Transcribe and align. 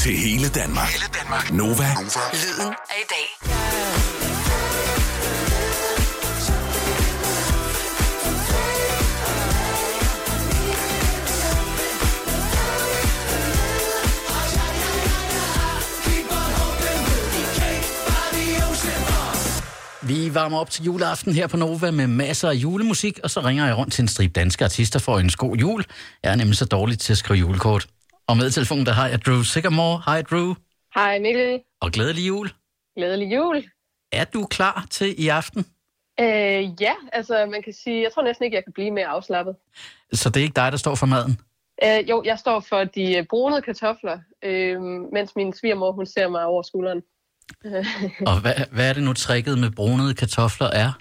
Til 0.00 0.16
hele 0.16 0.48
Danmark. 0.48 0.88
Hele 0.88 1.04
Danmark. 1.20 1.52
Nova. 1.52 1.88
Lyden 2.32 2.74
af 2.90 3.00
i 3.00 3.06
dag. 3.10 3.26
Vi 20.02 20.34
varmer 20.34 20.58
op 20.58 20.70
til 20.70 20.84
juleaften 20.84 21.34
her 21.34 21.46
på 21.46 21.56
Nova 21.56 21.90
med 21.90 22.06
masser 22.06 22.48
af 22.48 22.54
julemusik, 22.54 23.18
og 23.22 23.30
så 23.30 23.40
ringer 23.40 23.66
jeg 23.66 23.76
rundt 23.76 23.92
til 23.92 24.02
en 24.02 24.08
strip 24.08 24.34
danske 24.34 24.64
artister 24.64 24.98
for 24.98 25.18
en 25.18 25.30
god 25.36 25.56
jul. 25.56 25.84
Jeg 26.22 26.32
er 26.32 26.36
nemlig 26.36 26.56
så 26.56 26.64
dårlig 26.64 26.98
til 26.98 27.12
at 27.12 27.18
skrive 27.18 27.38
julekort. 27.38 27.86
Og 28.30 28.36
med 28.36 28.48
i 28.48 28.52
telefonen, 28.52 28.86
der 28.86 28.92
har 28.92 29.08
jeg 29.08 29.24
Drew 29.26 29.42
Sigamore. 29.42 30.02
Hej 30.06 30.22
Drew. 30.22 30.54
Hej 30.94 31.18
Mikkel. 31.18 31.60
Og 31.80 31.90
glædelig 31.90 32.28
jul. 32.28 32.50
Glædelig 32.96 33.34
jul. 33.34 33.64
Er 34.12 34.24
du 34.24 34.46
klar 34.46 34.86
til 34.90 35.14
i 35.24 35.28
aften? 35.28 35.66
Øh, 36.20 36.82
ja, 36.82 36.94
altså 37.12 37.46
man 37.50 37.62
kan 37.62 37.72
sige, 37.72 38.02
jeg 38.02 38.12
tror 38.12 38.22
næsten 38.22 38.44
ikke, 38.44 38.54
jeg 38.54 38.64
kan 38.64 38.72
blive 38.72 38.90
mere 38.90 39.06
afslappet. 39.06 39.56
Så 40.12 40.30
det 40.30 40.36
er 40.36 40.42
ikke 40.42 40.56
dig, 40.56 40.72
der 40.72 40.78
står 40.78 40.94
for 40.94 41.06
maden? 41.06 41.40
Øh, 41.84 42.10
jo, 42.10 42.22
jeg 42.24 42.38
står 42.38 42.60
for 42.60 42.84
de 42.84 43.16
øh, 43.16 43.26
brunede 43.26 43.62
kartofler, 43.62 44.18
øh, 44.42 44.80
mens 45.12 45.36
min 45.36 45.52
svigermor, 45.52 45.92
hun 45.92 46.06
ser 46.06 46.28
mig 46.28 46.44
over 46.44 46.62
skulderen. 46.62 47.02
Og 48.30 48.40
hvad, 48.40 48.54
hvad 48.72 48.88
er 48.88 48.92
det 48.92 49.02
nu 49.02 49.12
tricket 49.12 49.58
med 49.58 49.70
brunede 49.70 50.14
kartofler 50.14 50.66
er? 50.66 50.92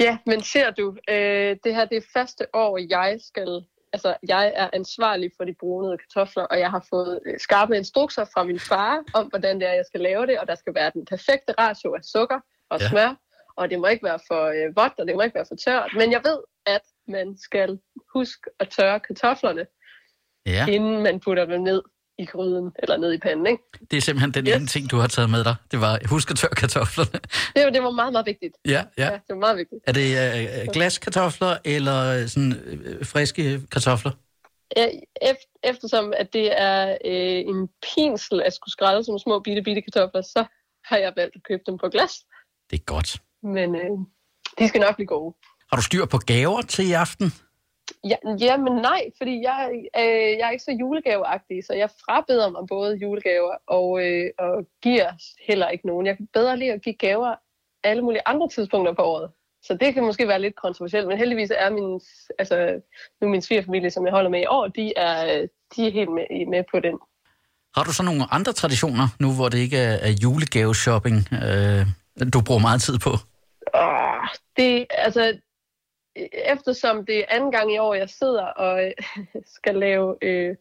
Ja, 0.00 0.18
men 0.26 0.42
ser 0.42 0.70
du, 0.70 0.96
øh, 1.10 1.56
det 1.64 1.74
her 1.74 1.84
det 1.84 1.96
er 1.96 2.06
første 2.12 2.46
år, 2.54 2.78
jeg 2.90 3.18
skal, 3.26 3.64
altså 3.94 4.10
jeg 4.28 4.52
er 4.56 4.68
ansvarlig 4.72 5.30
for 5.36 5.44
de 5.44 5.54
brunede 5.60 5.98
kartofler, 5.98 6.42
og 6.42 6.58
jeg 6.58 6.70
har 6.70 6.86
fået 6.90 7.20
øh, 7.26 7.38
skarpe 7.38 7.76
instrukser 7.76 8.24
fra 8.34 8.44
min 8.44 8.60
far 8.60 9.02
om, 9.14 9.26
hvordan 9.26 9.60
det 9.60 9.68
er, 9.68 9.72
jeg 9.72 9.86
skal 9.86 10.00
lave 10.00 10.26
det, 10.26 10.38
og 10.40 10.46
der 10.48 10.54
skal 10.54 10.74
være 10.74 10.90
den 10.94 11.04
perfekte 11.04 11.52
ratio 11.58 11.94
af 11.94 12.04
sukker 12.04 12.40
og 12.70 12.80
Ja. 12.80 12.88
smør, 12.88 13.10
og 13.56 13.70
det 13.70 13.78
må 13.80 13.86
ikke 13.86 14.04
være 14.04 14.18
for 14.30 14.42
øh, 14.56 14.76
vådt, 14.76 14.94
og 14.98 15.06
det 15.06 15.14
må 15.16 15.22
ikke 15.22 15.34
være 15.34 15.50
for 15.52 15.58
tørt. 15.64 15.90
Men 16.00 16.12
jeg 16.12 16.20
ved, 16.24 16.38
at 16.66 16.84
man 17.08 17.36
skal 17.38 17.78
huske 18.14 18.50
at 18.60 18.68
tørre 18.68 19.00
kartoflerne, 19.00 19.66
ja. 20.46 20.66
inden 20.68 21.02
man 21.02 21.20
putter 21.20 21.44
dem 21.44 21.60
ned 21.60 21.82
i 22.18 22.24
gryden, 22.24 22.72
eller 22.78 22.96
ned 22.96 23.12
i 23.12 23.18
panden, 23.18 23.46
ikke? 23.46 23.62
det 23.90 23.96
er 23.96 24.00
simpelthen 24.00 24.34
den 24.34 24.46
Yes. 24.46 24.56
ene 24.56 24.66
ting, 24.66 24.90
du 24.90 24.96
har 24.96 25.06
taget 25.06 25.30
med 25.30 25.44
dig. 25.44 25.54
Det 25.70 25.80
var, 25.80 25.98
husk 26.08 26.30
at 26.30 26.36
tørre 26.36 26.54
kartoflerne. 26.54 27.10
Det, 27.56 27.74
det 27.74 27.82
var 27.82 27.90
meget, 27.90 28.12
meget 28.12 28.26
vigtigt. 28.26 28.54
Ja, 28.66 28.84
ja. 28.98 29.04
Ja, 29.04 29.10
det 29.12 29.22
var 29.28 29.36
meget 29.36 29.56
vigtigt. 29.56 29.80
Er 29.86 29.92
det 29.92 30.08
øh, 30.62 30.68
glaskartofler 30.72 31.56
eller 31.64 32.26
sådan 32.26 32.52
øh, 32.52 33.06
friske 33.06 33.60
kartofler? 33.72 34.12
Ja, 34.76 34.86
ef- 35.24 35.60
eftersom 35.64 36.12
at 36.16 36.32
det 36.32 36.60
er 36.60 36.88
øh, 37.04 37.38
en 37.54 37.68
pinsel 37.94 38.42
at 38.42 38.52
skulle 38.54 38.72
skrælle 38.72 39.04
som 39.04 39.18
små 39.18 39.38
bitte, 39.40 39.62
bitte 39.62 39.82
kartofler, 39.82 40.22
så 40.22 40.44
har 40.84 40.96
jeg 40.96 41.12
valgt 41.16 41.36
at 41.36 41.42
købe 41.48 41.62
dem 41.66 41.78
på 41.78 41.88
glas. 41.88 42.12
Det 42.70 42.78
er 42.80 42.84
godt. 42.84 43.16
Men 43.42 43.74
øh, 43.74 43.90
de 44.58 44.68
skal 44.68 44.80
nok 44.80 44.94
blive 44.94 45.06
gode. 45.06 45.34
Har 45.70 45.76
du 45.76 45.82
styr 45.82 46.04
på 46.04 46.18
gaver 46.18 46.62
til 46.62 46.88
i 46.88 46.92
aften? 46.92 47.32
Ja, 48.04 48.16
ja 48.40 48.56
men 48.56 48.72
nej, 48.72 49.02
fordi 49.18 49.42
jeg, 49.42 49.70
øh, 49.98 50.38
jeg 50.38 50.46
er 50.46 50.50
ikke 50.50 50.64
så 50.64 50.76
julegaveagtig, 50.80 51.64
så 51.64 51.72
jeg 51.74 51.90
frabeder 52.04 52.50
mig 52.50 52.62
både 52.68 52.96
julegaver 52.96 53.54
og, 53.66 54.04
øh, 54.04 54.30
og 54.38 54.66
giver 54.82 55.10
heller 55.48 55.68
ikke 55.68 55.86
nogen. 55.86 56.06
Jeg 56.06 56.16
kan 56.16 56.28
bedre 56.32 56.56
lide 56.56 56.72
at 56.72 56.82
give 56.82 56.94
gaver 56.94 57.34
alle 57.84 58.02
mulige 58.02 58.22
andre 58.26 58.48
tidspunkter 58.48 58.92
på 58.92 59.02
året. 59.02 59.30
Så 59.62 59.74
det 59.74 59.94
kan 59.94 60.04
måske 60.04 60.28
være 60.28 60.40
lidt 60.40 60.56
kontroversielt, 60.56 61.08
men 61.08 61.18
heldigvis 61.18 61.50
er 61.56 61.70
min, 61.70 62.00
altså, 62.38 62.80
nu 63.20 63.28
min 63.28 63.42
svigerfamilie, 63.42 63.90
som 63.90 64.06
jeg 64.06 64.12
holder 64.12 64.30
med 64.30 64.40
i 64.40 64.46
år, 64.46 64.68
de 64.68 64.92
er, 64.96 65.46
de 65.76 65.86
er 65.86 65.92
helt 65.92 66.10
med, 66.10 66.46
med 66.46 66.64
på 66.70 66.80
den. 66.80 66.98
Har 67.76 67.84
du 67.84 67.92
så 67.92 68.02
nogle 68.02 68.24
andre 68.30 68.52
traditioner, 68.52 69.06
nu 69.20 69.34
hvor 69.34 69.48
det 69.48 69.58
ikke 69.58 69.78
er, 69.78 69.96
er 70.08 70.12
julegave-shopping, 70.22 71.16
øh, 71.32 71.86
du 72.32 72.40
bruger 72.46 72.60
meget 72.60 72.82
tid 72.82 72.98
på? 72.98 73.10
Åh, 73.74 74.24
det, 74.56 74.86
altså, 74.90 75.38
eftersom 76.32 77.06
det 77.06 77.18
er 77.18 77.24
anden 77.28 77.52
gang 77.52 77.74
i 77.74 77.78
år, 77.78 77.94
jeg 77.94 78.10
sidder 78.10 78.44
og 78.44 78.84
øh, 78.84 78.92
skal 79.56 79.74
lave, 79.74 80.16
øh, 80.22 80.56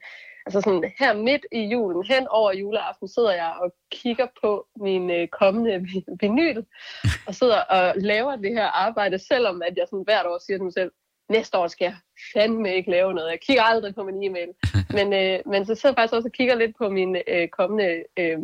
altså 0.46 0.62
sådan 0.62 0.92
her 1.00 1.14
midt 1.14 1.46
i 1.52 1.60
julen, 1.60 2.04
hen 2.04 2.28
over 2.28 2.54
juleaften, 2.54 3.08
sidder 3.08 3.32
jeg 3.32 3.54
og 3.62 3.74
kigger 3.92 4.28
på 4.42 4.68
min 4.76 5.12
øh, 5.12 5.28
kommende 5.28 5.80
vi- 5.80 6.06
vinyl, 6.20 6.64
og 7.28 7.36
sidder 7.36 7.60
og 7.62 7.94
laver 7.96 8.36
det 8.36 8.54
her 8.54 8.66
arbejde, 8.66 9.20
selvom 9.20 9.62
at 9.62 9.78
jeg 9.78 9.88
sådan 9.90 10.04
hvert 10.04 10.26
år 10.26 10.40
siger 10.46 10.58
til 10.58 10.64
mig 10.64 10.74
selv, 10.74 10.92
næste 11.30 11.58
år 11.58 11.68
skal 11.68 11.86
jeg 11.86 11.96
fandme 12.34 12.76
ikke 12.76 12.92
lave 12.92 13.14
noget. 13.14 13.30
Jeg 13.32 13.40
kigger 13.40 13.64
aldrig 13.64 13.96
på 13.96 14.04
min 14.04 14.24
e-mail. 14.24 14.50
Men, 14.98 15.14
øh, 15.14 15.40
men 15.46 15.66
så 15.66 15.76
sidder 15.76 15.90
jeg 15.90 15.96
faktisk 15.96 16.14
også 16.14 16.28
og 16.28 16.32
kigger 16.32 16.56
lidt 16.56 16.76
på 16.78 16.90
min 16.90 17.16
øh, 17.28 17.48
kommende 17.48 18.04
øh, 18.20 18.40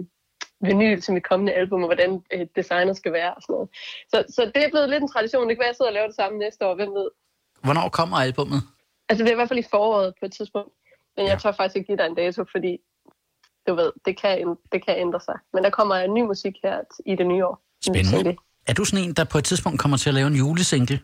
vinyl 0.62 1.02
til 1.02 1.14
mit 1.14 1.24
kommende 1.24 1.54
album, 1.54 1.84
og 1.84 1.88
hvordan 1.88 2.24
øh, 2.34 2.48
designer 2.56 2.94
skal 2.94 3.14
være 3.14 3.34
og 3.34 3.42
sådan 3.42 3.54
noget. 3.54 3.70
Så, 4.12 4.18
så 4.36 4.52
det 4.56 4.64
er 4.66 4.70
blevet 4.70 4.90
lidt 4.90 5.02
en 5.02 5.12
tradition. 5.12 5.50
Det 5.50 5.56
kan 5.56 5.60
være, 5.60 5.68
at 5.70 5.74
jeg 5.74 5.76
sidder 5.76 5.92
og 5.92 5.94
laver 5.94 6.08
det 6.08 6.16
samme 6.16 6.40
næste 6.40 6.66
år. 6.68 6.76
Hvem 6.76 6.90
ved? 6.90 7.10
Hvornår 7.64 7.90
kommer 7.90 8.18
albummet? 8.18 8.62
Altså, 9.10 9.24
det 9.24 9.30
er 9.30 9.36
i 9.36 9.42
hvert 9.42 9.48
fald 9.48 9.60
i 9.60 9.70
foråret 9.72 10.14
på 10.20 10.26
et 10.26 10.34
tidspunkt. 10.34 10.72
Men 11.18 11.26
jeg 11.26 11.34
Ja. 11.34 11.40
tør 11.40 11.52
faktisk 11.52 11.76
ikke 11.76 11.88
give 11.88 11.98
dig 11.98 12.06
en 12.06 12.16
dato, 12.16 12.44
fordi 12.52 12.78
du 13.68 13.76
ved, 13.76 13.92
det 14.06 14.22
kan, 14.22 14.56
det 14.72 14.86
kan 14.86 14.98
ændre 14.98 15.20
sig. 15.20 15.36
Men 15.54 15.64
der 15.64 15.70
kommer 15.70 16.08
ny 16.08 16.22
musik 16.22 16.54
her 16.64 16.78
i 17.06 17.16
det 17.16 17.28
nye 17.28 17.46
år. 17.46 17.62
En 17.88 17.94
Spændende. 18.06 18.36
Er 18.68 18.74
du 18.74 18.86
sådan 18.86 19.06
en, 19.06 19.14
der 19.14 19.24
på 19.24 19.38
et 19.38 19.44
tidspunkt 19.44 19.80
kommer 19.80 19.98
til 19.98 20.10
at 20.10 20.14
lave 20.16 20.28
en 20.28 20.36
julesingle? 20.36 21.00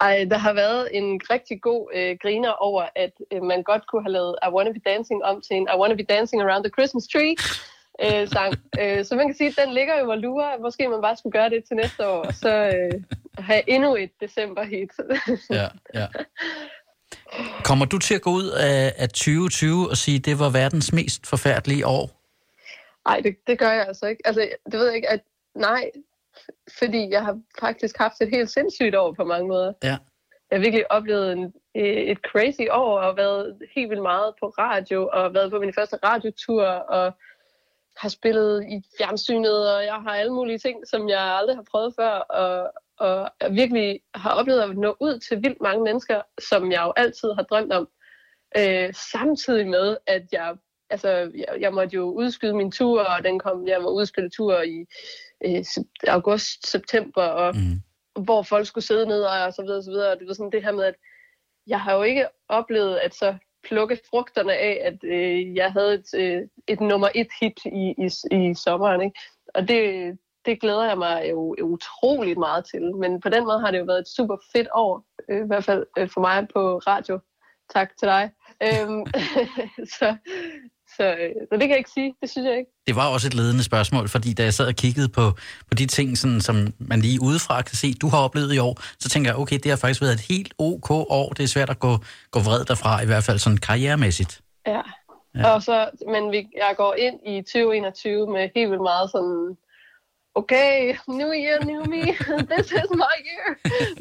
Ej, 0.00 0.26
der 0.30 0.38
har 0.38 0.52
været 0.52 0.88
en 0.98 1.20
rigtig 1.30 1.62
god 1.62 1.90
øh, 1.94 2.16
griner 2.22 2.50
over, 2.50 2.82
at 2.96 3.12
øh, 3.32 3.42
man 3.42 3.62
godt 3.62 3.86
kunne 3.86 4.02
have 4.02 4.12
lavet 4.12 4.34
I 4.46 4.48
Wanna 4.54 4.72
Be 4.72 4.80
Dancing 4.90 5.24
om 5.24 5.40
til 5.46 5.56
en 5.56 5.68
I 5.74 5.76
Wanna 5.80 5.94
Be 5.94 6.02
Dancing 6.02 6.42
Around 6.42 6.64
the 6.64 6.72
Christmas 6.76 7.04
Tree 7.12 7.34
øh, 8.04 8.28
sang. 8.28 8.54
øh, 8.80 9.04
så 9.04 9.16
man 9.16 9.26
kan 9.28 9.36
sige, 9.36 9.48
at 9.48 9.66
den 9.66 9.74
ligger 9.74 10.00
jo 10.00 10.10
og 10.10 10.18
lurer. 10.18 10.58
Måske 10.58 10.88
man 10.88 11.02
bare 11.02 11.16
skulle 11.16 11.32
gøre 11.32 11.50
det 11.50 11.64
til 11.64 11.76
næste 11.76 12.08
år, 12.08 12.22
og 12.24 12.34
så 12.34 12.48
øh, 12.48 13.02
have 13.38 13.62
endnu 13.66 13.96
et 13.96 14.10
december 14.20 14.64
hit. 14.64 14.90
Ja, 15.50 15.68
ja. 15.94 16.06
Kommer 17.64 17.86
du 17.86 17.98
til 17.98 18.14
at 18.14 18.22
gå 18.22 18.30
ud 18.30 18.48
af, 18.50 18.92
af 18.98 19.08
2020 19.08 19.90
og 19.90 19.96
sige, 19.96 20.18
at 20.18 20.24
det 20.24 20.38
var 20.38 20.50
verdens 20.50 20.92
mest 20.92 21.26
forfærdelige 21.26 21.86
år? 21.86 22.10
Nej, 23.08 23.20
det, 23.20 23.36
det 23.46 23.58
gør 23.58 23.70
jeg 23.70 23.86
altså 23.86 24.06
ikke. 24.06 24.22
Altså, 24.24 24.48
det 24.66 24.78
ved 24.78 24.86
jeg 24.86 24.96
ikke, 24.96 25.10
at 25.10 25.20
nej, 25.54 25.90
fordi 26.78 27.10
jeg 27.10 27.24
har 27.24 27.40
faktisk 27.60 27.98
haft 27.98 28.20
et 28.20 28.30
helt 28.30 28.50
sindssygt 28.50 28.94
år 28.94 29.12
på 29.12 29.24
mange 29.24 29.48
måder. 29.48 29.72
Ja. 29.82 29.96
Jeg 30.50 30.58
har 30.58 30.64
virkelig 30.66 30.92
oplevet 30.92 31.32
en, 31.32 31.52
øh, 31.76 32.02
et 32.12 32.18
crazy 32.18 32.66
år, 32.70 32.98
og 33.00 33.16
været 33.16 33.58
helt 33.74 33.90
vildt 33.90 34.02
meget 34.02 34.34
på 34.40 34.46
radio, 34.46 35.10
og 35.12 35.34
været 35.34 35.50
på 35.50 35.58
min 35.58 35.74
første 35.74 35.96
radiotur, 36.04 36.64
og 36.66 37.14
har 37.96 38.08
spillet 38.08 38.64
i 38.64 38.82
fjernsynet, 38.98 39.74
og 39.76 39.84
jeg 39.84 39.94
har 39.94 40.10
alle 40.14 40.32
mulige 40.32 40.58
ting, 40.58 40.88
som 40.88 41.08
jeg 41.08 41.20
aldrig 41.20 41.56
har 41.56 41.66
prøvet 41.70 41.94
før, 41.98 42.10
og, 42.10 42.72
og 42.98 43.30
jeg 43.40 43.52
virkelig 43.52 44.00
har 44.14 44.30
oplevet 44.30 44.60
at 44.60 44.76
nå 44.76 44.96
ud 45.00 45.18
til 45.18 45.42
vildt 45.42 45.60
mange 45.60 45.84
mennesker, 45.84 46.22
som 46.50 46.72
jeg 46.72 46.82
jo 46.82 46.92
altid 46.96 47.32
har 47.32 47.42
drømt 47.42 47.72
om. 47.72 47.88
Øh, 48.58 48.94
samtidig 49.12 49.68
med, 49.68 49.96
at 50.06 50.22
jeg, 50.32 50.56
altså, 50.90 51.08
jeg, 51.08 51.48
jeg 51.60 51.72
måtte 51.72 51.96
jo 51.96 52.02
udskyde 52.10 52.54
min 52.54 52.70
tur, 52.72 53.02
og 53.02 53.24
den 53.24 53.38
kom, 53.38 53.68
jeg 53.68 53.82
må 53.82 53.90
udspille 53.90 54.30
tur 54.30 54.62
i 54.62 54.86
øh, 55.44 55.64
august, 56.08 56.66
september, 56.70 57.22
og 57.22 57.54
Mm. 57.56 58.22
hvor 58.24 58.42
folk 58.42 58.66
skulle 58.66 58.84
sidde 58.84 59.06
ned 59.06 59.22
og, 59.22 59.42
og 59.42 59.52
så 59.52 59.62
videre, 59.62 59.78
og 59.78 59.84
så 59.84 59.90
videre. 59.90 60.10
Og 60.12 60.18
det 60.18 60.28
var 60.28 60.34
sådan 60.34 60.52
det 60.52 60.64
her 60.64 60.72
med, 60.72 60.84
at 60.84 60.94
jeg 61.66 61.80
har 61.80 61.94
jo 61.94 62.02
ikke 62.02 62.26
oplevet 62.48 62.96
at 62.96 63.14
så 63.14 63.36
plukke 63.68 63.98
frugterne 64.10 64.54
af, 64.54 64.80
at 64.84 65.04
øh, 65.04 65.56
jeg 65.56 65.72
havde 65.72 65.94
et, 65.94 66.14
øh, 66.14 66.42
et 66.66 66.80
nummer 66.80 67.08
et 67.14 67.28
hit 67.40 67.60
i, 67.64 67.94
i, 67.98 68.10
i 68.36 68.54
sommeren. 68.54 69.02
Ikke? 69.02 69.20
Og 69.54 69.68
det, 69.68 70.18
det 70.46 70.60
glæder 70.60 70.84
jeg 70.84 70.98
mig 70.98 71.26
jo 71.30 71.56
utroligt 71.62 72.38
meget 72.38 72.64
til. 72.64 72.96
Men 72.96 73.20
på 73.20 73.28
den 73.28 73.44
måde 73.44 73.60
har 73.60 73.70
det 73.70 73.78
jo 73.78 73.84
været 73.84 74.00
et 74.00 74.08
super 74.08 74.36
fedt 74.52 74.68
år, 74.74 75.04
øh, 75.28 75.44
i 75.44 75.46
hvert 75.46 75.64
fald 75.64 75.86
øh, 75.98 76.08
for 76.08 76.20
mig 76.20 76.48
på 76.54 76.78
radio. 76.78 77.20
Tak 77.74 77.96
til 77.96 78.08
dig. 78.08 78.30
Øhm, 78.62 79.06
så, 79.98 80.16
så, 80.96 81.04
øh, 81.04 81.30
så 81.48 81.52
det 81.52 81.60
kan 81.60 81.70
jeg 81.70 81.78
ikke 81.78 81.90
sige. 81.90 82.14
Det 82.20 82.30
synes 82.30 82.46
jeg 82.48 82.58
ikke. 82.58 82.70
Det 82.86 82.96
var 82.96 83.06
også 83.08 83.26
et 83.28 83.34
ledende 83.34 83.64
spørgsmål, 83.64 84.08
fordi 84.08 84.34
da 84.34 84.42
jeg 84.42 84.54
sad 84.54 84.66
og 84.66 84.74
kiggede 84.74 85.08
på, 85.08 85.30
på 85.68 85.74
de 85.74 85.86
ting, 85.86 86.18
sådan, 86.18 86.40
som 86.40 86.56
man 86.78 87.00
lige 87.00 87.22
udefra 87.22 87.62
kan 87.62 87.76
se, 87.76 87.94
du 87.94 88.08
har 88.08 88.18
oplevet 88.18 88.54
i 88.54 88.58
år, 88.58 88.74
så 89.00 89.08
tænker 89.08 89.30
jeg, 89.30 89.38
okay, 89.38 89.58
det 89.62 89.70
har 89.70 89.76
faktisk 89.76 90.00
været 90.00 90.12
et 90.12 90.20
helt 90.20 90.54
ok 90.58 90.90
år. 90.90 91.28
Det 91.36 91.42
er 91.42 91.48
svært 91.48 91.70
at 91.70 91.78
gå, 91.78 91.92
gå 92.30 92.40
vred 92.40 92.64
derfra, 92.64 93.02
i 93.02 93.06
hvert 93.06 93.24
fald 93.24 93.38
sådan 93.38 93.58
karrieremæssigt. 93.58 94.40
Ja. 94.66 94.82
Ja. 95.34 95.50
Og 95.50 95.62
så, 95.62 95.90
men 96.08 96.32
vi, 96.32 96.38
jeg 96.56 96.74
går 96.76 96.94
ind 96.94 97.16
i 97.26 97.42
2021 97.42 98.32
med 98.32 98.48
helt 98.54 98.70
vildt 98.70 98.82
meget 98.82 99.10
sådan, 99.10 99.56
okay, 100.34 100.96
new 101.08 101.32
year, 101.44 101.64
new 101.64 101.82
me, 101.84 102.02
this 102.52 102.66
is 102.80 102.90
my 103.04 103.16
year. 103.30 103.48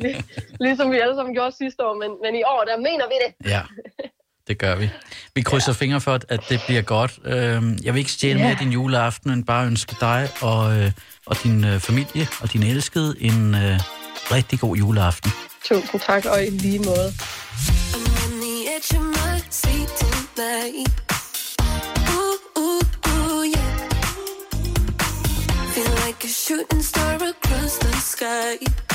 Lig- 0.04 0.26
ligesom 0.66 0.92
vi 0.92 0.98
alle 1.00 1.16
sammen 1.16 1.34
gjorde 1.36 1.52
sidste 1.52 1.86
år, 1.86 1.94
men, 1.94 2.12
men 2.24 2.36
i 2.36 2.44
år, 2.44 2.64
der 2.70 2.78
mener 2.78 3.06
vi 3.12 3.16
det. 3.26 3.50
Ja, 3.52 3.62
Det 4.52 4.60
gør 4.60 4.76
vi. 4.76 4.90
Vi 5.36 5.42
krydser 5.42 5.72
ja. 5.72 5.74
fingre 5.74 6.02
for, 6.02 6.20
at 6.30 6.40
det 6.50 6.62
bliver 6.68 6.82
godt. 6.82 7.20
Øhm, 7.26 7.78
jeg 7.84 7.94
vil 7.94 8.00
ikke 8.00 8.12
stjæle 8.12 8.40
ja. 8.40 8.48
med 8.48 8.56
din 8.56 8.72
juleaften, 8.72 9.32
men 9.32 9.44
bare 9.44 9.66
ønske 9.66 9.96
dig 10.00 10.30
og, 10.42 10.78
øh, 10.78 10.92
og 11.26 11.44
din 11.44 11.64
øh, 11.64 11.80
familie 11.80 12.28
og 12.42 12.54
din 12.54 12.64
elskede 12.64 13.16
en 13.20 13.56
øh, 13.56 13.80
rigtig 14.32 14.60
god 14.60 14.76
juleaften. 14.76 15.32
Tusind 15.66 16.02
tak, 16.02 16.26
og 16.26 16.46
i 16.46 16.50
lige 16.50 16.80
måde. 16.80 17.14
Feel 25.74 25.92
like 26.06 26.26
a 26.26 26.28
shooting 26.28 26.84
star 26.84 27.16
across 27.16 27.78
the 27.78 27.94
sky 28.02 28.91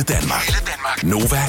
hele 0.00 0.18
Danmark. 0.18 0.44
Hele 0.52 0.64
Danmark. 0.72 0.98
Nova. 1.12 1.42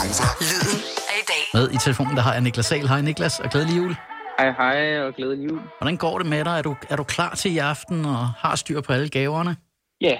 Lyden 0.49 0.79
af 1.11 1.17
i 1.23 1.25
dag. 1.31 1.43
Med 1.57 1.65
i 1.75 1.77
telefonen, 1.85 2.15
der 2.17 2.23
har 2.27 2.33
jeg 2.33 2.41
Niklas 2.41 2.65
Sahl. 2.65 2.87
Hej 2.87 3.01
Niklas, 3.01 3.39
og 3.39 3.49
glædelig 3.49 3.77
jul. 3.77 3.95
Hej 4.39 4.51
hej 4.51 4.99
og 4.99 5.13
glædelig 5.13 5.49
jul. 5.49 5.59
Hvordan 5.79 5.97
går 5.97 6.17
det 6.17 6.27
med 6.27 6.45
dig? 6.45 6.57
Er 6.57 6.61
du, 6.61 6.75
er 6.89 6.95
du 6.95 7.03
klar 7.03 7.35
til 7.35 7.51
i 7.51 7.57
aften 7.57 8.05
og 8.05 8.27
har 8.43 8.55
styr 8.55 8.81
på 8.81 8.93
alle 8.93 9.09
gaverne? 9.09 9.55
Ja, 10.01 10.17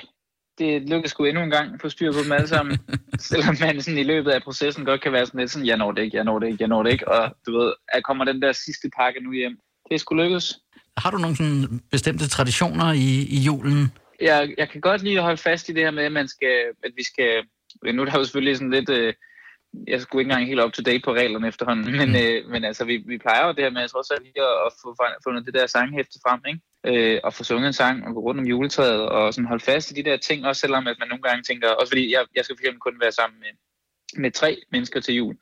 det 0.57 0.81
lykkedes 0.89 1.12
sgu 1.12 1.25
endnu 1.25 1.44
en 1.44 1.50
gang 1.50 1.74
at 1.74 1.81
få 1.81 1.89
styr 1.89 2.12
på 2.12 2.19
dem 2.24 2.31
alle 2.31 2.48
sammen. 2.48 2.80
Selvom 3.30 3.56
man 3.62 3.81
sådan 3.81 3.98
i 3.98 4.04
løbet 4.04 4.31
af 4.31 4.42
processen 4.44 4.86
godt 4.86 5.01
kan 5.01 5.12
være 5.12 5.25
sådan 5.25 5.39
lidt 5.39 5.51
sådan, 5.51 5.68
jeg 5.68 5.78
når 5.78 5.92
det 5.92 6.01
ikke, 6.01 6.18
jeg 6.18 6.24
når 6.24 6.39
det 6.39 6.48
ikke, 6.48 6.57
jeg 6.60 6.68
når 6.68 6.83
det 6.83 6.92
ikke. 6.92 7.07
Og 7.07 7.36
du 7.48 7.60
ved, 7.60 7.74
at 7.94 8.04
kommer 8.04 8.25
den 8.25 8.42
der 8.42 8.51
sidste 8.51 8.89
pakke 8.98 9.19
nu 9.24 9.31
hjem. 9.31 9.57
Det 9.89 9.95
er 9.95 10.00
sgu 10.00 10.16
lykkedes. 10.16 10.60
Har 10.98 11.12
du 11.12 11.18
nogle 11.18 11.36
sådan 11.38 11.81
bestemte 11.92 12.28
traditioner 12.30 12.92
i, 12.92 13.10
i 13.38 13.39
julen? 13.48 13.92
Jeg, 14.22 14.54
jeg 14.57 14.69
kan 14.69 14.81
godt 14.81 15.04
lide 15.04 15.18
at 15.18 15.24
holde 15.24 15.42
fast 15.42 15.69
i 15.69 15.74
det 15.74 15.83
her 15.83 15.92
med, 15.92 16.04
at, 16.04 16.12
man 16.12 16.28
skal, 16.28 16.56
at 16.83 16.92
vi 16.95 17.04
skal... 17.04 17.44
Nu 17.94 18.01
er 18.01 18.06
der 18.06 18.18
jo 18.18 18.23
selvfølgelig 18.23 18.57
sådan 18.57 18.71
lidt... 18.71 18.89
Øh, 18.89 19.13
jeg 19.88 20.01
skulle 20.01 20.21
ikke 20.21 20.31
engang 20.31 20.47
helt 20.47 20.63
up 20.63 20.71
to 20.73 20.81
date 20.81 21.01
på 21.06 21.13
reglerne 21.13 21.47
efterhånden, 21.47 21.91
men, 22.00 22.09
Mm. 22.09 22.15
øh, 22.15 22.50
men 22.50 22.63
altså, 22.63 22.85
vi, 22.85 22.95
vi 23.07 23.18
plejer 23.18 23.47
jo 23.47 23.53
det 23.53 23.63
her 23.63 23.69
med 23.69 23.88
trods 23.88 24.12
alt 24.12 24.23
lige 24.23 24.41
at, 24.41 24.56
at 24.65 24.71
få 24.83 24.95
fundet 25.23 25.45
det 25.45 25.53
der 25.53 25.65
sanghæfte 25.68 26.19
frem, 26.25 26.41
ikke? 26.47 26.62
Øh, 27.13 27.19
og 27.23 27.33
få 27.33 27.44
sunget 27.44 27.68
en 27.68 27.73
sang 27.73 28.07
og 28.07 28.13
gå 28.13 28.19
rundt 28.21 28.39
om 28.41 28.47
juletræet 28.47 29.01
og 29.09 29.33
sådan 29.33 29.47
holde 29.47 29.63
fast 29.63 29.91
i 29.91 29.94
de 29.94 30.03
der 30.03 30.18
ting, 30.18 30.45
også 30.45 30.59
selvom 30.59 30.88
at 30.88 30.95
man 31.00 31.07
nogle 31.07 31.21
gange 31.23 31.44
tænker, 31.44 31.69
også 31.69 31.91
fordi 31.91 32.13
jeg, 32.13 32.25
jeg 32.35 32.44
skal 32.45 32.56
for 32.57 32.62
eksempel 32.62 32.79
kun 32.79 33.01
være 33.01 33.12
sammen 33.12 33.39
med, 33.39 33.51
med 34.21 34.31
tre 34.31 34.57
mennesker 34.71 35.00
til 35.00 35.15
jul, 35.15 35.35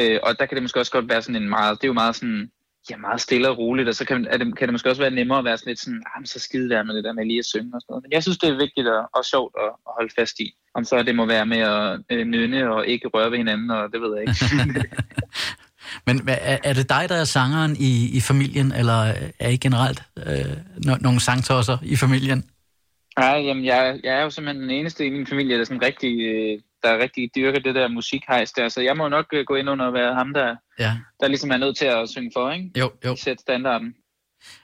øh, 0.00 0.18
og 0.22 0.38
der 0.38 0.46
kan 0.46 0.54
det 0.56 0.62
måske 0.62 0.80
også 0.80 0.92
godt 0.92 1.08
være 1.08 1.22
sådan 1.22 1.42
en 1.42 1.48
meget, 1.48 1.78
det 1.78 1.84
er 1.84 1.88
jo 1.94 2.00
meget 2.02 2.16
sådan, 2.16 2.50
ja, 2.90 2.96
meget 2.96 3.20
stille 3.20 3.48
og 3.48 3.58
roligt, 3.58 3.88
og 3.88 3.94
så 3.94 4.04
kan, 4.04 4.26
er 4.30 4.36
det, 4.36 4.58
kan 4.58 4.68
det 4.68 4.74
måske 4.74 4.90
også 4.90 5.02
være 5.02 5.10
nemmere 5.10 5.38
at 5.38 5.44
være 5.44 5.58
sådan 5.58 5.70
lidt 5.70 5.80
sådan, 5.80 6.02
ah, 6.16 6.26
så 6.26 6.38
skide 6.38 6.70
der 6.70 6.82
med 6.82 6.94
det 6.94 7.04
der 7.04 7.12
med 7.12 7.24
lige 7.24 7.38
at 7.38 7.44
synge 7.44 7.70
og 7.74 7.80
sådan 7.80 7.92
noget. 7.92 8.02
Men 8.02 8.12
jeg 8.12 8.22
synes, 8.22 8.38
det 8.38 8.48
er 8.48 8.56
vigtigt 8.56 8.88
og, 8.88 9.10
og 9.14 9.24
sjovt 9.24 9.54
at, 9.64 9.70
at 9.86 9.92
holde 9.96 10.14
fast 10.18 10.40
i. 10.40 10.54
Om 10.74 10.84
så 10.84 11.02
det 11.02 11.14
må 11.16 11.26
være 11.26 11.46
med 11.46 11.58
at 11.58 12.00
øh, 12.10 12.26
nynne 12.26 12.72
og 12.72 12.86
ikke 12.86 13.08
røre 13.08 13.30
ved 13.30 13.38
hinanden, 13.38 13.70
og 13.70 13.92
det 13.92 14.00
ved 14.00 14.16
jeg 14.16 14.22
ikke. 14.22 14.88
Men 16.06 16.28
er, 16.28 16.58
er 16.64 16.72
det 16.72 16.88
dig, 16.88 17.08
der 17.08 17.14
er 17.14 17.24
sangeren 17.24 17.76
i, 17.76 18.16
i 18.16 18.20
familien, 18.20 18.72
eller 18.72 19.00
er 19.38 19.48
I 19.48 19.56
generelt 19.56 20.02
øh, 20.26 20.56
no, 20.86 20.96
nogle 21.00 21.20
sangtosser 21.20 21.78
i 21.82 21.96
familien? 21.96 22.44
Nej, 23.18 23.38
jamen 23.46 23.64
jeg, 23.64 24.00
jeg 24.04 24.14
er 24.18 24.22
jo 24.22 24.30
simpelthen 24.30 24.62
den 24.62 24.70
eneste 24.70 25.06
i 25.06 25.10
min 25.10 25.26
familie, 25.26 25.58
der, 25.58 25.64
sådan 25.64 25.82
rigtig, 25.82 26.20
øh, 26.20 26.60
der 26.82 26.98
rigtig 26.98 27.30
dyrker 27.36 27.58
det 27.58 27.74
der 27.74 27.88
musikhejs 27.88 28.52
der, 28.52 28.68
så 28.68 28.80
jeg 28.80 28.96
må 28.96 29.08
nok 29.08 29.26
øh, 29.32 29.44
gå 29.44 29.54
ind 29.54 29.68
under 29.70 29.86
at 29.86 29.92
være 29.94 30.14
ham, 30.14 30.34
der, 30.34 30.56
Ja. 30.78 30.92
der 31.20 31.28
ligesom 31.28 31.50
er 31.50 31.56
nødt 31.56 31.76
til 31.76 31.84
at 31.84 32.08
synge 32.08 32.30
for, 32.36 32.50
ikke? 32.50 32.70
Jo, 32.78 32.90
jo. 33.04 33.16
Sætte 33.16 33.40
standarden. 33.40 33.94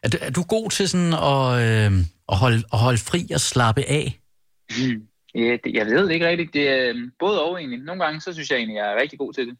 Er 0.02 0.08
du, 0.08 0.16
er 0.20 0.30
du 0.30 0.42
god 0.42 0.70
til 0.70 0.88
sådan 0.88 1.12
at, 1.12 1.46
øh, 1.66 1.92
at, 2.28 2.36
holde, 2.38 2.62
at 2.72 2.78
holde 2.78 2.98
fri 2.98 3.20
og 3.34 3.40
slappe 3.40 3.82
af? 3.88 4.20
Ja, 5.34 5.56
det, 5.64 5.74
jeg 5.74 5.86
ved 5.86 6.06
det 6.08 6.12
ikke 6.14 6.28
rigtigt. 6.28 6.54
Det 6.54 6.68
er 6.68 6.88
øh, 6.88 6.94
både 7.18 7.42
og 7.42 7.58
egentlig. 7.60 7.78
Nogle 7.78 8.04
gange, 8.04 8.20
så 8.20 8.32
synes 8.32 8.50
jeg 8.50 8.56
egentlig, 8.56 8.76
jeg 8.76 8.92
er 8.92 9.00
rigtig 9.02 9.18
god 9.18 9.32
til 9.32 9.46
det. 9.46 9.56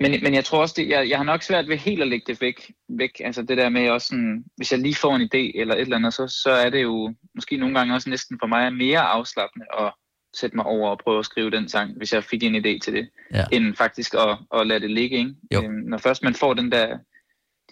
Men, 0.00 0.22
men 0.22 0.34
jeg 0.34 0.44
tror 0.44 0.60
også, 0.60 0.74
det, 0.78 0.88
jeg, 0.88 1.08
jeg 1.08 1.16
har 1.18 1.24
nok 1.24 1.42
svært 1.42 1.68
ved 1.68 1.76
helt 1.76 2.02
at 2.02 2.08
lægge 2.08 2.24
det 2.32 2.40
væk. 2.40 2.70
væk. 2.88 3.10
Altså 3.20 3.42
det 3.42 3.58
der 3.58 3.68
med 3.68 3.90
også 3.90 4.06
sådan, 4.06 4.44
hvis 4.56 4.72
jeg 4.72 4.80
lige 4.80 4.94
får 4.94 5.16
en 5.16 5.22
idé 5.22 5.60
eller 5.60 5.74
et 5.74 5.80
eller 5.80 5.96
andet, 5.96 6.14
så, 6.14 6.28
så 6.42 6.50
er 6.50 6.70
det 6.70 6.82
jo 6.82 7.14
måske 7.34 7.56
nogle 7.56 7.78
gange 7.78 7.94
også 7.94 8.10
næsten 8.10 8.38
for 8.40 8.46
mig 8.46 8.74
mere 8.74 9.00
afslappende 9.00 9.66
at 9.78 9.92
sætte 10.34 10.56
mig 10.56 10.64
over 10.64 10.90
og 10.90 10.98
prøve 11.04 11.18
at 11.18 11.24
skrive 11.24 11.50
den 11.50 11.68
sang, 11.68 11.96
hvis 11.96 12.12
jeg 12.12 12.24
fik 12.24 12.42
en 12.42 12.54
idé 12.56 12.78
til 12.84 12.92
det, 12.92 13.08
Ja. 13.34 13.44
end 13.52 13.76
faktisk 13.76 14.14
at, 14.14 14.38
at 14.54 14.66
lade 14.66 14.80
det 14.80 14.90
ligge. 14.90 15.18
Ikke? 15.18 15.34
Jo. 15.54 15.62
Øhm, 15.64 15.72
når 15.72 15.98
først 15.98 16.22
man 16.22 16.34
får 16.34 16.54
den 16.54 16.72
der, 16.72 16.98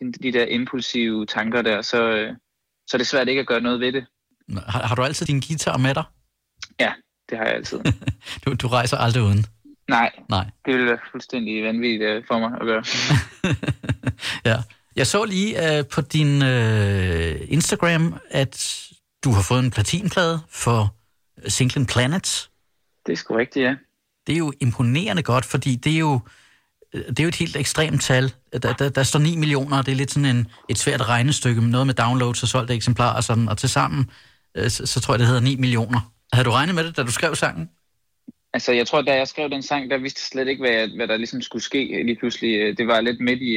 de, 0.01 0.13
de 0.13 0.33
der 0.33 0.45
impulsive 0.45 1.27
tanker 1.27 1.63
der, 1.63 1.83
så, 1.83 2.03
øh, 2.11 2.33
så 2.87 2.97
er 2.97 2.99
det 2.99 3.07
svært 3.07 3.29
ikke 3.29 3.41
at 3.41 3.47
gøre 3.47 3.61
noget 3.61 3.81
ved 3.81 3.93
det. 3.93 4.05
Har, 4.67 4.83
har 4.87 4.95
du 4.95 5.03
altid 5.03 5.27
din 5.27 5.41
guitar 5.49 5.77
med 5.77 5.95
dig? 5.95 6.05
Ja, 6.81 6.93
det 7.31 7.39
har 7.39 7.45
jeg 7.45 7.55
altid. 7.55 7.81
Du, 8.45 8.55
du 8.55 8.69
rejser 8.69 8.97
aldrig 8.97 9.23
uden? 9.23 9.47
Nej, 9.89 10.11
Nej. 10.29 10.45
det 10.67 10.75
ville 10.75 10.87
være 10.87 10.99
fuldstændig 11.11 11.65
vanvittigt 11.65 12.03
øh, 12.03 12.25
for 12.29 12.39
mig 12.39 12.51
at 12.61 12.67
gøre. 12.67 12.85
ja. 14.51 14.57
Jeg 14.97 15.07
så 15.07 15.25
lige 15.25 15.79
øh, 15.79 15.85
på 15.95 16.01
din 16.01 16.43
øh, 16.43 17.37
Instagram, 17.49 18.15
at 18.31 18.77
du 19.25 19.31
har 19.33 19.43
fået 19.49 19.65
en 19.65 19.71
platinplade 19.71 20.41
for 20.51 20.95
singlen 21.49 21.87
Planets. 21.87 22.51
Det 23.07 23.13
er 23.13 23.17
sgu 23.17 23.37
rigtigt, 23.37 23.65
ja. 23.65 23.75
Det 24.27 24.33
er 24.33 24.39
jo 24.39 24.53
imponerende 24.61 25.23
godt, 25.23 25.45
fordi 25.45 25.77
det 25.77 25.95
er 25.95 25.99
jo, 25.99 26.21
øh, 26.95 27.05
det 27.09 27.21
er 27.21 27.25
jo 27.25 27.29
et 27.29 27.35
helt 27.35 27.57
ekstremt 27.57 28.03
tal. 28.03 28.33
Der, 28.53 28.73
der, 28.73 28.89
der 28.89 29.03
står 29.03 29.19
9 29.19 29.37
millioner, 29.37 29.79
og 29.79 29.87
det 29.87 29.93
er 29.93 29.97
lidt 29.97 30.11
sådan 30.11 30.37
en, 30.37 30.47
et 30.69 30.79
svært 30.79 31.09
regnestykke, 31.09 31.61
med 31.61 31.71
noget 31.71 31.87
med 31.87 31.95
downloads 31.95 32.43
og 32.43 32.49
solgte 32.49 32.75
eksemplarer 32.75 33.17
og 33.17 33.25
sådan, 33.25 33.49
og 33.49 33.59
til 33.59 33.69
sammen, 33.69 34.11
øh, 34.55 34.71
så, 34.71 34.87
så 34.87 35.01
tror 35.01 35.15
jeg, 35.15 35.19
det 35.19 35.27
hedder 35.27 35.41
9 35.41 35.57
millioner. 35.57 36.13
Havde 36.33 36.45
du 36.45 36.51
regnet 36.51 36.75
med 36.75 36.85
det, 36.85 36.97
da 36.97 37.03
du 37.03 37.13
skrev 37.13 37.35
sangen? 37.35 37.71
Altså, 38.53 38.73
jeg 38.73 38.87
tror, 38.87 39.03
da 39.03 39.17
jeg 39.17 39.29
skrev 39.29 39.51
den 39.51 39.63
sang, 39.63 39.91
der 39.91 39.99
vidste 39.99 40.19
jeg 40.19 40.29
slet 40.33 40.49
ikke, 40.49 40.63
hvad, 40.63 40.97
hvad 40.97 41.09
der 41.09 41.17
ligesom 41.17 41.43
skulle 41.43 41.63
ske 41.63 42.03
lige 42.05 42.17
pludselig. 42.19 42.61
Øh, 42.61 42.77
Det 42.77 42.87
var 42.87 43.01
lidt 43.01 43.21
midt 43.21 43.43
i, 43.43 43.57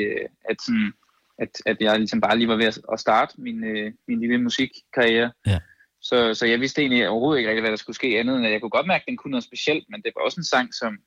at, 0.50 0.62
sådan, 0.66 0.94
at, 1.40 1.50
at 1.66 1.78
jeg 1.80 2.00
ligesom 2.00 2.22
bare 2.22 2.38
lige 2.38 2.48
var 2.48 2.56
ved 2.56 2.66
at, 2.94 3.00
starte 3.00 3.34
min, 3.38 3.60
min 4.08 4.20
lille 4.20 4.38
musikkarriere. 4.38 5.32
Ja. 5.48 5.60
Så, 6.04 6.34
så 6.34 6.46
jeg 6.46 6.60
vidste 6.60 6.82
egentlig 6.82 7.10
overhovedet 7.10 7.40
ikke 7.40 7.50
rigtig, 7.50 7.62
hvad 7.62 7.72
der 7.72 7.78
skulle 7.78 7.96
ske 7.96 8.20
andet, 8.20 8.38
end 8.38 8.46
at 8.46 8.52
jeg 8.52 8.62
kunne 8.62 8.70
godt 8.70 8.88
mærke, 8.88 9.02
at 9.02 9.08
den 9.08 9.18
kunne 9.18 9.32
noget 9.32 9.44
specielt, 9.44 9.86
men 9.90 10.02
det 10.02 10.12
var 10.16 10.24
også 10.24 10.40
en 10.40 10.52
sang, 10.54 10.74
som, 10.74 10.98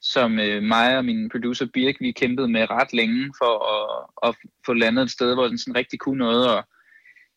som 0.00 0.38
øh, 0.38 0.62
mig 0.62 0.96
og 0.96 1.04
min 1.04 1.28
producer 1.28 1.66
Birk, 1.74 1.94
vi 2.00 2.12
kæmpede 2.12 2.48
med 2.48 2.70
ret 2.70 2.92
længe 2.92 3.34
for 3.38 3.52
at, 3.76 4.06
at 4.28 4.36
få 4.66 4.72
landet 4.72 5.02
et 5.02 5.10
sted, 5.10 5.34
hvor 5.34 5.48
den 5.48 5.58
sådan 5.58 5.76
rigtig 5.76 5.98
kunne 5.98 6.18
noget, 6.18 6.56
og 6.56 6.64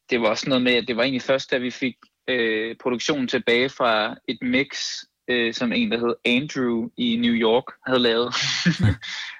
det 0.09 0.21
var 0.21 0.27
også 0.27 0.49
noget 0.49 0.63
med, 0.63 0.73
at 0.73 0.87
det 0.87 0.97
var 0.97 1.03
egentlig 1.03 1.21
først, 1.21 1.51
da 1.51 1.57
vi 1.57 1.71
fik 1.71 1.95
øh, 2.27 2.75
produktionen 2.81 3.27
tilbage 3.27 3.69
fra 3.69 4.15
et 4.27 4.37
mix, 4.41 4.79
øh, 5.27 5.53
som 5.53 5.73
en, 5.73 5.91
der 5.91 5.97
hed 5.97 6.15
Andrew 6.25 6.89
i 6.97 7.15
New 7.15 7.33
York 7.33 7.65
havde 7.85 7.99
lavet, 7.99 8.33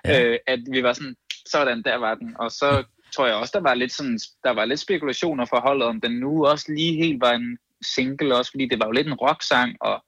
Ja. 0.05 0.24
øh, 0.31 0.39
at 0.47 0.59
vi 0.71 0.83
var 0.83 0.93
sådan, 0.93 1.15
sådan, 1.45 1.83
der 1.83 1.95
var 1.95 2.15
den, 2.15 2.36
og 2.39 2.51
så 2.51 2.83
tror 3.15 3.27
jeg 3.27 3.35
også, 3.35 3.51
der 3.53 3.61
var 3.61 3.73
lidt 3.73 3.93
sådan, 3.93 4.19
der 4.43 4.51
var 4.51 4.65
lidt 4.65 4.79
spekulationer 4.79 5.45
for 5.45 5.59
holdet, 5.59 5.87
om 5.87 6.01
den 6.01 6.11
nu 6.11 6.45
også 6.45 6.65
lige 6.71 7.03
helt 7.03 7.21
var 7.21 7.31
en 7.31 7.57
single 7.95 8.35
også, 8.35 8.51
fordi 8.51 8.67
det 8.67 8.79
var 8.79 8.85
jo 8.85 8.91
lidt 8.91 9.07
en 9.07 9.13
rocksang, 9.13 9.75
og 9.81 10.03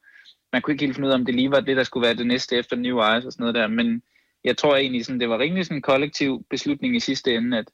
man 0.54 0.62
kunne 0.62 0.74
ikke 0.74 0.86
helt 0.86 0.96
finde 0.96 1.08
ud 1.08 1.12
af, 1.12 1.18
om 1.18 1.26
det 1.26 1.36
lige 1.36 1.52
var 1.52 1.60
det, 1.60 1.78
der 1.78 1.84
skulle 1.84 2.06
være 2.06 2.18
det 2.18 2.28
næste 2.28 2.56
efter 2.56 2.76
New 2.76 2.98
Eyes 2.98 3.26
og 3.26 3.32
sådan 3.32 3.44
noget 3.44 3.56
der, 3.56 3.68
men 3.68 4.02
jeg 4.44 4.58
tror 4.58 4.76
egentlig, 4.76 5.06
sådan, 5.06 5.20
det 5.20 5.30
var 5.30 5.40
rimelig 5.40 5.66
sådan 5.66 5.78
en 5.78 5.82
kollektiv 5.82 6.46
beslutning 6.50 6.96
i 6.96 7.00
sidste 7.00 7.36
ende, 7.36 7.58
at, 7.58 7.66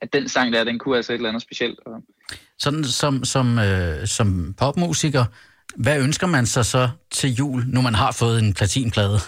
at 0.00 0.12
den 0.12 0.28
sang 0.28 0.52
der, 0.52 0.64
den 0.64 0.78
kunne 0.78 0.96
altså 0.96 1.12
et 1.12 1.16
eller 1.16 1.28
andet 1.28 1.42
specielt. 1.42 1.78
Og, 1.86 2.02
Sådan 2.58 2.84
som, 2.84 3.24
som, 3.24 3.58
øh, 3.58 4.06
som 4.06 4.54
popmusiker, 4.58 5.24
hvad 5.76 6.02
ønsker 6.02 6.26
man 6.26 6.46
sig 6.46 6.66
så 6.66 6.88
til 7.10 7.34
jul, 7.34 7.64
nu 7.66 7.80
man 7.80 7.94
har 7.94 8.12
fået 8.12 8.38
en 8.38 8.54
platinplade? 8.54 9.18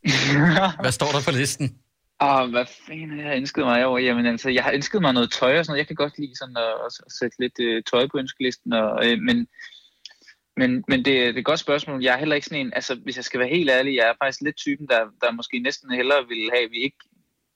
Hvad 0.82 0.92
står 0.92 1.06
der 1.06 1.20
på 1.24 1.30
listen? 1.30 1.76
Åh, 2.20 2.50
hvad 2.50 2.66
fanden 2.86 3.20
har 3.20 3.28
jeg 3.28 3.36
ønsket 3.36 3.64
mig 3.64 3.86
over? 3.86 3.98
Jamen 3.98 4.26
altså, 4.26 4.50
jeg 4.50 4.64
har 4.64 4.72
ønsket 4.72 5.02
mig 5.02 5.12
noget 5.12 5.30
tøj 5.30 5.58
og 5.58 5.64
sådan 5.64 5.72
noget. 5.72 5.78
Jeg 5.78 5.86
kan 5.86 5.96
godt 5.96 6.18
lide 6.18 6.36
sådan 6.38 6.56
at, 6.56 6.74
at, 6.86 7.12
sætte 7.12 7.36
lidt 7.40 7.60
øh, 7.60 7.82
tøj 7.82 8.06
på 8.06 8.18
ønskelisten, 8.18 8.72
og, 8.72 9.06
øh, 9.06 9.18
men, 9.18 9.48
men, 10.56 10.84
men 10.88 10.98
det, 10.98 11.04
det 11.04 11.34
er 11.34 11.38
et 11.38 11.44
godt 11.44 11.60
spørgsmål. 11.60 12.02
Jeg 12.02 12.14
er 12.14 12.18
heller 12.18 12.34
ikke 12.34 12.46
sådan 12.46 12.66
en, 12.66 12.72
altså 12.74 12.94
hvis 12.94 13.16
jeg 13.16 13.24
skal 13.24 13.40
være 13.40 13.48
helt 13.48 13.70
ærlig, 13.70 13.96
jeg 13.96 14.08
er 14.08 14.14
faktisk 14.22 14.40
lidt 14.40 14.56
typen, 14.56 14.86
der, 14.86 15.00
der 15.20 15.30
måske 15.30 15.58
næsten 15.58 15.90
hellere 15.90 16.28
ville 16.28 16.50
have, 16.52 16.64
at 16.64 16.70
vi 16.70 16.76
ikke 16.76 16.98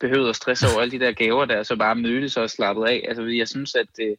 behøvede 0.01 0.29
at 0.29 0.37
stresse 0.37 0.67
over 0.73 0.81
alle 0.81 0.99
de 0.99 1.05
der 1.05 1.13
gaver, 1.13 1.45
der 1.45 1.63
så 1.63 1.77
bare 1.77 1.95
mødtes 1.95 2.37
og 2.37 2.51
slappet 2.51 2.85
af. 2.85 3.05
Altså 3.09 3.23
jeg 3.23 3.49
synes, 3.49 3.75
at 3.75 3.89
øh, 4.01 4.17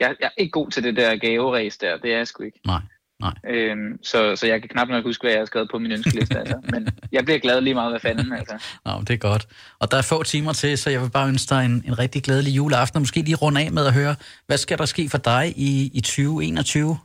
jeg, 0.00 0.16
jeg 0.20 0.26
er 0.26 0.42
ikke 0.42 0.50
god 0.50 0.70
til 0.70 0.82
det 0.82 0.96
der 0.96 1.16
gaveræs 1.16 1.78
der, 1.78 1.96
det 1.96 2.12
er 2.12 2.16
jeg 2.16 2.26
sgu 2.26 2.42
ikke. 2.42 2.60
Nej, 2.66 2.80
nej. 3.22 3.54
Øhm, 3.54 4.04
så, 4.04 4.36
så 4.36 4.46
jeg 4.46 4.60
kan 4.60 4.68
knap 4.68 4.88
nok 4.88 5.04
huske, 5.04 5.22
hvad 5.22 5.30
jeg 5.30 5.40
har 5.40 5.46
skrevet 5.46 5.68
på 5.70 5.78
min 5.78 5.92
ønskeliste. 5.92 6.38
Altså. 6.38 6.60
Men 6.72 6.88
jeg 7.12 7.24
bliver 7.24 7.38
glad 7.38 7.60
lige 7.60 7.74
meget, 7.74 7.92
hvad 7.92 8.00
fanden. 8.00 8.32
Altså. 8.32 8.54
Nå, 8.84 8.92
det 9.00 9.10
er 9.10 9.16
godt. 9.16 9.48
Og 9.78 9.90
der 9.90 9.96
er 9.96 10.02
få 10.02 10.22
timer 10.22 10.52
til, 10.52 10.78
så 10.78 10.90
jeg 10.90 11.00
vil 11.02 11.10
bare 11.10 11.28
ønske 11.28 11.54
dig 11.54 11.64
en, 11.64 11.84
en 11.86 11.98
rigtig 11.98 12.22
glædelig 12.22 12.56
juleaften, 12.56 12.96
og 12.96 13.00
måske 13.00 13.22
lige 13.22 13.36
runde 13.36 13.60
af 13.60 13.72
med 13.72 13.86
at 13.86 13.94
høre, 13.94 14.14
hvad 14.46 14.56
skal 14.56 14.78
der 14.78 14.84
ske 14.84 15.08
for 15.08 15.18
dig 15.18 15.52
i, 15.56 15.90
i 15.94 16.00
2021? 16.00 16.98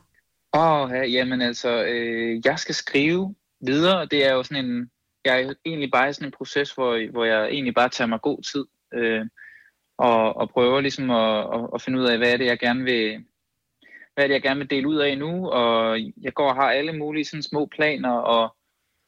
Åh, 0.54 0.62
oh, 0.62 0.90
ja, 0.90 1.04
jamen 1.04 1.42
altså, 1.42 1.84
øh, 1.84 2.40
jeg 2.44 2.58
skal 2.58 2.74
skrive 2.74 3.34
videre, 3.66 3.98
og 3.98 4.10
det 4.10 4.26
er 4.26 4.32
jo 4.32 4.42
sådan 4.42 4.64
en, 4.64 4.90
jeg 5.24 5.42
er 5.42 5.54
egentlig 5.64 5.90
bare 5.90 6.10
i 6.10 6.12
sådan 6.12 6.28
en 6.28 6.34
proces, 6.38 6.72
hvor, 6.72 7.10
hvor 7.12 7.24
jeg 7.24 7.48
egentlig 7.48 7.74
bare 7.74 7.88
tager 7.88 8.08
mig 8.08 8.20
god 8.20 8.42
tid, 8.52 8.64
øh, 8.94 9.26
og, 9.98 10.36
og 10.36 10.50
prøver 10.50 10.80
ligesom 10.80 11.10
at, 11.10 11.38
at, 11.54 11.70
at 11.74 11.82
finde 11.82 11.98
ud 11.98 12.04
af, 12.04 12.18
hvad 12.18 12.32
er 12.32 12.36
det, 12.36 12.46
jeg 12.46 12.58
gerne 12.58 12.84
vil, 12.84 13.24
hvad 14.18 14.24
er 14.24 14.28
det, 14.28 14.34
jeg 14.34 14.42
gerne 14.42 14.60
vil 14.60 14.70
dele 14.70 14.88
ud 14.88 14.96
af 14.96 15.18
nu, 15.18 15.48
og 15.48 16.00
jeg 16.20 16.34
går 16.34 16.48
og 16.48 16.54
har 16.54 16.70
alle 16.70 16.92
mulige 16.92 17.24
sådan 17.24 17.42
små 17.42 17.66
planer, 17.66 18.10
og 18.10 18.56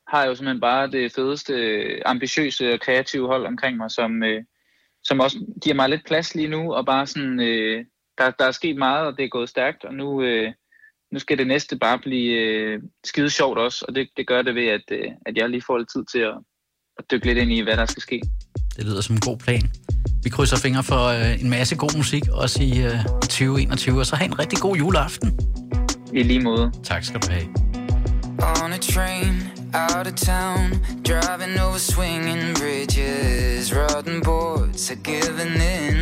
har 0.08 0.26
jo 0.26 0.34
simpelthen 0.34 0.60
bare 0.60 0.90
det 0.90 1.12
fedeste, 1.14 1.54
ambitiøse 2.08 2.72
og 2.72 2.80
kreative 2.80 3.26
hold 3.26 3.46
omkring 3.46 3.76
mig, 3.76 3.90
som, 3.90 4.22
øh, 4.22 4.44
som 5.04 5.20
også 5.20 5.38
giver 5.62 5.76
mig 5.76 5.88
lidt 5.88 6.06
plads 6.06 6.34
lige 6.34 6.48
nu, 6.48 6.74
og 6.74 6.86
bare 6.86 7.06
sådan, 7.06 7.40
øh, 7.40 7.84
der, 8.18 8.30
der 8.30 8.44
er 8.44 8.50
sket 8.50 8.76
meget, 8.76 9.06
og 9.06 9.16
det 9.16 9.24
er 9.24 9.28
gået 9.28 9.48
stærkt, 9.48 9.84
og 9.84 9.94
nu, 9.94 10.22
øh, 10.22 10.52
nu 11.12 11.18
skal 11.18 11.38
det 11.38 11.46
næste 11.46 11.78
bare 11.78 11.98
blive 11.98 12.32
øh, 12.40 12.82
skide 13.04 13.30
sjovt 13.30 13.58
også, 13.58 13.84
og 13.88 13.94
det, 13.94 14.08
det 14.16 14.26
gør 14.26 14.42
det 14.42 14.54
ved, 14.54 14.66
at, 14.66 14.84
øh, 14.92 15.10
at 15.26 15.36
jeg 15.36 15.48
lige 15.50 15.62
får 15.66 15.78
lidt 15.78 15.90
tid 15.92 16.04
til 16.12 16.18
at, 16.18 16.34
at 16.98 17.10
dykke 17.10 17.26
lidt 17.26 17.38
ind 17.38 17.52
i, 17.52 17.60
hvad 17.60 17.76
der 17.76 17.86
skal 17.86 18.02
ske. 18.02 18.20
Det 18.80 18.88
lyder 18.88 19.00
som 19.00 19.14
en 19.14 19.20
god 19.20 19.36
plan. 19.36 19.70
Vi 20.22 20.30
krydser 20.30 20.56
fingre 20.56 20.82
for 20.82 21.04
øh, 21.06 21.40
en 21.40 21.50
masse 21.50 21.76
god 21.76 21.96
musik, 21.96 22.28
også 22.28 22.62
i 22.62 22.78
øh, 22.78 23.04
2021, 23.04 24.00
og 24.00 24.06
så 24.06 24.16
have 24.16 24.26
en 24.26 24.38
rigtig 24.38 24.58
god 24.58 24.76
juleaften. 24.76 25.38
I 26.12 26.22
lige 26.22 26.40
måde. 26.40 26.72
Tak 26.84 27.04
skal 27.04 27.20
du 27.20 27.30
have. 27.30 27.46
On 28.64 28.72
a 28.72 28.78
train, 28.78 29.34
out 29.74 30.06
of 30.06 30.14
town, 30.14 30.70
driving 31.08 31.60
over 31.60 31.78
swinging 31.78 32.56
bridges, 32.56 33.74
rotten 33.76 34.20
boards 34.22 34.90
are 34.90 35.00
giving 35.04 35.54
in. 35.76 35.96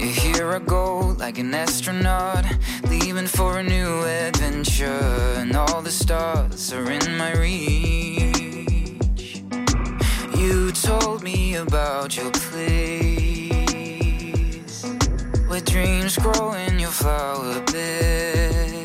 Yeah, 0.00 0.12
here 0.24 0.56
I 0.56 0.60
go 0.66 1.12
like 1.26 1.40
an 1.40 1.54
astronaut, 1.54 2.44
leaving 2.90 3.28
for 3.28 3.58
a 3.58 3.62
new 3.62 3.92
adventure, 4.26 5.40
and 5.40 5.56
all 5.56 5.82
the 5.82 5.92
stars 5.92 6.72
are 6.72 6.90
in 6.90 7.16
my 7.18 7.32
reach. 7.32 8.31
Told 10.82 11.22
me 11.22 11.54
about 11.54 12.16
your 12.16 12.32
place, 12.32 13.52
where 15.46 15.60
dreams 15.60 16.18
grow 16.18 16.54
in 16.54 16.80
your 16.80 16.90
flower 16.90 17.60
bed. 17.70 18.81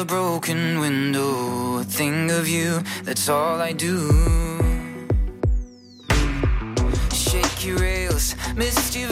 A 0.00 0.04
broken 0.04 0.78
window. 0.78 1.78
a 1.78 1.84
thing 1.84 2.30
of 2.30 2.48
you, 2.48 2.80
that's 3.02 3.28
all 3.28 3.60
I 3.60 3.72
do. 3.72 3.96
Shaky 7.12 7.72
rails, 7.72 8.36
misty 8.54 9.06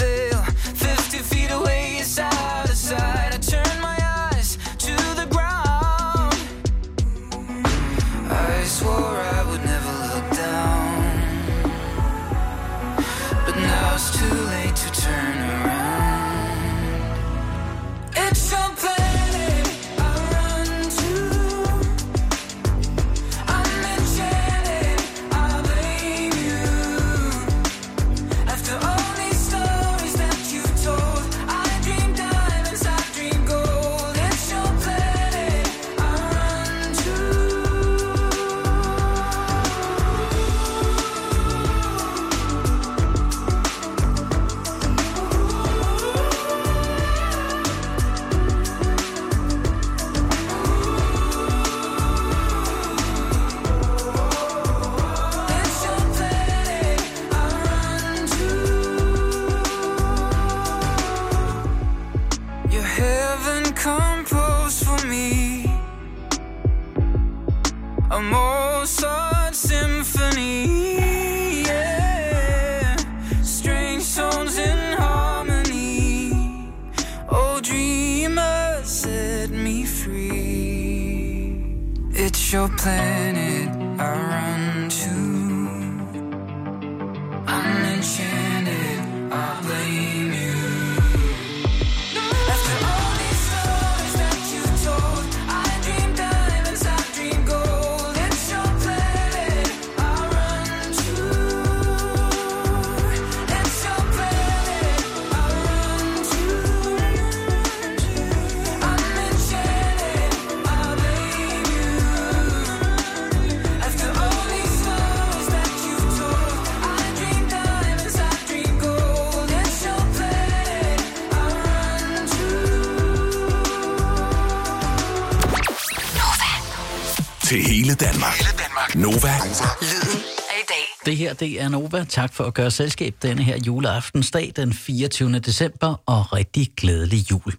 Danmark. 128.01 128.33
Hele 128.33 128.51
Danmark. 128.59 128.95
Nova. 128.95 129.35
Lyden 129.83 130.23
af 130.51 130.59
i 130.63 130.67
dag. 130.69 130.87
Det 131.07 131.17
her, 131.17 131.35
det 131.35 131.61
er 131.61 131.69
Nova. 131.69 132.05
Tak 132.05 132.35
for 132.35 132.45
at 132.45 132.55
gøre 132.55 132.71
selskab 132.71 133.15
denne 133.23 133.43
her 133.43 133.57
juleaftensdag 133.67 134.53
den 134.57 134.73
24. 134.73 135.39
december, 135.39 136.03
og 136.07 136.33
rigtig 136.33 136.69
glædelig 136.77 137.31
jul. 137.31 137.53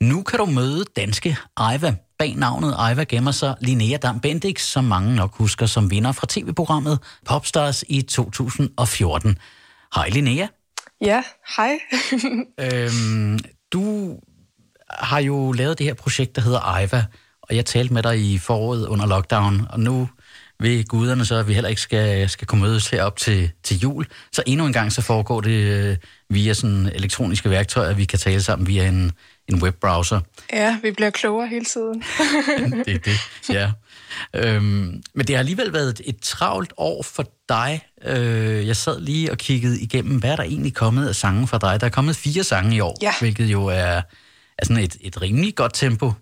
Nu 0.00 0.22
kan 0.22 0.38
du 0.38 0.46
møde 0.46 0.84
danske 0.96 1.36
Aiva. 1.56 1.94
Bag 2.18 2.34
navnet 2.36 2.74
Aiva 2.78 3.04
gemmer 3.04 3.30
sig 3.30 3.54
Linnea 3.60 3.96
Dam 3.96 4.20
Bendix, 4.20 4.62
som 4.62 4.84
mange 4.84 5.14
nok 5.14 5.34
husker 5.34 5.66
som 5.66 5.90
vinder 5.90 6.12
fra 6.12 6.26
tv-programmet 6.30 6.98
Popstars 7.26 7.84
i 7.88 8.02
2014. 8.02 9.38
Hej 9.94 10.08
Linnea. 10.08 10.46
Ja, 11.00 11.22
hej. 11.56 11.78
Øhm, 12.60 13.38
du 13.72 14.16
har 14.90 15.18
jo 15.18 15.52
lavet 15.52 15.78
det 15.78 15.86
her 15.86 15.94
projekt, 15.94 16.36
der 16.36 16.42
hedder 16.42 16.60
Aiva, 16.60 17.04
og 17.48 17.56
jeg 17.56 17.64
talte 17.66 17.94
med 17.94 18.02
dig 18.02 18.20
i 18.20 18.38
foråret 18.38 18.86
under 18.86 19.06
lockdown, 19.06 19.66
og 19.70 19.80
nu 19.80 20.08
ved 20.60 20.84
guderne 20.84 21.24
så, 21.24 21.34
at 21.34 21.48
vi 21.48 21.54
heller 21.54 21.68
ikke 21.70 21.80
skal, 21.80 22.28
skal 22.28 22.46
kunne 22.46 22.60
mødes 22.60 22.88
herop 22.88 23.16
til, 23.16 23.50
til 23.62 23.78
jul. 23.78 24.06
Så 24.32 24.42
endnu 24.46 24.66
en 24.66 24.72
gang 24.72 24.92
så 24.92 25.02
foregår 25.02 25.40
det 25.40 25.50
øh, 25.50 25.96
via 26.30 26.52
sådan 26.54 26.90
elektroniske 26.94 27.50
værktøjer, 27.50 27.94
vi 27.94 28.04
kan 28.04 28.18
tale 28.18 28.42
sammen 28.42 28.66
via 28.66 28.88
en, 28.88 29.12
en 29.48 29.62
webbrowser. 29.62 30.20
ja, 30.52 30.78
vi 30.82 30.90
bliver 30.90 31.10
klogere 31.10 31.48
hele 31.48 31.64
tiden. 31.64 32.02
Det 32.86 32.94
er 32.94 32.98
det, 32.98 33.18
ja. 33.48 33.70
Øhm, 34.34 35.02
men 35.14 35.26
det 35.26 35.30
har 35.30 35.38
alligevel 35.38 35.72
været 35.72 35.88
et, 35.88 36.00
et 36.04 36.16
travlt 36.22 36.72
år 36.76 37.02
for 37.02 37.24
dig. 37.48 37.80
Øh, 38.04 38.66
jeg 38.66 38.76
sad 38.76 39.00
lige 39.00 39.30
og 39.30 39.38
kiggede 39.38 39.80
igennem, 39.80 40.18
hvad 40.18 40.30
er 40.30 40.36
der 40.36 40.42
egentlig 40.42 40.74
kommet 40.74 41.08
af 41.08 41.14
sange 41.16 41.46
fra 41.46 41.58
dig? 41.58 41.80
Der 41.80 41.86
er 41.86 41.90
kommet 41.90 42.16
fire 42.16 42.44
sange 42.44 42.76
i 42.76 42.80
år, 42.80 42.96
Ja. 43.02 43.12
hvilket 43.20 43.44
jo 43.46 43.66
er, 43.66 44.02
er 44.58 44.64
sådan 44.64 44.82
et, 44.82 44.96
et 45.00 45.22
rimelig 45.22 45.54
godt 45.54 45.74
tempo. 45.74 46.12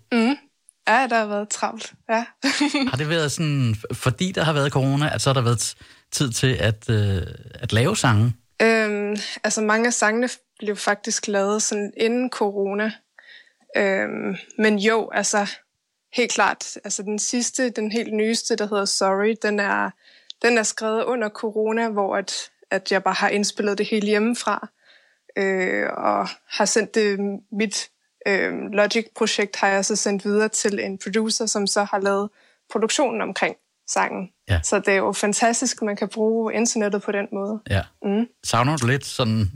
Ja, 0.87 1.07
der 1.09 1.15
har 1.15 1.25
været 1.25 1.49
travlt. 1.49 1.93
Ja. 2.09 2.25
Har 2.91 2.97
det 2.97 3.09
været 3.09 3.31
sådan, 3.31 3.75
fordi 3.93 4.31
der 4.31 4.43
har 4.43 4.53
været 4.53 4.71
corona, 4.71 5.13
at 5.13 5.21
så 5.21 5.29
har 5.29 5.33
der 5.33 5.41
været 5.41 5.75
tid 6.11 6.31
til 6.31 6.53
at, 6.53 6.89
øh, 6.89 7.21
at 7.53 7.73
lave 7.73 7.97
sange? 7.97 8.33
øhm, 8.61 9.17
altså 9.43 9.61
mange 9.61 9.87
af 9.87 9.93
sangene 9.93 10.29
blev 10.59 10.75
faktisk 10.75 11.27
lavet 11.27 11.61
sådan 11.61 11.93
inden 11.97 12.29
corona. 12.29 12.91
Øhm, 13.77 14.35
men 14.57 14.79
jo, 14.79 15.09
altså 15.13 15.49
helt 16.13 16.31
klart, 16.31 16.77
altså 16.83 17.03
den 17.03 17.19
sidste, 17.19 17.69
den 17.69 17.91
helt 17.91 18.13
nyeste, 18.13 18.55
der 18.55 18.67
hedder 18.67 18.85
Sorry, 18.85 19.35
den 19.41 19.59
er, 19.59 19.89
den 20.41 20.57
er 20.57 20.63
skrevet 20.63 21.03
under 21.03 21.29
corona, 21.29 21.89
hvor 21.89 22.15
at, 22.15 22.33
at 22.71 22.91
jeg 22.91 23.03
bare 23.03 23.13
har 23.13 23.29
indspillet 23.29 23.77
det 23.77 23.85
hele 23.85 24.07
hjemmefra. 24.07 24.67
Øh, 25.37 25.89
og 25.97 26.27
har 26.49 26.65
sendt 26.65 26.95
det, 26.95 27.19
mit 27.51 27.89
øh, 28.27 28.53
Logic-projekt 28.71 29.55
har 29.55 29.67
jeg 29.67 29.85
så 29.85 29.95
sendt 29.95 30.25
videre 30.25 30.49
til 30.49 30.79
en 30.79 30.97
producer, 30.97 31.45
som 31.45 31.67
så 31.67 31.83
har 31.83 31.99
lavet 31.99 32.29
produktionen 32.71 33.21
omkring 33.21 33.55
sangen. 33.87 34.29
Ja. 34.49 34.59
Så 34.63 34.79
det 34.79 34.87
er 34.87 34.97
jo 34.97 35.11
fantastisk, 35.11 35.77
at 35.81 35.85
man 35.85 35.95
kan 35.95 36.09
bruge 36.09 36.53
internettet 36.53 37.01
på 37.01 37.11
den 37.11 37.27
måde. 37.33 37.59
Ja. 37.69 37.81
Mm. 38.03 38.27
Savner 38.43 38.77
du 38.77 38.87
lidt 38.87 39.05
sådan, 39.05 39.51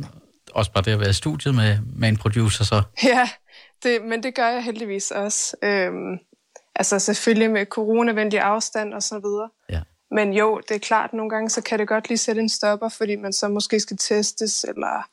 også 0.53 0.71
bare 0.71 0.83
det 0.83 0.91
at 0.91 0.99
være 0.99 1.09
i 1.09 1.13
studiet 1.13 1.55
med, 1.55 1.77
med 1.95 2.09
en 2.09 2.17
producer 2.17 2.63
så? 2.63 2.81
Ja, 3.03 3.29
det, 3.83 4.01
men 4.01 4.23
det 4.23 4.35
gør 4.35 4.47
jeg 4.47 4.63
heldigvis 4.63 5.11
også. 5.11 5.55
Øhm, 5.63 6.19
altså 6.75 6.99
selvfølgelig 6.99 7.51
med 7.51 7.65
coronavenlig 7.65 8.39
afstand 8.39 8.93
og 8.93 9.03
så 9.03 9.19
videre. 9.19 9.49
Ja. 9.69 9.81
Men 10.11 10.33
jo, 10.33 10.61
det 10.69 10.75
er 10.75 10.79
klart, 10.79 11.13
nogle 11.13 11.29
gange 11.29 11.49
så 11.49 11.61
kan 11.61 11.79
det 11.79 11.87
godt 11.87 12.09
lige 12.09 12.17
sætte 12.17 12.41
en 12.41 12.49
stopper, 12.49 12.89
fordi 12.89 13.15
man 13.15 13.33
så 13.33 13.47
måske 13.47 13.79
skal 13.79 13.97
testes, 13.97 14.63
eller 14.63 15.09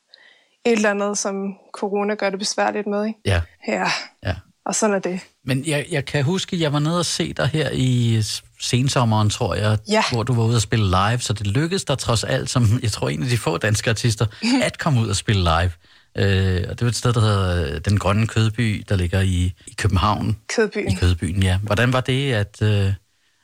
et 0.66 0.72
eller 0.72 0.90
andet, 0.90 1.18
som 1.18 1.34
corona 1.74 2.14
gør 2.14 2.30
det 2.30 2.38
besværligt 2.38 2.86
med. 2.86 3.06
Ikke? 3.06 3.18
Ja, 3.24 3.40
Ja, 3.68 3.86
ja. 4.26 4.34
og 4.66 4.74
sådan 4.74 4.96
er 4.96 5.00
det. 5.00 5.20
Men 5.44 5.66
jeg, 5.66 5.86
jeg 5.90 6.04
kan 6.04 6.24
huske, 6.24 6.60
jeg 6.60 6.72
var 6.72 6.78
nede 6.78 6.98
og 6.98 7.06
se 7.06 7.32
dig 7.32 7.46
her 7.46 7.70
i 7.72 8.22
sensommeren, 8.60 9.30
tror 9.30 9.54
jeg, 9.54 9.78
Ja. 9.90 10.02
hvor 10.12 10.22
du 10.22 10.34
var 10.34 10.44
ude 10.44 10.56
og 10.56 10.62
spille 10.62 10.86
live, 10.86 11.18
så 11.18 11.32
det 11.32 11.46
lykkedes 11.46 11.84
dig 11.84 11.98
trods 11.98 12.24
alt, 12.24 12.50
som 12.50 12.64
jeg 12.82 12.92
tror 12.92 13.08
en 13.08 13.22
af 13.22 13.28
de 13.28 13.38
få 13.38 13.56
danske 13.58 13.90
artister, 13.90 14.26
at 14.62 14.78
komme 14.78 15.00
ud 15.00 15.08
og 15.08 15.16
spille 15.16 15.42
live. 15.42 15.70
Øh, 16.18 16.64
og 16.70 16.78
det 16.78 16.82
var 16.82 16.88
et 16.88 16.96
sted, 16.96 17.12
der 17.12 17.20
hedder 17.20 17.74
øh, 17.74 17.80
Den 17.84 17.98
Grønne 17.98 18.26
Kødby, 18.26 18.84
der 18.88 18.96
ligger 18.96 19.20
i, 19.20 19.52
i 19.66 19.74
København. 19.78 20.36
Kødbyen. 20.56 20.92
I 20.92 20.94
Kødbyen, 20.94 21.42
ja. 21.42 21.58
Hvordan 21.62 21.92
var 21.92 22.00
det 22.00 22.32
at, 22.32 22.62
øh, 22.62 22.92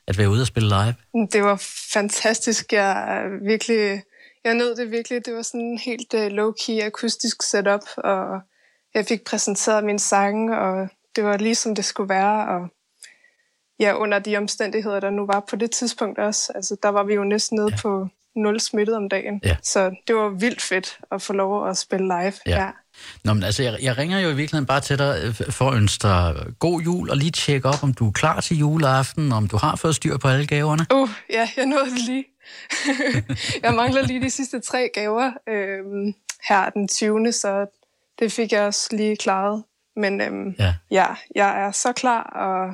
at 0.07 0.17
være 0.17 0.29
ude 0.29 0.41
og 0.41 0.47
spille 0.47 0.69
live? 0.69 0.93
Det 1.31 1.43
var 1.43 1.61
fantastisk. 1.93 2.73
Jeg 2.73 2.91
er 2.91 3.45
virkelig, 3.49 4.01
jeg 4.43 4.53
nød 4.53 4.75
det 4.75 4.91
virkelig. 4.91 5.25
Det 5.25 5.33
var 5.33 5.41
sådan 5.41 5.61
en 5.61 5.77
helt 5.77 6.13
uh, 6.13 6.25
low-key 6.25 6.85
akustisk 6.85 7.43
setup, 7.43 7.83
og 7.97 8.41
jeg 8.93 9.05
fik 9.05 9.23
præsenteret 9.23 9.83
min 9.83 9.99
sange, 9.99 10.57
og 10.57 10.87
det 11.15 11.23
var 11.23 11.37
lige 11.37 11.55
som 11.55 11.75
det 11.75 11.85
skulle 11.85 12.09
være. 12.09 12.47
Og 12.47 12.67
ja, 13.79 13.93
under 13.93 14.19
de 14.19 14.37
omstændigheder, 14.37 14.99
der 14.99 15.09
nu 15.09 15.25
var 15.25 15.39
på 15.39 15.55
det 15.55 15.71
tidspunkt 15.71 16.19
også. 16.19 16.51
Altså, 16.55 16.77
der 16.83 16.89
var 16.89 17.03
vi 17.03 17.13
jo 17.13 17.23
næsten 17.23 17.55
nede 17.55 17.69
ja. 17.71 17.77
på 17.81 18.07
nul 18.35 18.59
smittet 18.59 18.95
om 18.95 19.09
dagen. 19.09 19.41
Ja. 19.43 19.57
Så 19.63 19.95
det 20.07 20.15
var 20.15 20.29
vildt 20.29 20.61
fedt 20.61 20.99
at 21.11 21.21
få 21.21 21.33
lov 21.33 21.67
at 21.69 21.77
spille 21.77 22.05
live. 22.05 22.33
Ja. 22.45 22.71
Nå, 23.23 23.33
men 23.33 23.43
altså, 23.43 23.63
jeg, 23.63 23.77
jeg 23.81 23.97
ringer 23.97 24.19
jo 24.19 24.29
i 24.29 24.35
virkeligheden 24.35 24.65
bare 24.65 24.81
til 24.81 24.97
dig 24.97 25.21
øh, 25.23 25.51
for 25.51 25.69
at 25.69 25.77
ønske 25.77 26.07
dig 26.07 26.35
god 26.59 26.81
jul, 26.81 27.09
og 27.09 27.17
lige 27.17 27.31
tjekke 27.31 27.67
op, 27.69 27.83
om 27.83 27.93
du 27.93 28.07
er 28.07 28.11
klar 28.11 28.39
til 28.41 28.57
juleaften, 28.57 29.31
om 29.31 29.47
du 29.47 29.57
har 29.57 29.75
fået 29.75 29.95
styr 29.95 30.17
på 30.17 30.27
alle 30.27 30.47
gaverne. 30.47 30.85
Uh, 30.93 31.09
ja, 31.29 31.49
jeg 31.57 31.65
nåede 31.65 31.85
det 31.91 31.99
lige. 31.99 32.25
jeg 33.63 33.73
mangler 33.73 34.01
lige 34.01 34.21
de 34.21 34.29
sidste 34.29 34.59
tre 34.59 34.89
gaver 34.93 35.31
øhm, 35.49 36.13
her 36.49 36.69
den 36.69 36.87
20. 36.87 37.31
Så 37.31 37.65
det 38.19 38.31
fik 38.31 38.51
jeg 38.51 38.61
også 38.61 38.87
lige 38.91 39.15
klaret. 39.17 39.63
Men 39.95 40.21
øhm, 40.21 40.55
Ja. 40.59 40.73
ja, 40.91 41.05
jeg 41.35 41.61
er 41.65 41.71
så 41.71 41.91
klar, 41.91 42.23
og 42.23 42.73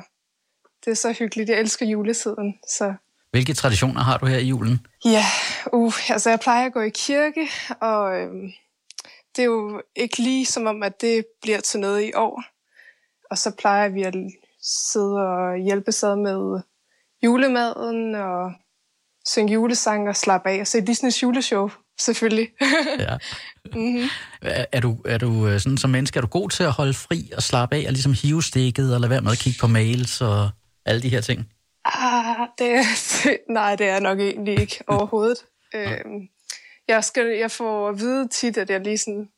det 0.84 0.90
er 0.90 0.94
så 0.94 1.12
hyggeligt. 1.18 1.50
Jeg 1.50 1.58
elsker 1.60 1.86
juletiden. 1.86 2.54
Så 2.68 2.94
Hvilke 3.30 3.54
traditioner 3.54 4.00
har 4.00 4.18
du 4.18 4.26
her 4.26 4.38
i 4.38 4.44
julen? 4.46 4.86
ja, 5.04 5.24
uh, 5.72 6.10
altså 6.10 6.30
jeg 6.30 6.40
plejer 6.40 6.66
at 6.66 6.72
gå 6.72 6.80
i 6.80 6.88
kirke, 6.94 7.48
og 7.80 8.20
øhm, 8.20 8.52
det 9.40 9.46
er 9.46 9.50
jo 9.50 9.82
ikke 9.96 10.22
lige 10.22 10.46
som 10.46 10.66
om, 10.66 10.82
at 10.82 11.00
det 11.00 11.24
bliver 11.42 11.60
til 11.60 11.80
noget 11.80 12.02
i 12.02 12.12
år. 12.14 12.42
Og 13.30 13.38
så 13.38 13.50
plejer 13.58 13.88
vi 13.88 14.02
at 14.02 14.14
sidde 14.92 15.16
og 15.16 15.56
hjælpe 15.56 15.92
sig 15.92 16.18
med 16.18 16.60
julemaden 17.22 18.14
og 18.14 18.52
synge 19.28 19.52
julesange 19.52 20.08
og 20.08 20.16
slappe 20.16 20.50
af 20.50 20.60
og 20.60 20.66
se 20.66 20.80
Disneys 20.80 21.22
juleshow, 21.22 21.70
selvfølgelig. 22.00 22.48
Ja. 22.98 23.16
mm-hmm. 23.74 24.08
er, 24.72 24.80
du, 24.80 24.96
er 25.04 25.18
du 25.18 25.48
øh, 25.48 25.60
sådan 25.60 25.78
som 25.78 25.90
menneske, 25.90 26.16
er 26.16 26.20
du 26.20 26.26
god 26.26 26.50
til 26.50 26.64
at 26.64 26.72
holde 26.72 26.94
fri 26.94 27.30
og 27.36 27.42
slappe 27.42 27.76
af 27.76 27.84
og 27.86 27.92
ligesom 27.92 28.12
hive 28.22 28.42
stikket 28.42 28.94
og 28.94 29.00
lade 29.00 29.10
være 29.10 29.20
med 29.20 29.32
at 29.32 29.38
kigge 29.38 29.58
på 29.60 29.66
mails 29.66 30.20
og 30.20 30.50
alle 30.86 31.02
de 31.02 31.08
her 31.08 31.20
ting? 31.20 31.48
ah, 31.84 32.46
det, 32.58 32.84
nej, 33.58 33.76
det 33.76 33.86
er 33.86 33.90
jeg 33.90 34.00
nok 34.00 34.20
egentlig 34.20 34.60
ikke 34.60 34.84
overhovedet. 34.86 35.38
øhm, 35.74 36.28
jeg, 36.90 37.04
skal, 37.04 37.26
jeg 37.26 37.50
får 37.50 37.88
at 37.88 37.98
vide 37.98 38.28
tit, 38.28 38.56
at 38.56 38.70
jeg 38.70 38.80
lige 38.80 38.98
sådan, 38.98 39.28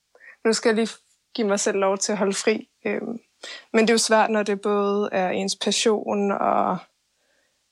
nu 0.44 0.52
skal 0.52 0.68
jeg 0.68 0.76
lige 0.76 0.88
give 1.34 1.48
mig 1.48 1.60
selv 1.60 1.78
lov 1.78 1.98
til 1.98 2.12
at 2.12 2.18
holde 2.18 2.34
fri. 2.34 2.68
Øhm, 2.86 3.18
men 3.72 3.80
det 3.80 3.90
er 3.90 3.94
jo 3.94 3.98
svært, 3.98 4.30
når 4.30 4.42
det 4.42 4.60
både 4.60 5.08
er 5.12 5.30
ens 5.30 5.56
passion 5.56 6.30
og 6.30 6.76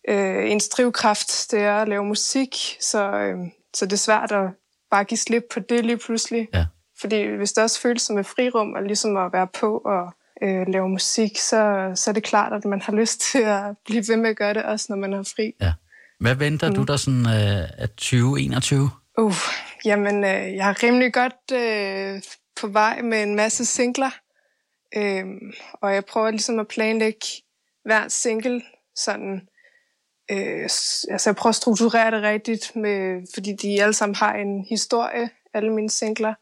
øh, 0.09 0.51
ens 0.51 0.69
drivkraft, 0.69 1.51
det 1.51 1.61
er 1.61 1.77
at 1.77 1.89
lave 1.89 2.05
musik, 2.05 2.57
så, 2.81 3.13
øh, 3.13 3.39
så 3.75 3.85
det 3.87 3.93
er 3.93 3.97
svært 3.97 4.33
at 4.33 4.51
bare 4.91 5.05
give 5.05 5.19
slip 5.19 5.45
på 5.53 5.61
det 5.61 5.85
lige 5.85 5.99
pludselig. 5.99 6.49
Ja. 6.55 6.67
Fordi 7.01 7.25
hvis 7.25 7.53
det 7.53 7.65
også 7.65 7.81
føles 7.81 8.03
som 8.03 8.19
et 8.19 8.27
frirum, 8.27 8.73
og 8.73 8.83
ligesom 8.83 9.17
at 9.17 9.33
være 9.33 9.49
på 9.61 9.79
og 9.85 10.13
øh, 10.43 10.67
lave 10.69 10.89
musik, 10.89 11.39
så, 11.39 11.93
så 11.95 12.11
er 12.11 12.13
det 12.13 12.23
klart, 12.23 12.53
at 12.53 12.65
man 12.65 12.83
har 12.83 12.93
lyst 12.93 13.21
til 13.33 13.43
at 13.43 13.65
blive 13.87 14.05
ved 14.09 14.17
med 14.17 14.31
at 14.31 14.37
gøre 14.37 14.55
det, 14.55 14.63
også 14.63 14.87
når 14.89 14.97
man 14.97 15.13
er 15.13 15.23
fri. 15.23 15.53
Ja. 15.61 15.73
Hvad 16.21 16.35
venter 16.35 16.69
mm. 16.69 16.75
du 16.75 16.83
der 16.83 16.97
sådan 16.97 17.27
øh, 17.27 17.69
af 17.79 17.89
2021? 17.89 18.91
Uh, 19.19 19.35
jamen, 19.85 20.25
øh, 20.25 20.57
jeg 20.57 20.71
er 20.71 20.83
rimelig 20.83 21.13
godt 21.13 21.53
øh, 21.53 22.23
på 22.61 22.67
vej 22.67 23.03
med 23.03 23.23
en 23.23 23.35
masse 23.35 23.65
singler, 23.65 24.11
øh, 24.97 25.25
og 25.73 25.95
jeg 25.95 26.05
prøver 26.05 26.31
ligesom 26.31 26.59
at 26.59 26.69
planlægge 26.69 27.27
hver 27.85 28.09
single 28.09 28.63
sådan, 28.97 29.49
øh, 30.31 30.63
altså 31.11 31.31
jeg 31.31 31.37
prøver 31.37 31.51
at 31.51 31.55
strukturere 31.55 32.11
det 32.11 32.23
rigtigt, 32.23 32.77
med, 32.77 33.27
fordi 33.35 33.53
de 33.63 33.83
alle 33.83 33.95
sammen 33.95 34.15
har 34.15 34.35
en 34.35 34.67
historie, 34.69 35.31
alle 35.55 35.73
mine 35.73 35.91
singler, 35.91 36.35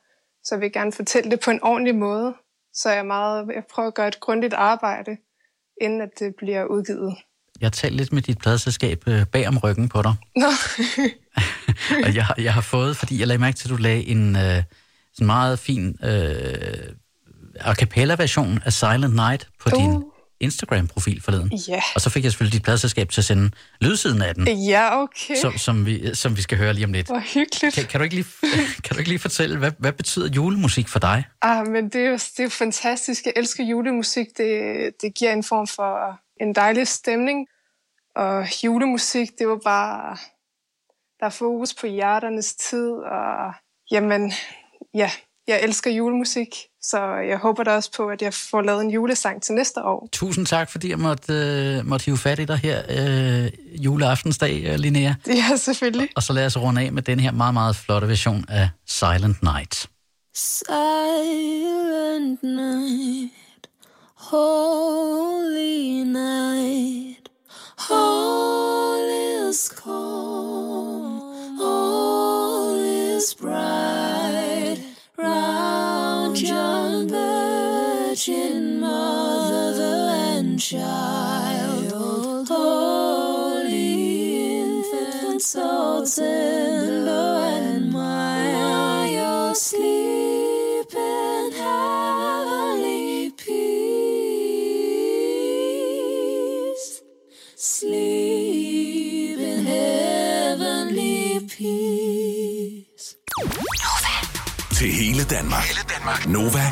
så 0.44 0.54
jeg 0.54 0.60
vil 0.60 0.72
gerne 0.72 0.92
fortælle 0.92 1.30
det 1.30 1.40
på 1.40 1.50
en 1.50 1.62
ordentlig 1.62 1.94
måde, 1.94 2.34
så 2.72 2.90
jeg, 2.90 3.06
meget, 3.06 3.48
jeg 3.54 3.64
prøver 3.74 3.88
at 3.88 3.94
gøre 3.94 4.08
et 4.08 4.20
grundigt 4.20 4.54
arbejde, 4.54 5.16
inden 5.80 6.00
at 6.00 6.10
det 6.18 6.34
bliver 6.38 6.64
udgivet. 6.64 7.16
Jeg 7.60 7.72
talte 7.72 7.96
lidt 7.96 8.12
med 8.12 8.22
dit 8.22 8.38
pladselskab 8.38 9.08
øh, 9.08 9.26
bag 9.26 9.48
om 9.48 9.58
ryggen 9.58 9.88
på 9.88 10.02
dig. 10.02 10.14
Nå. 10.36 10.46
og 12.04 12.14
jeg, 12.14 12.26
har- 12.26 12.34
jeg 12.38 12.54
har 12.54 12.60
fået, 12.60 12.96
fordi 12.96 13.18
jeg 13.20 13.26
lagde 13.26 13.40
mærke 13.40 13.56
til, 13.56 13.66
at 13.66 13.70
du 13.70 13.76
lagde 13.76 14.06
en 14.06 14.36
øh, 14.36 14.62
sådan 15.14 15.26
meget 15.26 15.58
fin 15.58 15.96
øh, 16.04 16.94
a 17.60 17.74
cappella-version 17.74 18.60
af 18.64 18.72
Silent 18.72 19.14
Night 19.14 19.48
på 19.60 19.70
uh. 19.76 19.82
din. 19.82 20.02
Instagram-profil 20.40 21.22
forleden. 21.22 21.52
Ja. 21.68 21.82
Og 21.94 22.00
så 22.00 22.10
fik 22.10 22.24
jeg 22.24 22.32
selvfølgelig 22.32 22.52
dit 22.58 22.62
pladselskab 22.64 23.08
til 23.10 23.20
at 23.20 23.24
sende 23.24 23.50
lydsiden 23.80 24.22
af 24.22 24.34
den, 24.34 24.48
Ja, 24.68 25.02
okay. 25.02 25.34
som, 25.40 25.58
som, 25.58 25.86
vi, 25.86 26.14
som 26.14 26.36
vi 26.36 26.42
skal 26.42 26.58
høre 26.58 26.72
lige 26.74 26.84
om 26.84 26.92
lidt. 26.92 27.06
Hvor 27.06 27.18
hyggeligt. 27.34 27.74
Kan, 27.74 27.84
kan, 27.84 28.00
du 28.00 28.04
ikke 28.04 28.14
lige, 28.14 28.26
kan 28.84 28.92
du 28.92 28.98
ikke 28.98 29.08
lige 29.08 29.18
fortælle, 29.18 29.58
hvad, 29.58 29.72
hvad 29.78 29.92
betyder 29.92 30.28
julemusik 30.28 30.88
for 30.88 30.98
dig? 30.98 31.24
Ah, 31.42 31.66
men 31.66 31.84
det 31.84 31.94
er, 31.94 32.06
jo, 32.08 32.12
det 32.14 32.38
er 32.38 32.42
jo 32.42 32.48
fantastisk. 32.48 33.24
Jeg 33.26 33.32
elsker 33.36 33.64
julemusik. 33.64 34.26
Det, 34.36 34.90
det 35.02 35.14
giver 35.14 35.32
en 35.32 35.44
form 35.44 35.66
for 35.66 36.20
en 36.44 36.54
dejlig 36.54 36.88
stemning. 36.88 37.46
Og 38.16 38.64
julemusik, 38.64 39.28
det 39.38 39.48
var 39.48 39.58
bare... 39.64 40.16
Der 41.20 41.26
er 41.26 41.30
fokus 41.30 41.74
på 41.74 41.86
hjerternes 41.86 42.54
tid, 42.54 42.92
og 42.92 43.52
jamen, 43.90 44.32
ja, 44.94 45.10
jeg 45.48 45.60
elsker 45.62 45.90
julemusik, 45.90 46.48
så 46.82 47.14
jeg 47.14 47.38
håber 47.38 47.62
da 47.62 47.70
også 47.70 47.90
på, 47.96 48.08
at 48.08 48.22
jeg 48.22 48.34
får 48.34 48.62
lavet 48.62 48.82
en 48.82 48.90
julesang 48.90 49.42
til 49.42 49.54
næste 49.54 49.82
år. 49.82 50.08
Tusind 50.12 50.46
tak, 50.46 50.70
fordi 50.70 50.90
jeg 50.90 50.98
måtte, 50.98 51.32
øh, 51.32 51.86
måtte 51.86 52.04
hive 52.04 52.18
fat 52.18 52.38
i 52.38 52.44
dig 52.44 52.56
her 52.56 52.82
øh, 52.88 53.50
juleaftensdag, 53.84 54.64
øh, 54.64 54.74
Linnea. 54.74 55.14
Ja, 55.50 55.56
selvfølgelig. 55.56 56.08
Og 56.16 56.22
så 56.22 56.32
lad 56.32 56.46
os 56.46 56.56
runde 56.56 56.80
af 56.80 56.92
med 56.92 57.02
den 57.02 57.20
her 57.20 57.32
meget, 57.32 57.54
meget 57.54 57.76
flotte 57.76 58.08
version 58.08 58.44
af 58.48 58.70
Silent 58.86 59.42
Night. 59.42 59.88
Silent 60.34 62.42
night, 62.42 63.68
holy 64.16 66.02
night, 66.04 67.28
all 67.90 69.48
is 69.50 69.70
calm, 69.82 70.97
is 73.18 73.34
bright, 73.34 74.78
round 75.16 76.36
John 76.36 77.08
Virgin 77.08 78.78
Mother 78.78 80.08
and 80.36 80.60
Child, 80.60 82.46
holy 82.48 83.80
infant, 84.60 85.42
so 85.42 86.04
tender 86.04 86.87
Danmark. 105.36 105.64
Hele 105.70 105.84
Danmark. 105.94 106.20
Nova. 106.36 106.64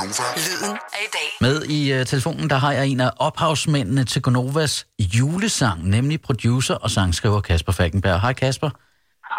Lyden 0.47 0.77
af 0.99 1.03
i 1.07 1.11
dag. 1.17 1.29
Med 1.47 1.57
i 1.77 1.81
uh, 2.01 2.07
telefonen, 2.13 2.51
der 2.51 2.57
har 2.57 2.73
jeg 2.73 2.87
en 2.89 3.01
af 3.01 3.11
ophavsmændene 3.19 4.05
til 4.05 4.23
Gonovas 4.23 4.87
julesang, 4.99 5.89
nemlig 5.89 6.21
producer 6.21 6.75
og 6.75 6.91
sangskriver 6.91 7.41
Kasper 7.41 7.73
Falkenberg. 7.73 8.21
Hej 8.21 8.33
Kasper, 8.33 8.71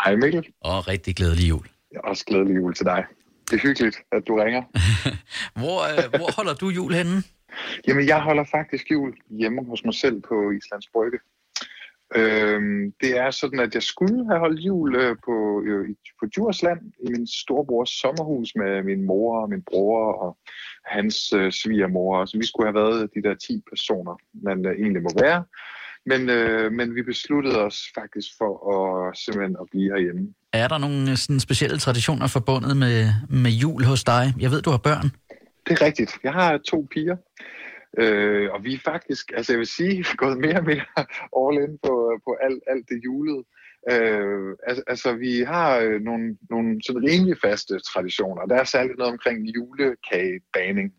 Hej 0.04 0.16
Mikkel. 0.16 0.46
og 0.62 0.88
rigtig 0.88 1.16
glædelig 1.16 1.50
jul. 1.50 1.66
Jeg 1.92 1.98
er 2.04 2.08
også 2.10 2.26
glædelig 2.26 2.56
jul 2.56 2.74
til 2.76 2.86
dig. 2.86 3.04
Det 3.50 3.54
er 3.58 3.62
hyggeligt, 3.68 3.98
at 4.12 4.22
du 4.28 4.34
ringer. 4.44 4.64
Hvor, 5.60 5.80
uh, 5.98 6.20
hvor 6.20 6.36
holder 6.38 6.54
du 6.54 6.70
jul 6.70 6.94
henne? 6.94 7.24
Jamen, 7.88 8.08
jeg 8.08 8.20
holder 8.22 8.44
faktisk 8.52 8.92
jul 8.92 9.14
hjemme 9.30 9.66
hos 9.70 9.86
mig 9.86 9.94
selv 9.94 10.22
på 10.30 10.52
Islands 10.52 10.88
Brygge. 10.94 11.20
Øhm, 12.16 12.94
det 13.02 13.18
er 13.18 13.32
sådan, 13.32 13.60
at 13.60 13.74
jeg 13.74 13.84
skulle 13.84 14.26
have 14.28 14.40
holdt 14.40 14.60
jul 14.60 14.96
øh, 14.96 15.16
på, 15.26 15.64
øh, 15.66 15.90
på 16.20 16.26
Djursland 16.26 16.80
i 17.04 17.10
min 17.12 17.28
storebrors 17.28 17.90
sommerhus 17.90 18.56
med 18.56 18.84
min 18.84 19.06
mor 19.06 19.42
og 19.42 19.50
min 19.50 19.64
bror 19.70 20.14
og 20.14 20.38
hans 20.86 21.34
øh, 21.34 21.52
svigermor. 21.52 22.26
Så 22.26 22.38
vi 22.38 22.46
skulle 22.46 22.68
have 22.68 22.82
været 22.84 23.10
de 23.16 23.22
der 23.22 23.36
10 23.36 23.62
personer, 23.70 24.16
man 24.34 24.66
øh, 24.66 24.72
egentlig 24.72 25.04
må 25.04 25.10
være. 25.20 25.44
Men, 26.06 26.30
øh, 26.30 26.72
men 26.72 26.96
vi 26.96 27.02
besluttede 27.04 27.60
os 27.62 27.78
faktisk 27.96 28.28
for 28.38 28.54
at 28.76 29.18
simpelthen 29.18 29.56
at 29.62 29.68
blive 29.72 29.94
herhjemme. 29.94 30.34
Er 30.54 30.68
der 30.68 30.78
nogle 30.78 31.12
øh, 31.12 31.18
sådan, 31.18 31.40
specielle 31.40 31.78
traditioner 31.78 32.28
forbundet 32.28 32.78
med, 32.78 32.98
med 33.30 33.52
jul 33.52 33.84
hos 33.84 34.04
dig? 34.04 34.34
Jeg 34.40 34.52
ved, 34.52 34.62
du 34.62 34.70
har 34.70 34.78
børn. 34.78 35.12
Det 35.66 35.82
er 35.82 35.86
rigtigt. 35.86 36.12
Jeg 36.24 36.34
har 36.34 36.58
to 36.58 36.88
piger, 36.94 37.18
øh, 37.98 38.52
og 38.54 38.64
vi 38.64 38.74
er 38.74 38.80
faktisk, 38.84 39.32
altså 39.38 39.54
jeg 39.54 39.60
vil 39.60 39.68
sige, 39.68 40.06
gået 40.24 40.38
mere 40.38 40.58
og 40.58 40.66
mere 40.66 40.86
all 41.40 41.64
in 41.64 41.78
på, 41.86 42.20
på 42.26 42.38
alt, 42.42 42.64
alt 42.68 42.90
det 42.90 43.02
julede. 43.06 43.44
Øh, 43.92 44.56
altså, 44.68 44.84
altså 44.88 45.14
vi 45.14 45.40
har 45.40 45.78
øh, 45.78 46.02
nogle, 46.02 46.38
nogle 46.50 46.82
sådan 46.86 47.04
rimelig 47.10 47.38
faste 47.42 47.80
traditioner. 47.80 48.46
Der 48.46 48.56
er 48.56 48.64
særligt 48.64 48.98
noget 48.98 49.14
omkring 49.14 49.48
julekagebaning, 49.56 50.94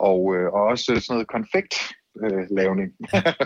og, 0.00 0.36
øh, 0.36 0.46
og 0.52 0.62
også 0.62 0.84
sådan 0.84 1.04
noget 1.08 1.28
konfekt. 1.28 1.74
Øh, 2.24 2.46
lavning. 2.50 2.92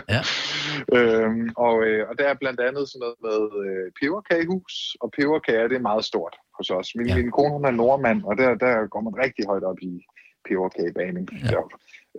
Ja. 0.09 0.21
øhm, 0.97 1.49
og, 1.57 1.83
øh, 1.83 2.09
og 2.09 2.17
der 2.19 2.27
er 2.27 2.33
blandt 2.33 2.59
andet 2.59 2.89
sådan 2.89 2.99
noget 2.99 3.17
med 3.27 3.39
øh, 3.65 3.91
peberkagehus, 4.01 4.97
og 5.01 5.11
peberkager 5.17 5.67
det 5.67 5.77
er 5.77 5.89
meget 5.91 6.05
stort 6.05 6.35
hos 6.57 6.69
os. 6.69 6.95
Min, 6.95 7.07
Ja. 7.07 7.15
min 7.15 7.31
kone 7.31 7.53
hun 7.53 7.65
er 7.65 7.71
nordmand, 7.71 8.23
og 8.23 8.37
der, 8.37 8.55
der 8.55 8.87
går 8.87 9.01
man 9.01 9.13
rigtig 9.23 9.45
højt 9.45 9.63
op 9.63 9.79
i 9.81 10.05
peberkagebaning. 10.47 11.29
Ja. 11.33 11.37
Ja. 11.51 11.61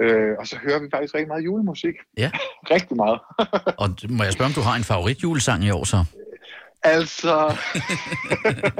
Øh, 0.01 0.37
og 0.39 0.47
så 0.47 0.57
hører 0.65 0.81
vi 0.81 0.89
faktisk 0.93 1.15
rigtig 1.15 1.29
meget 1.29 1.45
julemusik. 1.45 1.95
Ja. 2.17 2.31
rigtig 2.75 2.97
meget. 2.97 3.19
Og 3.83 3.89
må 4.11 4.23
jeg 4.25 4.33
spørge, 4.33 4.51
om 4.53 4.57
du 4.61 4.61
har 4.61 4.77
en 4.77 4.85
favoritjulesang 4.85 5.65
i 5.65 5.71
år 5.71 5.85
så? 5.85 6.05
altså... 6.83 7.35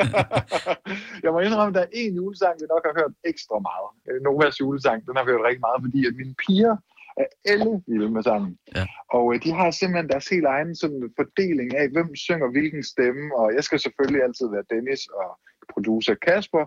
jeg 1.25 1.31
må 1.33 1.39
indrømme, 1.41 1.73
at 1.73 1.79
der 1.79 1.85
er 1.87 1.93
en 1.93 2.15
julesang, 2.15 2.55
vi 2.61 2.67
nok 2.75 2.85
har 2.89 2.95
hørt 3.01 3.15
ekstra 3.31 3.59
meget. 3.69 3.89
Øh, 4.09 4.19
Novas 4.23 4.61
julesang, 4.61 4.99
den 5.07 5.17
har 5.17 5.25
vi 5.25 5.31
hørt 5.33 5.47
rigtig 5.49 5.65
meget, 5.69 5.81
fordi 5.85 6.01
at 6.09 6.15
mine 6.21 6.35
piger 6.45 6.75
er 7.23 7.29
alle 7.51 7.73
vilde 7.87 8.11
med 8.17 8.23
sangen. 8.23 8.55
Ja. 8.77 8.85
Og 9.17 9.25
øh, 9.33 9.37
de 9.45 9.51
har 9.59 9.71
simpelthen 9.71 10.09
deres 10.13 10.29
helt 10.35 10.49
egen 10.55 10.73
sådan, 10.83 11.03
fordeling 11.21 11.69
af, 11.81 11.87
hvem 11.95 12.11
synger 12.27 12.49
hvilken 12.55 12.83
stemme. 12.93 13.25
Og 13.41 13.47
jeg 13.57 13.63
skal 13.65 13.79
selvfølgelig 13.85 14.23
altid 14.27 14.47
være 14.55 14.71
Dennis 14.73 15.03
og 15.21 15.29
producer 15.75 16.15
Kasper. 16.27 16.65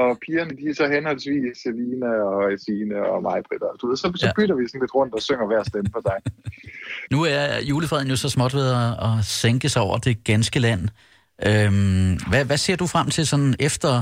Og 0.00 0.08
pigerne, 0.26 0.50
de 0.58 0.64
er 0.70 0.74
så 0.74 0.86
henholdsvis 0.94 1.56
Selina 1.62 2.10
og 2.32 2.58
Sine 2.66 2.96
og 3.12 3.22
mig, 3.22 3.38
Britt. 3.48 3.62
Og 3.62 3.76
du 3.80 3.86
ved, 3.88 3.96
så, 3.96 4.12
så 4.16 4.26
Ja. 4.26 4.32
bytter 4.36 4.54
vi 4.60 4.68
sådan 4.68 4.80
lidt 4.80 4.94
rundt 4.94 5.14
og 5.14 5.22
synger 5.22 5.46
hver 5.46 5.62
stemme 5.62 5.90
for 5.94 6.02
sig. 6.08 6.18
Nu 7.10 7.18
er 7.24 7.60
julefreden 7.70 8.08
jo 8.08 8.16
så 8.16 8.28
småt 8.28 8.54
ved 8.54 8.68
at, 8.82 8.90
at 9.08 9.24
sænke 9.24 9.68
sig 9.68 9.82
over 9.82 9.98
det 9.98 10.24
ganske 10.24 10.58
land. 10.60 10.82
Øhm, 11.48 12.12
hvad, 12.30 12.44
hvad 12.44 12.56
ser 12.56 12.76
du 12.76 12.86
frem 12.86 13.06
til 13.10 13.26
sådan 13.26 13.54
efter, 13.60 13.94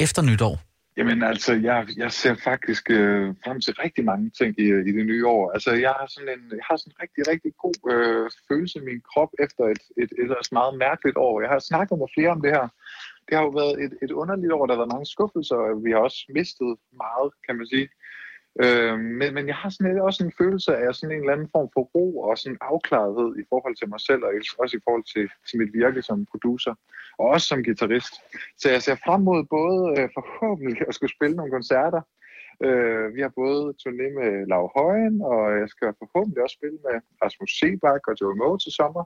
efter 0.00 0.22
nytår? 0.22 0.56
Jamen 0.96 1.22
altså, 1.22 1.52
jeg, 1.68 1.86
jeg 1.96 2.12
ser 2.12 2.34
faktisk 2.44 2.84
øh, 2.90 3.34
frem 3.44 3.60
til 3.60 3.72
rigtig 3.84 4.04
mange 4.04 4.30
ting 4.38 4.50
i, 4.64 4.66
i 4.88 4.92
det 4.98 5.06
nye 5.12 5.26
år. 5.36 5.44
Altså, 5.54 5.70
jeg 5.86 5.92
har 5.98 6.06
sådan 6.14 6.28
en, 6.36 6.42
jeg 6.58 6.64
har 6.70 6.76
sådan 6.76 6.92
en 6.92 7.00
rigtig, 7.04 7.22
rigtig 7.32 7.52
god 7.64 7.78
øh, 7.92 8.30
følelse 8.48 8.78
i 8.78 8.84
min 8.90 9.00
krop 9.10 9.30
efter 9.44 9.64
et, 9.74 9.82
et, 10.02 10.10
et 10.12 10.22
ellers 10.24 10.52
meget 10.58 10.74
mærkeligt 10.86 11.16
år. 11.26 11.34
Jeg 11.44 11.50
har 11.54 11.58
snakket 11.70 11.96
med 11.98 12.08
flere 12.16 12.30
om 12.36 12.40
det 12.44 12.50
her. 12.56 12.66
Det 13.26 13.36
har 13.36 13.44
jo 13.44 13.52
været 13.60 13.84
et, 13.84 13.92
et 14.02 14.10
underligt 14.10 14.52
år, 14.52 14.66
der 14.66 14.74
har 14.74 14.80
været 14.82 14.94
mange 14.94 15.06
skuffelser, 15.06 15.56
og 15.56 15.84
vi 15.84 15.90
har 15.90 15.98
også 15.98 16.20
mistet 16.28 16.76
meget, 17.02 17.32
kan 17.46 17.56
man 17.56 17.66
sige. 17.66 17.88
Øh, 18.64 18.98
men, 18.98 19.34
men 19.34 19.44
jeg 19.46 19.56
har 19.56 19.70
sådan 19.70 19.86
lidt, 19.92 20.02
også 20.02 20.24
en 20.24 20.32
følelse 20.40 20.76
af 20.76 20.94
sådan 20.94 21.14
en 21.14 21.20
eller 21.22 21.32
anden 21.32 21.52
form 21.54 21.68
for 21.74 21.82
ro 21.94 22.18
og 22.18 22.38
sådan 22.38 22.58
afklarethed 22.60 23.30
i 23.42 23.44
forhold 23.48 23.76
til 23.76 23.88
mig 23.88 24.00
selv, 24.00 24.22
og 24.24 24.30
også 24.58 24.76
i 24.76 24.84
forhold 24.84 25.04
til, 25.14 25.26
til 25.48 25.58
mit 25.58 25.72
virke 25.80 26.02
som 26.02 26.26
producer, 26.32 26.74
og 27.18 27.26
også 27.34 27.46
som 27.46 27.64
guitarist. 27.64 28.14
Så 28.60 28.66
jeg 28.70 28.82
ser 28.82 28.96
frem 29.04 29.20
mod 29.28 29.40
både 29.58 29.80
øh, 29.98 30.08
forhåbentlig 30.16 30.76
at 30.88 30.94
skulle 30.94 31.14
spille 31.16 31.36
nogle 31.36 31.52
koncerter. 31.58 32.02
Øh, 32.66 33.14
vi 33.14 33.20
har 33.20 33.32
både 33.42 33.74
turné 33.82 34.06
med 34.20 34.46
Lav 34.52 34.64
Højen, 34.76 35.16
og 35.22 35.40
jeg 35.60 35.68
skal 35.68 35.88
forhåbentlig 36.02 36.42
også 36.42 36.56
spille 36.58 36.78
med 36.86 36.96
Rasmus 37.22 37.50
Sebak 37.58 38.02
og 38.08 38.14
Joe 38.20 38.36
Moe 38.40 38.58
til 38.58 38.72
sommer. 38.72 39.04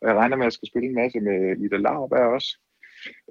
Og 0.00 0.04
jeg 0.08 0.16
regner 0.16 0.36
med, 0.36 0.44
at 0.44 0.50
jeg 0.50 0.58
skal 0.58 0.68
spille 0.68 0.88
en 0.88 1.00
masse 1.02 1.20
med 1.20 1.38
Ida 1.64 1.76
Lauberg 1.76 2.34
også. 2.36 2.50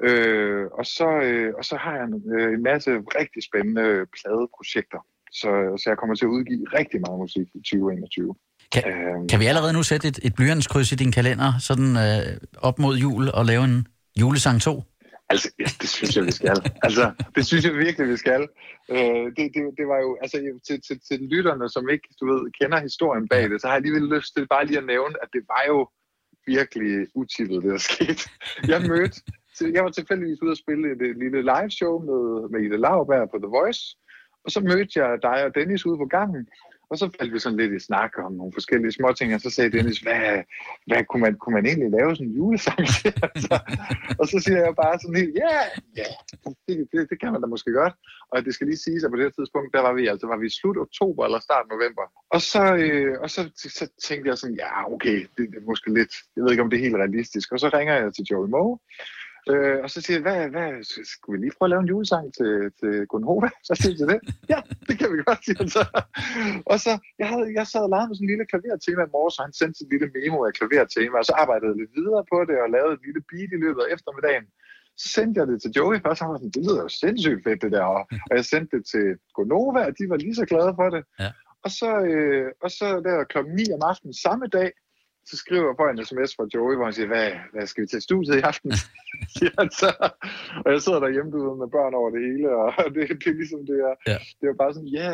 Øh, 0.08 0.66
og, 0.80 0.86
så, 0.86 1.10
øh, 1.24 1.54
og 1.58 1.66
så 1.66 1.76
har 1.84 1.94
jeg 1.96 2.04
en, 2.04 2.18
øh, 2.36 2.54
en 2.54 2.64
masse 2.64 2.92
rigtig 3.20 3.42
spændende 3.50 3.86
pladeprojekter. 4.16 5.02
Så, 5.40 5.50
så 5.82 5.86
jeg 5.92 5.98
kommer 5.98 6.16
til 6.16 6.26
at 6.26 6.30
udgive 6.38 6.66
rigtig 6.80 7.00
meget 7.06 7.20
musik 7.20 7.48
i 7.56 7.60
2021. 7.60 8.36
Kan, 8.74 8.84
Øhm, 8.92 9.28
kan 9.28 9.40
vi 9.40 9.46
allerede 9.46 9.74
nu 9.74 9.84
sætte 9.84 10.08
et, 10.08 10.20
et 10.24 10.36
blyantskryds 10.36 10.92
i 10.92 10.96
din 10.96 11.12
kalender, 11.12 11.50
sådan 11.60 11.90
øh, 12.06 12.38
op 12.58 12.80
mod 12.80 12.98
jul, 12.98 13.30
og 13.34 13.46
lave 13.46 13.64
en 13.64 13.88
julesang 14.20 14.62
2? 14.62 14.84
Altså, 15.30 15.48
ja, 15.60 15.70
det 15.82 15.90
synes 15.90 16.16
jeg, 16.18 16.26
vi 16.26 16.32
skal. 16.32 16.58
Altså, 16.88 17.06
det 17.36 17.44
synes 17.46 17.64
jeg 17.66 17.74
virkelig, 17.74 18.08
vi 18.08 18.18
skal. 18.18 18.42
Øh, 18.94 19.26
det, 19.36 19.46
det, 19.56 19.62
det 19.80 19.86
var 19.92 20.00
jo, 20.06 20.18
altså, 20.24 20.38
til, 20.68 20.78
til, 20.88 20.96
til 21.08 21.18
lytterne, 21.34 21.70
som 21.70 21.90
ikke, 21.90 22.08
du 22.20 22.26
ved, 22.32 22.42
kender 22.60 22.80
historien 22.90 23.28
bag 23.28 23.44
det, 23.50 23.62
så 23.62 23.68
har 23.68 23.74
jeg 23.74 23.82
alligevel 23.82 24.08
lyst 24.16 24.36
til 24.36 24.48
bare 24.48 24.66
lige 24.66 24.78
at 24.78 24.86
nævne, 24.94 25.16
at 25.24 25.30
det 25.34 25.44
var 25.54 25.64
jo 25.72 25.80
virkelig 26.48 27.08
utippet, 27.16 27.64
det 27.64 27.72
der 27.72 27.84
skete. 27.92 28.24
Jeg 28.72 28.80
mødte, 28.92 29.18
til- 29.62 29.74
jeg 29.76 29.84
var 29.84 29.90
tilfældigvis 29.90 30.42
ude 30.42 30.52
at 30.52 30.58
spille 30.64 30.92
et, 30.92 31.02
et 31.02 31.18
lille 31.24 31.42
live 31.42 31.72
show 31.80 31.94
med, 32.10 32.50
med 32.52 32.60
Ida 32.66 32.78
Lauberg 32.86 33.30
på 33.32 33.38
The 33.38 33.52
Voice, 33.58 33.82
og 34.46 34.52
så 34.52 34.60
mødte 34.60 34.94
jeg 35.02 35.20
dig 35.22 35.38
og 35.46 35.56
Dennis 35.56 35.86
ude 35.86 35.98
på 35.98 36.06
gangen, 36.06 36.48
og 36.92 36.98
så 36.98 37.06
faldt 37.18 37.34
vi 37.34 37.40
sådan 37.40 37.58
lidt 37.62 37.74
i 37.74 37.86
snak 37.90 38.12
om 38.26 38.32
nogle 38.40 38.54
forskellige 38.58 38.92
småting, 38.92 39.34
og 39.36 39.42
så 39.42 39.50
sagde 39.50 39.72
Dennis, 39.78 40.00
hvad, 40.06 40.24
hvad 40.88 41.02
kunne, 41.10 41.22
man, 41.26 41.34
kunne 41.42 41.56
man 41.58 41.66
egentlig 41.66 41.90
lave 41.98 42.16
sådan 42.16 42.28
en 42.28 42.36
julesang 42.40 42.78
til? 42.98 43.14
Altså, 43.36 43.56
og 44.20 44.26
så 44.32 44.38
siger 44.46 44.60
jeg 44.66 44.74
bare 44.84 44.96
sådan 45.00 45.20
helt, 45.22 45.36
ja, 45.44 45.58
ja, 46.00 46.10
det, 46.68 46.88
det, 46.92 47.00
det 47.10 47.18
kan 47.22 47.32
man 47.32 47.42
da 47.42 47.48
måske 47.48 47.72
godt. 47.82 47.94
Og 48.32 48.46
det 48.46 48.54
skal 48.54 48.68
lige 48.68 48.84
siges, 48.86 49.04
at 49.04 49.12
på 49.12 49.18
det 49.22 49.36
tidspunkt, 49.38 49.74
der 49.76 49.82
var 49.88 49.94
vi 50.00 50.04
altså 50.14 50.26
var 50.28 50.38
vi 50.44 50.50
slut 50.60 50.78
oktober 50.86 51.22
eller 51.26 51.40
start 51.40 51.66
november. 51.74 52.06
Og 52.36 52.42
så, 52.52 52.64
øh, 52.84 53.14
og 53.24 53.30
så, 53.36 53.42
så 53.80 53.86
tænkte 54.08 54.30
jeg 54.30 54.38
sådan, 54.38 54.56
ja, 54.64 54.72
okay, 54.94 55.18
det, 55.36 55.44
det 55.52 55.58
er 55.62 55.70
måske 55.72 55.90
lidt, 56.00 56.14
jeg 56.36 56.42
ved 56.44 56.52
ikke, 56.52 56.64
om 56.64 56.70
det 56.70 56.78
er 56.78 56.86
helt 56.88 57.02
realistisk. 57.04 57.48
Og 57.54 57.60
så 57.60 57.68
ringer 57.78 57.94
jeg 58.02 58.14
til 58.14 58.26
Joey 58.32 58.50
Moe, 58.56 58.78
Øh, 59.50 59.78
og 59.84 59.90
så 59.94 59.98
siger 60.02 60.18
jeg, 60.18 60.26
hvad, 60.28 60.40
hvad, 60.54 60.70
skulle 61.14 61.34
vi 61.34 61.40
lige 61.44 61.56
prøve 61.58 61.68
at 61.68 61.74
lave 61.74 61.84
en 61.84 61.92
julesang 61.94 62.26
til, 62.38 62.54
til 62.80 62.94
Gunhova? 63.12 63.50
Så 63.70 63.74
siger 63.82 63.96
jeg 64.00 64.08
det. 64.14 64.20
Ja, 64.54 64.60
det 64.88 64.96
kan 65.00 65.08
vi 65.14 65.18
godt, 65.28 65.42
siger 65.46 65.60
han 65.62 65.70
så. 65.78 65.84
Og 66.72 66.78
så, 66.86 66.94
jeg, 67.22 67.28
havde, 67.32 67.48
jeg 67.58 67.66
sad 67.68 67.82
og 67.88 67.92
lavede 67.94 68.08
med 68.08 68.16
sådan 68.16 68.28
en 68.28 68.34
lille 68.34 68.46
klavertema 68.52 69.02
i 69.06 69.14
morges, 69.16 69.40
og 69.40 69.44
han 69.48 69.54
sendte 69.60 69.78
et 69.84 69.90
lille 69.94 70.08
memo 70.16 70.38
af 70.48 70.52
klavertema, 70.58 71.16
og 71.22 71.26
så 71.30 71.34
arbejdede 71.44 71.72
jeg 71.72 71.80
lidt 71.82 71.94
videre 72.00 72.24
på 72.32 72.38
det, 72.50 72.58
og 72.64 72.68
lavede 72.76 72.94
et 72.98 73.04
lille 73.08 73.22
beat 73.30 73.52
i 73.56 73.60
løbet 73.66 73.82
af 73.84 73.90
eftermiddagen. 73.96 74.46
Så 75.02 75.08
sendte 75.16 75.36
jeg 75.40 75.48
det 75.52 75.58
til 75.62 75.72
Joey 75.78 75.98
først, 76.06 76.20
og 76.20 76.26
han 76.26 76.32
var 76.34 76.40
sådan, 76.40 76.56
det 76.58 76.64
lyder 76.68 76.82
jo 76.86 76.92
sindssygt 77.04 77.44
fedt, 77.46 77.62
det 77.64 77.72
der. 77.78 77.86
Og, 77.98 78.04
og 78.30 78.34
jeg 78.38 78.46
sendte 78.52 78.72
det 78.76 78.84
til 78.94 79.08
Gonova, 79.36 79.82
og 79.90 79.94
de 80.00 80.04
var 80.12 80.18
lige 80.26 80.40
så 80.42 80.46
glade 80.52 80.74
for 80.80 80.90
det. 80.96 81.04
Ja. 81.24 81.30
Og 81.66 81.72
så, 81.80 81.92
øh, 82.12 82.48
og 82.64 82.70
så 82.78 82.88
der 83.06 83.30
klokken 83.34 83.54
9 83.56 83.64
om 83.76 83.82
aftenen 83.92 84.14
samme 84.26 84.48
dag, 84.58 84.70
så 85.30 85.36
skriver 85.38 85.66
jeg 85.70 85.78
på 85.80 85.86
en 85.88 86.06
sms 86.06 86.32
fra 86.36 86.46
Joey, 86.54 86.76
hvor 86.76 86.86
han 86.90 86.94
siger, 86.94 87.08
hvad, 87.14 87.30
hvad 87.54 87.66
skal 87.68 87.82
vi 87.82 87.88
til 87.88 88.02
studiet 88.02 88.36
i 88.38 88.48
aften? 88.52 88.72
så. 89.82 89.90
Og 90.66 90.70
jeg 90.74 90.82
sidder 90.82 91.00
derhjemme 91.00 91.32
du 91.32 91.40
ved, 91.46 91.58
med 91.58 91.70
børn 91.78 91.94
over 92.00 92.10
det 92.16 92.22
hele, 92.28 92.48
og 92.62 92.68
det, 92.96 93.04
det 93.22 93.28
er 93.34 93.40
ligesom 93.42 93.62
det 93.70 93.78
er. 93.90 93.96
Ja. 94.12 94.18
Det 94.40 94.46
var 94.50 94.58
bare 94.64 94.74
sådan, 94.74 94.94
ja, 95.00 95.10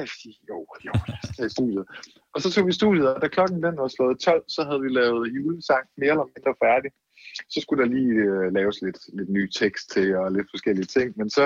jo, 0.50 0.58
jo, 0.88 0.94
lad 1.10 1.20
os 1.24 1.36
tage 1.38 1.50
studiet. 1.58 1.86
Og 2.34 2.38
så 2.42 2.48
tog 2.52 2.68
vi 2.68 2.74
studiet, 2.82 3.08
og 3.14 3.22
da 3.22 3.28
klokken 3.28 3.64
den 3.66 3.76
var 3.84 3.88
slået 3.88 4.20
12, 4.20 4.44
så 4.56 4.62
havde 4.68 4.82
vi 4.86 4.90
lavet 5.00 5.34
julesang 5.36 5.84
mere 6.02 6.14
eller 6.16 6.30
mindre 6.34 6.54
færdig. 6.66 6.92
Så 7.50 7.62
skulle 7.62 7.84
der 7.84 7.90
lige 7.90 8.14
øh, 8.14 8.54
laves 8.54 8.82
lidt, 8.82 9.00
lidt 9.14 9.30
ny 9.30 9.50
tekst 9.62 9.92
til, 9.92 10.16
og 10.16 10.32
lidt 10.32 10.48
forskellige 10.54 10.86
ting. 10.86 11.14
Men 11.20 11.30
så 11.30 11.46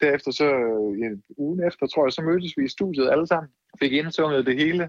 derefter, 0.00 0.30
så 0.30 0.44
øh, 0.44 1.00
ja, 1.00 1.08
ugen 1.36 1.60
efter, 1.68 1.86
tror 1.86 2.06
jeg, 2.06 2.12
så 2.12 2.22
mødtes 2.22 2.56
vi 2.56 2.64
i 2.64 2.74
studiet 2.76 3.10
alle 3.10 3.26
sammen. 3.26 3.50
Fik 3.80 3.92
indsunget 3.92 4.46
det 4.46 4.56
hele, 4.56 4.84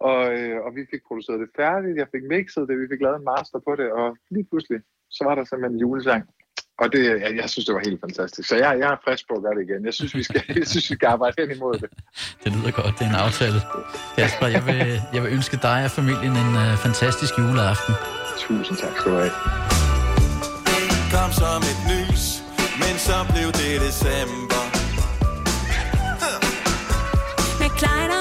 og, 0.00 0.20
øh, 0.38 0.56
og 0.64 0.70
vi 0.76 0.82
fik 0.90 1.02
produceret 1.08 1.40
det 1.40 1.50
færdigt. 1.56 1.96
Jeg 2.02 2.08
fik 2.14 2.24
mixet 2.34 2.68
det, 2.68 2.80
vi 2.82 2.86
fik 2.92 3.02
lavet 3.02 3.18
en 3.18 3.30
master 3.32 3.58
på 3.66 3.72
det, 3.80 3.88
og 4.00 4.16
lige 4.30 4.46
pludselig, 4.50 4.80
så 5.10 5.24
var 5.24 5.34
der 5.34 5.44
simpelthen 5.44 5.74
en 5.76 5.80
julesang. 5.80 6.24
Og 6.78 6.92
det, 6.92 7.02
jeg, 7.24 7.36
jeg 7.40 7.50
synes, 7.50 7.66
det 7.66 7.74
var 7.74 7.82
helt 7.84 8.00
fantastisk. 8.00 8.48
Så 8.48 8.56
jeg, 8.56 8.78
jeg 8.78 8.88
er 8.92 8.96
frisk 9.04 9.28
på 9.28 9.34
at 9.34 9.42
gøre 9.42 9.54
det 9.54 9.62
igen. 9.68 9.84
Jeg 9.84 9.94
synes, 9.94 10.14
vi 10.14 10.22
skal, 10.22 10.42
jeg 10.60 10.66
synes, 10.66 10.90
vi 10.90 10.94
skal 10.94 11.06
arbejde 11.06 11.34
hen 11.42 11.56
imod 11.56 11.74
det. 11.74 11.90
Det 12.44 12.52
lyder 12.56 12.70
godt, 12.80 12.94
det 12.98 13.04
er 13.06 13.10
en 13.14 13.20
aftale. 13.26 13.58
Kasper, 14.16 14.46
jeg 14.56 14.62
vil, 14.68 14.80
jeg 15.14 15.22
vil 15.22 15.30
ønske 15.36 15.56
dig 15.68 15.78
og 15.84 15.90
familien 15.90 16.34
en 16.44 16.52
uh, 16.62 16.70
fantastisk 16.86 17.32
juleaften. 17.38 17.94
Tusind 18.38 18.76
tak 18.82 18.94
skal 18.98 19.12
du 19.12 19.16
have 19.16 19.63
kom 21.24 21.32
som 21.32 21.62
et 21.62 21.80
lys, 21.88 22.42
men 22.78 22.98
så 22.98 23.16
blev 23.32 23.46
det 23.52 23.80
december. 23.86 24.64
Med 27.60 27.70
klejner 27.78 28.13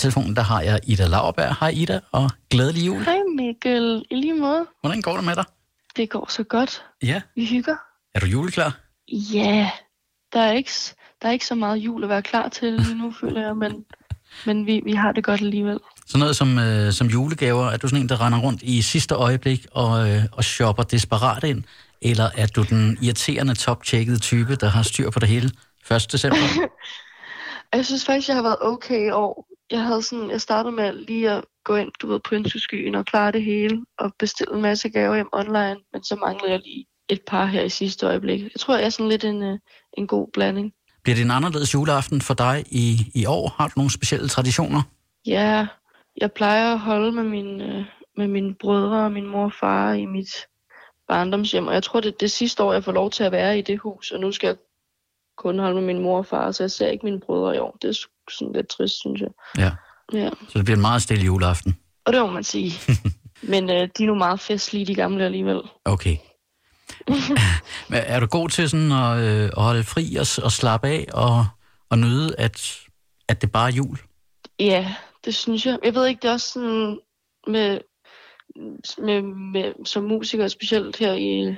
telefonen, 0.00 0.36
der 0.36 0.42
har 0.42 0.60
jeg 0.60 0.80
Ida 0.86 1.06
Lauerberg. 1.06 1.56
Hej 1.60 1.68
Ida, 1.68 2.00
og 2.12 2.30
glædelig 2.50 2.86
jul. 2.86 3.02
Hej 3.02 3.18
Mikkel, 3.36 4.04
i 4.10 4.14
lige 4.14 4.34
måde. 4.34 4.66
Hvordan 4.80 5.02
går 5.02 5.16
det 5.16 5.24
med 5.24 5.36
dig? 5.36 5.44
Det 5.96 6.10
går 6.10 6.26
så 6.28 6.42
godt. 6.42 6.84
Ja. 7.02 7.20
Vi 7.34 7.46
hygger. 7.46 7.76
Er 8.14 8.20
du 8.20 8.26
juleklar? 8.26 8.78
Ja, 9.08 9.70
der 10.32 10.40
er 10.40 10.52
ikke, 10.52 10.70
der 11.22 11.28
er 11.28 11.32
ikke 11.32 11.46
så 11.46 11.54
meget 11.54 11.76
jul 11.76 12.02
at 12.02 12.08
være 12.08 12.22
klar 12.22 12.48
til 12.48 12.72
lige 12.72 12.98
nu, 12.98 13.12
føler 13.20 13.46
jeg, 13.46 13.56
men, 13.56 13.84
men 14.46 14.66
vi, 14.66 14.80
vi 14.84 14.92
har 14.92 15.12
det 15.12 15.24
godt 15.24 15.40
alligevel. 15.40 15.78
Sådan 16.06 16.20
noget 16.20 16.36
som, 16.36 16.58
øh, 16.58 16.92
som 16.92 17.06
julegaver, 17.06 17.66
er 17.70 17.76
du 17.76 17.88
sådan 17.88 18.02
en, 18.02 18.08
der 18.08 18.26
render 18.26 18.38
rundt 18.38 18.62
i 18.62 18.82
sidste 18.82 19.14
øjeblik 19.14 19.66
og, 19.72 20.10
øh, 20.10 20.22
og 20.32 20.44
shopper 20.44 20.82
desperat 20.82 21.44
ind? 21.44 21.64
Eller 22.02 22.30
er 22.36 22.46
du 22.46 22.62
den 22.62 22.98
irriterende 23.02 23.54
top-tjekkede 23.54 24.18
type, 24.18 24.56
der 24.56 24.68
har 24.68 24.82
styr 24.82 25.10
på 25.10 25.18
det 25.18 25.28
hele 25.28 25.50
1. 25.90 26.12
december? 26.12 26.38
Jeg 27.72 27.86
synes 27.86 28.04
faktisk, 28.04 28.28
jeg 28.28 28.36
har 28.36 28.42
været 28.42 28.56
okay 28.60 29.06
i 29.06 29.10
år. 29.10 29.49
Jeg, 29.70 29.82
havde 29.82 30.02
sådan, 30.02 30.30
jeg 30.30 30.40
startede 30.40 30.74
med 30.74 30.92
lige 30.92 31.30
at 31.30 31.44
gå 31.64 31.76
ind 31.76 31.90
du 32.02 32.06
ved, 32.06 32.20
på 32.28 32.34
ønskeskyen 32.34 32.94
og 32.94 33.06
klare 33.06 33.32
det 33.32 33.44
hele 33.44 33.84
og 33.98 34.12
bestille 34.18 34.54
en 34.54 34.62
masse 34.62 34.88
gaver 34.88 35.14
hjem 35.14 35.28
online, 35.32 35.76
men 35.92 36.04
så 36.04 36.16
manglede 36.16 36.52
jeg 36.52 36.60
lige 36.64 36.86
et 37.08 37.20
par 37.26 37.46
her 37.46 37.62
i 37.62 37.68
sidste 37.68 38.06
øjeblik. 38.06 38.42
Jeg 38.42 38.60
tror, 38.60 38.76
jeg 38.76 38.84
er 38.84 38.90
sådan 38.90 39.08
lidt 39.08 39.24
en, 39.24 39.42
øh, 39.42 39.58
en 39.98 40.06
god 40.06 40.28
blanding. 40.32 40.72
Bliver 41.02 41.16
det 41.16 41.24
en 41.24 41.30
anderledes 41.30 41.74
juleaften 41.74 42.20
for 42.20 42.34
dig 42.34 42.64
i, 42.70 43.10
i 43.14 43.26
år? 43.26 43.54
Har 43.56 43.68
du 43.68 43.72
nogle 43.76 43.92
specielle 43.92 44.28
traditioner? 44.28 44.82
Ja, 45.26 45.66
jeg 46.16 46.32
plejer 46.32 46.72
at 46.72 46.78
holde 46.78 47.12
med, 47.12 47.24
min, 47.24 47.60
øh, 47.60 47.84
med 48.16 48.28
mine 48.28 48.54
brødre 48.54 49.04
og 49.04 49.12
min 49.12 49.26
mor 49.26 49.44
og 49.44 49.52
far 49.60 49.92
i 49.92 50.06
mit 50.06 50.30
barndomshjem, 51.08 51.66
og 51.66 51.74
jeg 51.74 51.82
tror, 51.82 52.00
det 52.00 52.08
er 52.08 52.18
det 52.20 52.30
sidste 52.30 52.62
år, 52.62 52.72
jeg 52.72 52.84
får 52.84 52.92
lov 52.92 53.10
til 53.10 53.24
at 53.24 53.32
være 53.32 53.58
i 53.58 53.62
det 53.62 53.78
hus, 53.78 54.10
og 54.10 54.20
nu 54.20 54.32
skal 54.32 54.46
jeg 54.46 54.56
kun 55.40 55.58
holde 55.58 55.74
med 55.74 55.82
min 55.82 56.02
mor 56.02 56.18
og 56.18 56.26
far, 56.26 56.52
så 56.52 56.62
jeg 56.62 56.70
ser 56.70 56.88
ikke 56.88 57.04
mine 57.06 57.20
brødre 57.20 57.56
i 57.56 57.58
år. 57.58 57.76
Det 57.82 57.88
er 57.88 57.98
sådan 58.30 58.52
lidt 58.52 58.68
trist, 58.68 58.94
synes 59.00 59.20
jeg. 59.20 59.28
Ja. 59.58 59.70
Ja, 60.12 60.30
Så 60.48 60.58
det 60.58 60.64
bliver 60.64 60.76
en 60.76 60.80
meget 60.82 61.02
stille 61.02 61.24
juleaften. 61.24 61.76
og 62.04 62.12
det 62.12 62.20
må 62.20 62.30
man 62.30 62.44
sige. 62.44 62.72
Men 63.52 63.70
øh, 63.70 63.88
de 63.98 64.02
er 64.02 64.06
nu 64.06 64.14
meget 64.14 64.40
festlige, 64.40 64.86
de 64.86 64.94
gamle 64.94 65.24
alligevel. 65.24 65.60
Okay. 65.84 66.16
Men 67.90 67.98
er 68.06 68.20
du 68.20 68.26
god 68.26 68.48
til 68.48 68.70
sådan 68.70 68.92
at, 68.92 69.18
øh, 69.18 69.44
at 69.56 69.62
holde 69.62 69.84
fri 69.84 70.16
og, 70.16 70.26
og 70.44 70.52
slappe 70.52 70.88
af 70.88 71.06
og, 71.12 71.46
og 71.90 71.98
nyde, 71.98 72.34
at, 72.38 72.78
at 73.28 73.42
det 73.42 73.52
bare 73.52 73.68
er 73.70 73.72
jul? 73.74 73.98
Ja, 74.58 74.94
det 75.24 75.34
synes 75.34 75.66
jeg. 75.66 75.78
Jeg 75.84 75.94
ved 75.94 76.06
ikke, 76.06 76.20
det 76.22 76.28
er 76.28 76.32
også 76.32 76.48
sådan 76.52 76.98
med, 77.46 77.80
med, 78.98 79.22
med 79.52 79.84
som 79.84 80.04
musiker, 80.04 80.48
specielt 80.48 80.96
her 80.96 81.12
i, 81.12 81.56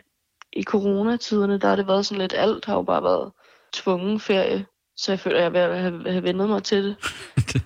i 0.52 0.62
coronatiderne, 0.62 1.58
der 1.58 1.68
har 1.68 1.76
det 1.76 1.86
været 1.86 2.06
sådan 2.06 2.20
lidt, 2.20 2.34
alt 2.36 2.64
har 2.64 2.74
jo 2.74 2.82
bare 2.82 3.02
været 3.02 3.32
tvungen 3.72 4.20
ferie. 4.20 4.66
Så 4.96 5.12
jeg 5.12 5.20
føler, 5.20 5.36
at 5.36 5.42
jeg 5.42 5.62
er 5.62 5.68
ved 5.68 5.76
at 5.76 5.82
have, 5.82 6.10
have 6.10 6.22
vendet 6.22 6.48
mig 6.48 6.62
til 6.62 6.84
det. 6.84 6.96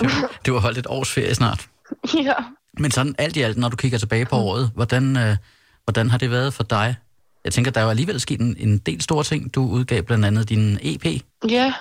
Det 0.00 0.08
var, 0.08 0.40
det 0.44 0.52
var 0.52 0.60
holdt 0.60 0.78
et 0.78 0.86
års 0.88 1.12
ferie 1.14 1.34
snart. 1.34 1.68
ja. 2.24 2.34
Men 2.78 2.90
sådan 2.90 3.14
alt 3.18 3.36
i 3.36 3.40
alt, 3.40 3.56
når 3.56 3.68
du 3.68 3.76
kigger 3.76 3.98
tilbage 3.98 4.26
på 4.26 4.36
året, 4.36 4.70
hvordan, 4.74 5.16
øh, 5.16 5.36
hvordan 5.84 6.10
har 6.10 6.18
det 6.18 6.30
været 6.30 6.54
for 6.54 6.62
dig 6.62 6.96
Jeg 7.44 7.52
tænker, 7.52 7.70
der 7.70 7.80
er 7.80 7.84
jo 7.84 7.90
alligevel 7.90 8.20
sket 8.20 8.40
en, 8.40 8.56
en 8.58 8.78
del 8.78 9.00
store 9.02 9.24
ting. 9.24 9.54
Du 9.54 9.68
udgav 9.68 10.02
blandt 10.02 10.24
andet 10.24 10.48
din 10.48 10.78
EP. 10.82 11.06
Ja, 11.48 11.74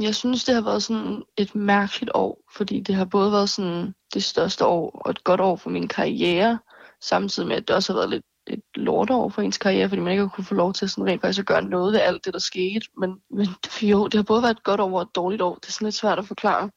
jeg 0.00 0.14
synes, 0.14 0.44
det 0.44 0.54
har 0.54 0.62
været 0.62 0.82
sådan 0.82 1.22
et 1.38 1.54
mærkeligt 1.54 2.10
år, 2.14 2.38
fordi 2.56 2.80
det 2.80 2.94
har 2.94 3.04
både 3.04 3.32
været 3.32 3.50
sådan 3.50 3.94
det 4.14 4.24
største 4.24 4.64
år 4.64 5.00
og 5.04 5.10
et 5.10 5.24
godt 5.24 5.40
år 5.40 5.56
for 5.56 5.70
min 5.70 5.88
karriere, 5.88 6.58
samtidig 7.00 7.48
med, 7.48 7.56
at 7.56 7.68
det 7.68 7.76
også 7.76 7.92
har 7.92 7.98
været 8.00 8.10
lidt 8.10 8.24
et 8.46 8.62
lortår 8.74 9.28
for 9.28 9.42
ens 9.42 9.58
karriere, 9.58 9.88
fordi 9.88 10.02
man 10.02 10.10
ikke 10.12 10.22
har 10.22 10.28
kunne 10.28 10.44
få 10.44 10.54
lov 10.54 10.72
til 10.72 10.90
sådan 10.90 11.06
rent 11.06 11.20
faktisk 11.20 11.40
at 11.40 11.46
gøre 11.46 11.64
noget 11.64 11.92
ved 11.92 12.00
alt 12.00 12.24
det, 12.24 12.32
der 12.32 12.38
skete. 12.38 12.86
Men, 13.00 13.10
men 13.30 13.48
jo, 13.90 14.06
det 14.06 14.14
har 14.14 14.22
både 14.22 14.42
været 14.42 14.56
et 14.56 14.64
godt 14.64 14.80
år 14.80 14.96
og 14.96 15.02
et 15.02 15.14
dårligt 15.14 15.42
år. 15.42 15.54
Det 15.54 15.68
er 15.68 15.72
sådan 15.72 15.86
lidt 15.86 15.94
svært 15.94 16.18
at 16.18 16.26
forklare. 16.26 16.70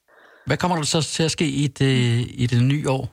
Hvad 0.45 0.57
kommer 0.57 0.77
der 0.77 0.83
så 0.83 1.01
til 1.01 1.23
at 1.23 1.31
ske 1.31 1.47
i 1.47 1.67
det, 1.67 2.25
i 2.29 2.45
det 2.45 2.63
nye 2.63 2.89
år? 2.89 3.09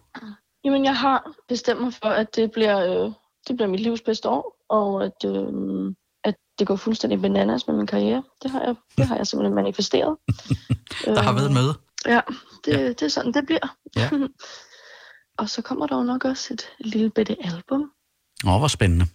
Jamen, 0.64 0.84
jeg 0.84 0.96
har 0.96 1.34
bestemt 1.48 1.80
mig 1.80 1.92
for, 1.94 2.08
at 2.08 2.36
det 2.36 2.52
bliver, 2.52 2.78
øh, 2.78 3.12
det 3.48 3.56
bliver 3.56 3.68
mit 3.68 3.80
livs 3.80 4.00
bedste 4.00 4.28
år, 4.28 4.56
og 4.68 5.04
at, 5.04 5.24
øh, 5.26 5.92
at 6.24 6.34
det 6.58 6.66
går 6.66 6.76
fuldstændig 6.76 7.22
bananas 7.22 7.66
med 7.66 7.76
min 7.76 7.86
karriere. 7.86 8.22
Det 8.42 8.50
har 8.50 8.60
jeg, 8.60 8.74
det 8.96 9.06
har 9.06 9.16
jeg 9.16 9.26
simpelthen 9.26 9.54
manifesteret. 9.54 10.16
Der 11.04 11.22
har 11.22 11.32
været 11.32 11.46
et 11.46 11.52
møde. 11.52 11.74
Ja, 12.06 12.20
det, 12.64 12.72
ja. 12.72 12.88
det 12.88 13.02
er 13.02 13.08
sådan, 13.08 13.32
det 13.32 13.46
bliver. 13.46 13.76
Ja. 13.96 14.10
og 15.38 15.48
så 15.48 15.62
kommer 15.62 15.86
der 15.86 15.96
jo 15.96 16.02
nok 16.02 16.24
også 16.24 16.54
et 16.54 16.68
lille 16.78 17.10
bitte 17.10 17.36
album. 17.40 17.90
Åh, 18.46 18.58
hvor 18.58 18.68
spændende. 18.68 19.06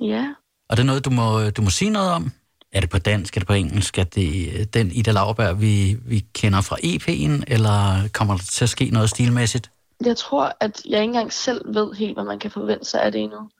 Ja, 0.00 0.34
Og 0.68 0.76
det 0.76 0.82
er 0.82 0.86
noget, 0.86 1.04
du 1.04 1.10
må, 1.10 1.50
du 1.50 1.62
må 1.62 1.70
sige 1.70 1.90
noget 1.90 2.10
om? 2.10 2.32
Er 2.72 2.80
det 2.80 2.90
på 2.90 2.98
dansk, 2.98 3.36
er 3.36 3.40
det 3.40 3.46
på 3.46 3.52
engelsk? 3.52 3.98
Er 3.98 4.04
det 4.04 4.52
øh, 4.58 4.64
den 4.74 4.92
Ida 4.92 5.12
Lauberg, 5.12 5.60
vi, 5.60 5.96
vi 6.04 6.24
kender 6.34 6.60
fra 6.60 6.76
EP'en, 6.76 7.54
eller 7.54 8.08
kommer 8.12 8.34
der 8.34 8.42
til 8.52 8.64
at 8.64 8.70
ske 8.70 8.90
noget 8.90 9.10
stilmæssigt? 9.10 9.70
jeg 10.04 10.16
tror, 10.16 10.56
at 10.60 10.82
jeg 10.84 11.00
ikke 11.00 11.10
engang 11.10 11.32
selv 11.32 11.74
ved 11.74 11.92
helt, 11.92 12.14
hvad 12.14 12.24
man 12.24 12.38
kan 12.38 12.50
forvente 12.50 12.84
sig 12.84 13.02
af 13.02 13.12
det 13.12 13.20
endnu. 13.20 13.50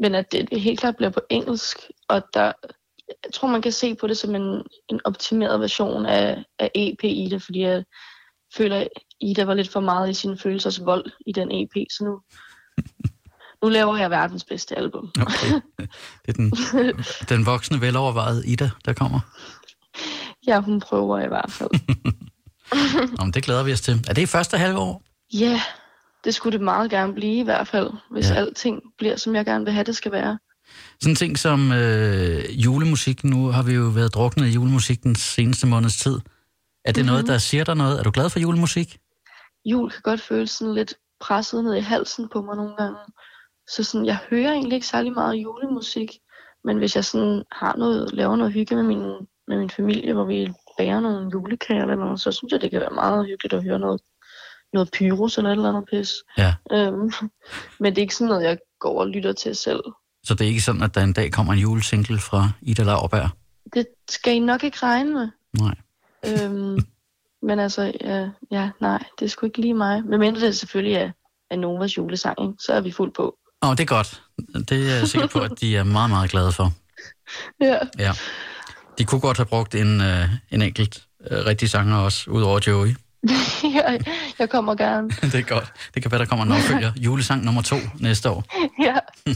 Men 0.00 0.14
at 0.14 0.32
det 0.32 0.60
helt 0.60 0.80
klart 0.80 0.96
bliver 0.96 1.10
på 1.10 1.20
engelsk, 1.30 1.76
og 2.08 2.22
der, 2.34 2.52
jeg 3.08 3.32
tror, 3.34 3.48
man 3.48 3.62
kan 3.62 3.72
se 3.72 3.94
på 3.94 4.06
det 4.06 4.18
som 4.18 4.34
en, 4.34 4.62
en 4.88 5.00
optimeret 5.04 5.60
version 5.60 6.06
af, 6.06 6.44
af 6.58 6.70
EP 6.74 7.04
i 7.04 7.28
det, 7.30 7.42
fordi 7.42 7.60
jeg 7.60 7.84
føler, 8.56 8.76
at 8.76 8.88
Ida 9.20 9.44
var 9.44 9.54
lidt 9.54 9.68
for 9.68 9.80
meget 9.80 10.10
i 10.10 10.14
sin 10.14 10.38
følelsers 10.38 10.84
vold 10.84 11.10
i 11.26 11.32
den 11.32 11.50
EP, 11.52 11.86
så 11.90 12.04
nu, 12.04 12.20
nu 13.64 13.70
laver 13.70 13.96
jeg 13.96 14.10
verdens 14.10 14.44
bedste 14.44 14.78
album. 14.78 15.10
Okay. 15.20 15.60
Det 15.78 16.28
er 16.28 16.32
den, 16.32 16.52
den 17.36 17.46
voksne, 17.46 17.80
velovervejede 17.80 18.46
Ida, 18.46 18.70
der 18.84 18.92
kommer. 18.92 19.20
Ja, 20.46 20.60
hun 20.60 20.80
prøver 20.80 21.20
i 21.20 21.28
hvert 21.28 21.50
fald. 21.50 21.70
Nå, 23.18 23.24
men 23.24 23.32
det 23.32 23.42
glæder 23.42 23.62
vi 23.62 23.72
os 23.72 23.80
til. 23.80 24.04
Er 24.08 24.14
det 24.14 24.22
i 24.22 24.26
første 24.26 24.58
halvår? 24.58 25.02
Ja, 25.34 25.60
det 26.24 26.34
skulle 26.34 26.58
det 26.58 26.64
meget 26.64 26.90
gerne 26.90 27.14
blive 27.14 27.34
i 27.34 27.42
hvert 27.42 27.68
fald, 27.68 27.90
hvis 28.10 28.30
Ja. 28.30 28.34
alting 28.34 28.82
bliver, 28.98 29.16
som 29.16 29.34
jeg 29.34 29.44
gerne 29.44 29.64
vil 29.64 29.72
have, 29.74 29.84
det 29.84 29.96
skal 29.96 30.12
være. 30.12 30.38
Sådan 31.00 31.12
en 31.12 31.16
ting 31.16 31.38
som 31.38 31.72
øh, 31.72 32.64
julemusik. 32.64 33.24
Nu 33.24 33.46
har 33.46 33.62
vi 33.62 33.72
jo 33.72 33.82
været 33.82 34.14
druknet 34.14 34.46
i 34.46 34.50
julemusik 34.50 35.02
den 35.02 35.14
seneste 35.14 35.66
måneds 35.66 35.96
tid. 35.96 36.20
Er 36.84 36.92
det 36.92 36.96
mm-hmm. 36.96 37.06
noget, 37.06 37.26
der 37.26 37.38
siger 37.38 37.64
dig 37.64 37.74
noget? 37.76 37.98
Er 37.98 38.02
du 38.02 38.10
glad 38.10 38.30
for 38.30 38.38
julemusik? 38.38 38.98
Jul 39.64 39.90
kan 39.90 40.00
godt 40.02 40.20
føles 40.20 40.50
sådan 40.50 40.74
lidt 40.74 40.94
presset 41.20 41.64
ned 41.64 41.74
i 41.74 41.80
halsen 41.80 42.28
på 42.32 42.42
mig 42.42 42.56
nogle 42.56 42.76
gange. 42.76 42.98
Så 43.68 43.84
sådan, 43.84 44.06
jeg 44.06 44.18
hører 44.30 44.52
egentlig 44.52 44.74
ikke 44.74 44.86
særlig 44.86 45.12
meget 45.12 45.34
julemusik. 45.34 46.10
Men 46.64 46.78
hvis 46.78 46.96
jeg 46.96 47.04
sådan 47.04 47.42
har 47.52 47.76
noget, 47.76 48.12
laver 48.12 48.36
noget 48.36 48.52
hygge 48.52 48.74
med 48.74 48.82
min, 48.82 49.26
med 49.48 49.58
min 49.58 49.70
familie, 49.70 50.12
hvor 50.12 50.24
vi 50.24 50.52
bager 50.78 51.00
nogle 51.00 51.30
julekager 51.32 51.82
eller 51.82 51.96
noget, 51.96 52.20
så 52.20 52.32
synes 52.32 52.52
jeg, 52.52 52.60
det 52.60 52.70
kan 52.70 52.80
være 52.80 52.94
meget 52.94 53.26
hyggeligt 53.26 53.54
at 53.54 53.62
høre 53.62 53.78
noget, 53.78 54.00
noget 54.72 54.90
pyros 54.90 55.38
eller 55.38 55.50
et 55.50 55.56
eller 55.56 55.68
andet 55.68 55.88
pis. 55.90 56.12
Ja. 56.38 56.54
Øhm, 56.72 57.12
men 57.80 57.92
det 57.92 57.98
er 57.98 58.02
ikke 58.02 58.14
sådan 58.14 58.28
noget, 58.28 58.44
jeg 58.44 58.58
går 58.80 59.00
og 59.00 59.08
lytter 59.08 59.32
til 59.32 59.56
selv. 59.56 59.82
Så 60.24 60.34
det 60.34 60.44
er 60.44 60.48
ikke 60.48 60.60
sådan, 60.60 60.82
at 60.82 60.94
der 60.94 61.00
en 61.00 61.12
dag 61.12 61.32
kommer 61.32 61.52
en 61.52 61.58
julesingle 61.58 62.18
fra 62.18 62.50
Ida 62.62 62.82
Lauerberg? 62.82 63.30
Det 63.74 63.86
skal 64.08 64.34
I 64.34 64.38
nok 64.38 64.64
ikke 64.64 64.78
regne 64.82 65.12
med. 65.12 65.28
Nej. 65.60 65.74
Øhm, 66.26 66.78
men 67.48 67.58
altså, 67.58 67.92
ja, 68.00 68.30
ja, 68.50 68.70
nej, 68.80 69.04
det 69.18 69.24
er 69.24 69.28
sgu 69.28 69.46
ikke 69.46 69.60
lige 69.60 69.74
mig. 69.74 70.04
Men 70.04 70.20
mindre 70.20 70.40
det 70.40 70.56
selvfølgelig 70.56 70.96
er, 70.96 71.10
er 71.50 71.56
Novas 71.56 71.96
julesang, 71.96 72.42
ikke? 72.42 72.54
så 72.58 72.72
er 72.72 72.80
vi 72.80 72.90
fuldt 72.90 73.14
på. 73.14 73.38
Åh, 73.64 73.70
det 73.70 73.80
er 73.80 73.84
godt. 73.84 74.22
Det 74.68 74.90
er 74.90 74.96
jeg 74.96 75.08
sikker 75.08 75.28
på, 75.28 75.38
at 75.38 75.50
de 75.60 75.76
er 75.76 75.84
meget, 75.84 76.10
meget 76.10 76.30
glade 76.30 76.52
for. 76.52 76.72
Ja. 77.60 77.78
Ja. 77.98 78.12
De 78.98 79.04
kunne 79.04 79.20
godt 79.20 79.36
have 79.36 79.46
brugt 79.46 79.74
en, 79.74 80.00
øh, 80.00 80.28
en 80.50 80.62
enkelt 80.62 81.02
øh, 81.30 81.46
rigtig 81.46 81.70
sanger 81.70 81.96
også, 81.96 82.30
ud 82.30 82.42
over 82.42 82.60
Joey. 82.66 82.88
jeg, 83.74 84.00
jeg 84.38 84.50
kommer 84.50 84.74
gerne. 84.74 85.10
det 85.32 85.34
er 85.34 85.42
godt. 85.42 85.72
Det 85.94 86.02
kan 86.02 86.10
være, 86.10 86.18
der 86.20 86.26
kommer 86.26 86.44
en 86.44 86.52
opfølger. 86.52 86.92
Julesang 86.96 87.44
nummer 87.44 87.62
to 87.62 87.76
næste 88.00 88.30
år. 88.30 88.44
ja. 88.82 88.96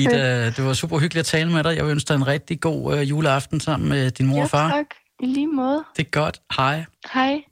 Ida, 0.00 0.46
det 0.50 0.64
var 0.64 0.72
super 0.72 0.98
hyggeligt 0.98 1.20
at 1.20 1.26
tale 1.26 1.52
med 1.52 1.64
dig. 1.64 1.76
Jeg 1.76 1.84
vil 1.84 1.90
ønske 1.90 2.08
dig 2.08 2.14
en 2.14 2.26
rigtig 2.26 2.60
god 2.60 2.98
øh, 2.98 3.10
juleaften 3.10 3.60
sammen 3.60 3.88
med 3.88 4.10
din 4.10 4.26
mor 4.26 4.36
ja, 4.36 4.42
og 4.42 4.50
far. 4.50 4.70
tak. 4.70 4.86
I 5.22 5.26
lige 5.26 5.46
måde. 5.46 5.84
Det 5.96 6.06
er 6.06 6.10
godt. 6.10 6.40
Hej. 6.56 6.84
Hej. 7.14 7.42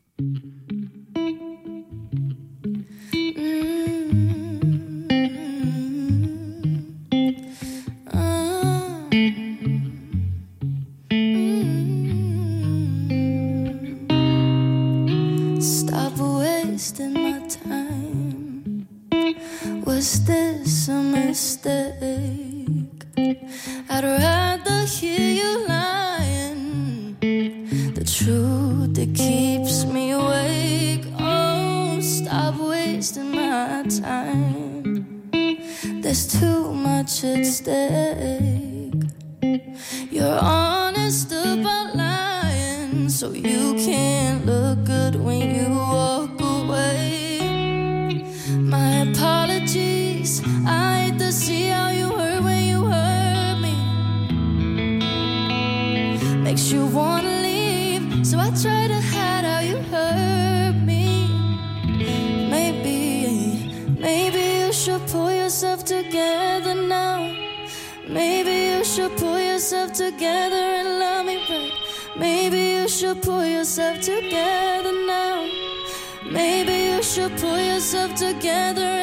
Was 20.05 20.21
this 20.27 20.89
a 20.89 21.01
mistake? 21.01 21.97
I'd 23.89 24.05
rather 24.05 24.85
hear 24.85 25.31
you 25.41 25.67
lying. 25.67 27.17
The 27.95 28.05
truth 28.05 28.93
that 28.97 29.15
keeps 29.15 29.87
me 29.87 30.11
awake. 30.11 31.07
Oh, 31.19 31.99
stop 32.03 32.61
wasting 32.61 33.31
my 33.31 33.85
time. 33.89 35.31
There's 36.03 36.27
too 36.39 36.75
much 36.75 37.25
at 37.25 37.47
stake. 37.47 38.44
Together 74.05 74.93
now. 75.07 75.49
Maybe 76.31 76.93
you 76.93 77.03
should 77.03 77.33
pull 77.39 77.59
yourself 77.59 78.15
together 78.15 78.94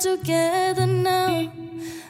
together 0.00 0.86
now. 0.86 1.52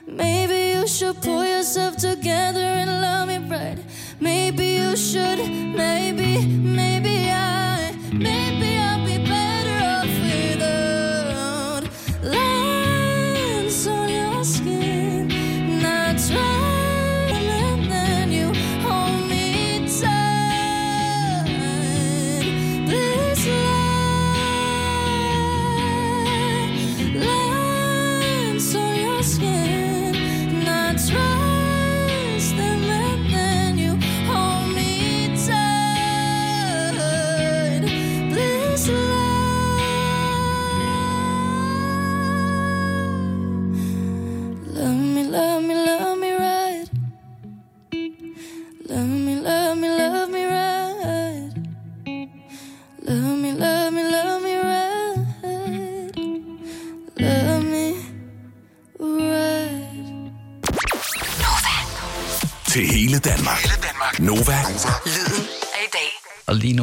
Maybe 0.07 0.79
you 0.79 0.87
should 0.87 1.21
pull 1.21 1.45
yourself 1.45 1.97
together 1.97 2.61
and 2.61 3.01
love 3.01 3.29
me 3.29 3.39
right. 3.49 3.79
Maybe 4.21 4.67
you 4.81 4.97
should, 4.97 5.39
maybe, 5.39 6.47
maybe 6.47 7.20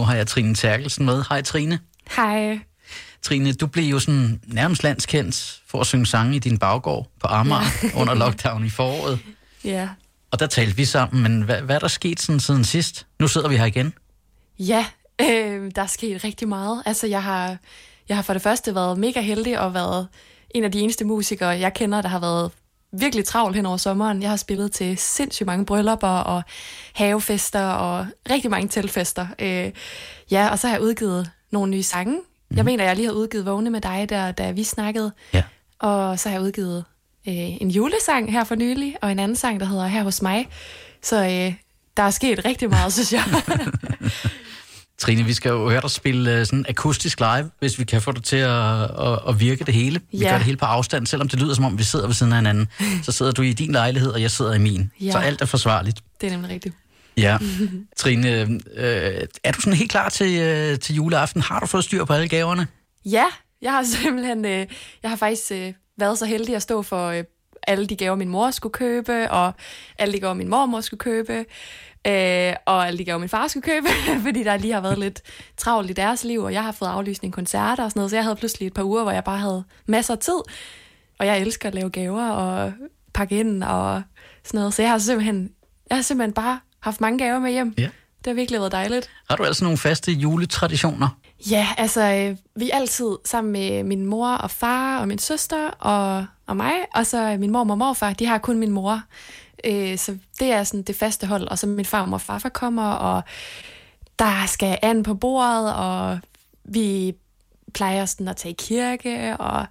har 0.08 0.16
jeg 0.16 0.28
Trine 0.28 0.55
Terkelsen 0.55 1.05
med. 1.05 1.24
Hej 1.30 1.41
Trine. 1.41 1.80
Hej. 2.16 2.60
Trine, 3.22 3.53
du 3.53 3.68
blev 3.68 3.86
jo 3.86 3.99
sådan 3.99 4.41
nærmest 4.45 4.84
landskendt 4.84 5.62
for 5.68 5.82
at 5.82 5.88
synge 5.88 6.05
sange 6.05 6.36
i 6.36 6.39
din 6.39 6.58
baggård 6.58 7.08
på 7.20 7.28
Amager 7.28 7.62
ja. 7.84 8.01
under 8.01 8.14
lockdown 8.14 8.66
i 8.66 8.70
foråret. 8.70 9.20
Ja. 9.64 9.89
Og 10.32 10.39
der 10.39 10.47
talte 10.47 10.76
vi 10.76 10.86
sammen, 10.86 11.24
men 11.24 11.41
hvad, 11.41 11.62
hvad 11.62 11.76
er 11.76 11.80
der 11.80 11.88
sket 11.88 12.20
sådan 12.20 12.39
siden 12.39 12.64
sidst? 12.64 13.08
Nu 13.20 13.28
sidder 13.28 13.47
vi 13.47 13.58
her 13.58 13.66
igen. 13.66 13.93
Ja, 14.60 14.86
øh, 15.22 15.72
der 15.76 15.82
er 15.82 15.88
sket 15.88 16.24
rigtig 16.24 16.47
meget. 16.47 16.84
Altså, 16.86 17.08
jeg 17.08 17.24
har, 17.24 17.58
jeg 18.10 18.18
har 18.18 18.22
for 18.22 18.34
det 18.34 18.41
første 18.41 18.76
været 18.76 18.97
mega 18.97 19.22
heldig 19.22 19.60
og 19.60 19.74
været 19.74 20.08
en 20.55 20.64
af 20.64 20.72
de 20.72 20.80
eneste 20.80 21.05
musikere, 21.05 21.49
jeg 21.49 21.74
kender, 21.74 22.01
der 22.01 22.10
har 22.10 22.20
været 22.20 22.51
virkelig 23.00 23.26
travlt 23.26 23.56
hen 23.56 23.66
over 23.66 23.78
sommeren. 23.78 24.22
Jeg 24.22 24.30
har 24.30 24.38
spillet 24.38 24.72
til 24.72 24.98
sindssygt 24.98 25.48
mange 25.48 25.66
bryllupper 25.66 26.08
og 26.08 26.41
havefester 26.93 27.66
og 27.66 28.08
rigtig 28.30 28.52
mange 28.52 28.68
teltfester. 28.68 29.28
Øh, 29.39 29.72
ja, 30.32 30.50
og 30.50 30.60
så 30.60 30.68
har 30.68 30.76
jeg 30.76 30.82
udgivet 30.82 31.32
nogle 31.52 31.72
nye 31.72 31.84
sange. 31.84 32.14
Mm. 32.50 32.58
Jeg 32.58 32.66
mener, 32.66 32.84
jeg 32.84 32.95
lige 32.95 33.06
har 33.06 33.14
udgivet 33.14 33.45
Vågne 33.45 33.70
med 33.70 33.82
dig, 33.82 34.10
der, 34.10 34.32
da 34.32 34.52
vi 34.52 34.64
snakkede. 34.64 35.12
Ja. 35.34 35.43
Og 35.80 36.20
så 36.20 36.30
har 36.30 36.36
jeg 36.36 36.43
udgivet 36.43 36.86
øh, 37.28 37.62
en 37.62 37.72
julesang 37.72 38.32
her 38.32 38.43
for 38.43 38.56
nylig, 38.56 38.95
og 39.02 39.12
en 39.12 39.20
anden 39.20 39.36
sang, 39.36 39.60
der 39.60 39.66
hedder 39.66 39.88
Her 39.88 40.04
hos 40.04 40.22
mig. 40.22 40.48
Så 41.02 41.24
øh, 41.24 41.54
der 41.98 42.04
er 42.04 42.10
sket 42.10 42.45
rigtig 42.45 42.70
meget, 42.70 42.93
synes 42.93 43.14
jeg. 43.14 43.24
Trine, 45.00 45.24
vi 45.24 45.34
skal 45.34 45.50
jo 45.50 45.70
høre 45.70 45.82
dig 45.82 45.91
spille 45.91 46.39
øh, 46.39 46.45
sådan 46.45 46.66
akustisk 46.70 47.20
live, 47.20 47.50
hvis 47.60 47.80
vi 47.80 47.84
kan 47.86 48.02
få 48.02 48.12
det 48.12 48.24
til 48.24 48.36
at, 48.38 48.82
at, 48.84 49.20
at 49.30 49.39
virke 49.39 49.64
det 49.64 49.74
hele. 49.74 50.02
Vi 50.12 50.18
Ja. 50.18 50.30
gør 50.30 50.36
det 50.38 50.45
hele 50.45 50.58
på 50.58 50.66
afstand, 50.66 51.08
selvom 51.08 51.30
det 51.30 51.39
lyder 51.41 51.54
som 51.54 51.64
om, 51.66 51.78
vi 51.78 51.84
sidder 51.84 52.06
ved 52.06 52.14
siden 52.14 52.32
af 52.32 52.38
hinanden. 52.38 52.68
Så 53.04 53.12
sidder 53.12 53.32
du 53.32 53.41
i 53.41 53.54
din 53.54 53.72
lejlighed, 53.72 54.10
og 54.12 54.22
jeg 54.22 54.32
sidder 54.32 54.54
i 54.54 54.60
min. 54.60 54.91
Ja. 55.02 55.12
Så 55.12 55.18
alt 55.18 55.41
er 55.41 55.45
forsvarligt. 55.45 56.00
det 56.22 56.28
er 56.28 56.32
nemlig 56.32 56.50
rigtigt. 56.52 56.76
Ja. 57.18 57.38
Trine, 57.98 58.30
øh, 58.76 59.28
er 59.43 59.52
du 59.52 59.62
sådan 59.62 59.74
helt 59.78 59.91
klar 59.91 60.10
til, 60.10 60.39
øh, 60.41 60.80
til 60.80 60.95
juleaften? 60.95 61.41
Har 61.41 61.60
du 61.60 61.66
fået 61.66 61.84
styr 61.84 62.06
på 62.06 62.14
alle 62.14 62.28
gaverne? 62.28 62.68
Ja, 63.06 63.26
jeg 63.62 63.72
har 63.72 63.84
simpelthen, 64.04 64.45
øh, 64.45 64.66
jeg 65.04 65.10
har 65.12 65.16
faktisk 65.18 65.52
øh, 65.52 65.74
været 65.98 66.18
så 66.20 66.26
heldig 66.26 66.56
at 66.56 66.62
stå 66.62 66.82
for 66.82 67.08
øh, 67.10 67.24
alle 67.68 67.88
de 67.88 67.95
gaver, 67.95 68.16
min 68.16 68.30
mor 68.30 68.52
skulle 68.52 68.74
købe, 68.74 69.32
og 69.32 69.54
alle 69.98 70.14
de 70.14 70.20
gaver, 70.20 70.34
min 70.34 70.48
mormor 70.48 70.82
skulle 70.82 71.00
købe, 71.00 71.45
øh, 72.08 72.53
og 72.66 72.88
alle 72.88 72.97
de 72.97 73.05
gaver, 73.05 73.20
min 73.20 73.30
far 73.30 73.47
skulle 73.47 73.64
købe, 73.64 73.88
fordi 74.26 74.43
der 74.43 74.58
lige 74.58 74.74
har 74.74 74.82
været 74.82 74.97
lidt 74.97 75.22
travlt 75.58 75.89
i 75.89 75.93
deres 75.93 76.24
liv, 76.24 76.41
og 76.41 76.53
jeg 76.53 76.64
har 76.64 76.72
fået 76.72 76.89
aflysning 76.89 77.34
koncerter 77.34 77.84
og 77.84 77.91
sådan 77.91 77.99
noget, 77.99 78.10
så 78.10 78.16
jeg 78.18 78.24
havde 78.24 78.36
pludselig 78.36 78.68
et 78.68 78.74
par 78.74 78.84
uger, 78.84 79.03
hvor 79.03 79.12
jeg 79.12 79.24
bare 79.24 79.39
havde 79.39 79.64
masser 79.86 80.14
af 80.14 80.20
tid, 80.20 80.39
og 81.20 81.26
jeg 81.26 81.39
elsker 81.39 81.68
at 81.68 81.76
lave 81.76 81.89
gaver 81.89 82.30
og 82.30 82.74
pakke 83.14 83.39
ind 83.39 83.64
og 83.64 84.01
sådan 84.43 84.58
noget, 84.58 84.74
så 84.74 84.82
jeg 84.82 84.91
har 84.91 84.97
simpelthen, 84.97 85.51
jeg 85.89 85.97
har 85.97 86.01
simpelthen 86.01 86.34
bare 86.34 86.60
haft 86.80 87.01
mange 87.01 87.20
gaver 87.20 87.39
med 87.39 87.51
hjem. 87.51 87.74
Ja. 87.78 87.89
Det 88.18 88.28
har 88.28 88.34
virkelig 88.34 88.60
været 88.60 88.72
dejligt. 88.72 89.10
Har 89.30 89.36
du 89.36 89.43
altså 89.43 89.64
nogle 89.64 89.78
faste 89.78 90.12
juletraditioner? 90.12 91.20
Ja, 91.51 91.68
altså, 91.78 92.01
øh, 92.01 92.38
vi 92.55 92.70
er 92.70 92.76
altid 92.76 93.18
sammen 93.26 93.51
med 93.51 93.84
min 93.84 94.05
mor 94.05 94.30
og 94.30 94.51
far 94.51 94.99
og 94.99 95.08
min 95.08 95.20
søster 95.20 95.68
og, 95.68 96.26
og 96.47 96.58
mig, 96.58 96.74
og 96.95 97.05
så 97.05 97.38
min 97.39 97.51
mor 97.51 97.60
og 97.60 97.78
morfar, 97.78 98.14
de 98.14 98.26
har 98.26 98.38
kun 98.38 98.58
min 98.58 98.72
mor. 98.72 99.01
Øh, 99.66 99.97
så 99.97 100.18
det 100.39 100.51
er 100.51 100.64
sådan 100.64 100.84
det 100.84 100.95
faste 100.95 101.28
hold, 101.28 101.47
og 101.47 101.60
så 101.60 101.68
min 101.68 101.86
far 101.86 102.12
og 102.12 102.22
farfar 102.22 102.49
kommer, 102.49 102.91
og 102.91 103.22
der 104.20 104.45
skal 104.47 104.78
an 104.82 105.03
på 105.03 105.14
bordet, 105.14 105.74
og 105.74 106.20
vi 106.64 107.16
plejer 107.74 108.05
sådan 108.05 108.28
at 108.28 108.38
tage 108.38 108.51
i 108.51 108.55
kirke, 108.60 109.38
og 109.38 109.66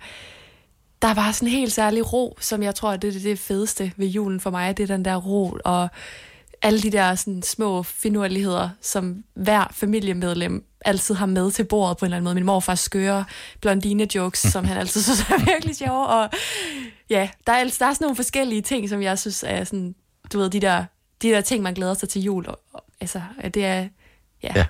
der 1.02 1.08
er 1.08 1.14
bare 1.14 1.32
sådan 1.32 1.48
en 1.48 1.54
helt 1.54 1.72
særlig 1.72 2.12
ro, 2.12 2.36
som 2.40 2.62
jeg 2.62 2.74
tror, 2.74 2.96
det 2.96 3.16
er 3.16 3.20
det 3.20 3.38
fedeste 3.38 3.92
ved 3.96 4.06
julen 4.06 4.40
for 4.40 4.50
mig, 4.50 4.76
det 4.76 4.82
er 4.82 4.96
den 4.96 5.04
der 5.04 5.16
ro, 5.16 5.58
og 5.64 5.88
alle 6.62 6.80
de 6.80 6.90
der 6.90 7.14
sådan, 7.14 7.42
små 7.42 7.82
finurligheder, 7.82 8.70
som 8.80 9.24
hver 9.34 9.64
familiemedlem 9.70 10.64
altid 10.86 11.14
har 11.14 11.26
med 11.26 11.50
til 11.50 11.64
bordet 11.64 11.96
på 11.96 12.04
en 12.04 12.06
eller 12.06 12.16
anden 12.16 12.24
måde. 12.24 12.34
Min 12.34 12.44
morfars 12.44 12.80
skøre 12.80 13.24
blondine-jokes, 13.60 14.50
som 14.50 14.64
han 14.64 14.76
altid 14.76 15.02
synes 15.02 15.20
er 15.20 15.44
virkelig 15.52 15.76
sjove. 15.76 16.06
Og 16.06 16.30
ja, 17.10 17.28
der 17.46 17.52
er, 17.52 17.56
altså- 17.56 17.76
der 17.80 17.86
er 17.90 17.94
sådan 17.94 18.04
nogle 18.04 18.16
forskellige 18.16 18.62
ting, 18.62 18.88
som 18.88 19.02
jeg 19.02 19.18
synes 19.18 19.44
er 19.46 19.64
sådan, 19.64 19.94
du 20.32 20.38
ved, 20.38 20.50
de 20.50 20.60
der, 20.60 20.84
de 21.22 21.28
der 21.28 21.40
ting, 21.40 21.62
man 21.62 21.74
glæder 21.74 21.94
sig 21.94 22.08
til 22.08 22.22
jul. 22.22 22.46
Og, 22.48 22.60
og, 22.72 22.84
altså, 23.00 23.20
det 23.54 23.64
er, 23.64 23.88
ja, 24.42 24.52
Ja. 24.54 24.64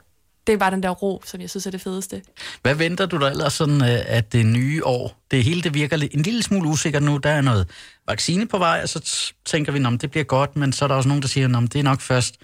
det 0.46 0.52
er 0.52 0.56
bare 0.56 0.70
den 0.70 0.82
der 0.82 0.90
ro, 0.90 1.22
som 1.24 1.40
jeg 1.40 1.50
synes 1.50 1.66
er 1.66 1.70
det 1.70 1.80
fedeste. 1.80 2.22
Hvad 2.62 2.74
venter 2.74 3.06
du 3.06 3.16
dig 3.20 3.28
ellers 3.30 3.52
sådan, 3.52 3.82
øh, 3.82 3.98
at 4.06 4.32
det 4.32 4.46
nye 4.46 4.84
år, 4.84 5.22
det 5.30 5.44
hele 5.44 5.62
det 5.62 5.74
virker 5.74 5.96
en 6.12 6.22
lille 6.22 6.42
smule 6.42 6.68
usikkert 6.68 7.02
nu, 7.02 7.16
der 7.16 7.30
er 7.30 7.40
noget 7.40 7.68
vaccine 8.08 8.46
på 8.48 8.58
vej, 8.58 8.80
og 8.82 8.88
så 8.88 9.22
tænker 9.44 9.72
vi, 9.72 9.84
at 9.94 10.02
det 10.02 10.10
bliver 10.10 10.24
godt, 10.24 10.56
men 10.56 10.72
så 10.72 10.84
er 10.84 10.88
der 10.88 10.94
også 10.94 11.08
nogen, 11.08 11.22
der 11.22 11.28
siger, 11.28 11.58
at 11.58 11.72
det 11.72 11.78
er 11.78 11.82
nok 11.82 12.00
først 12.00 12.36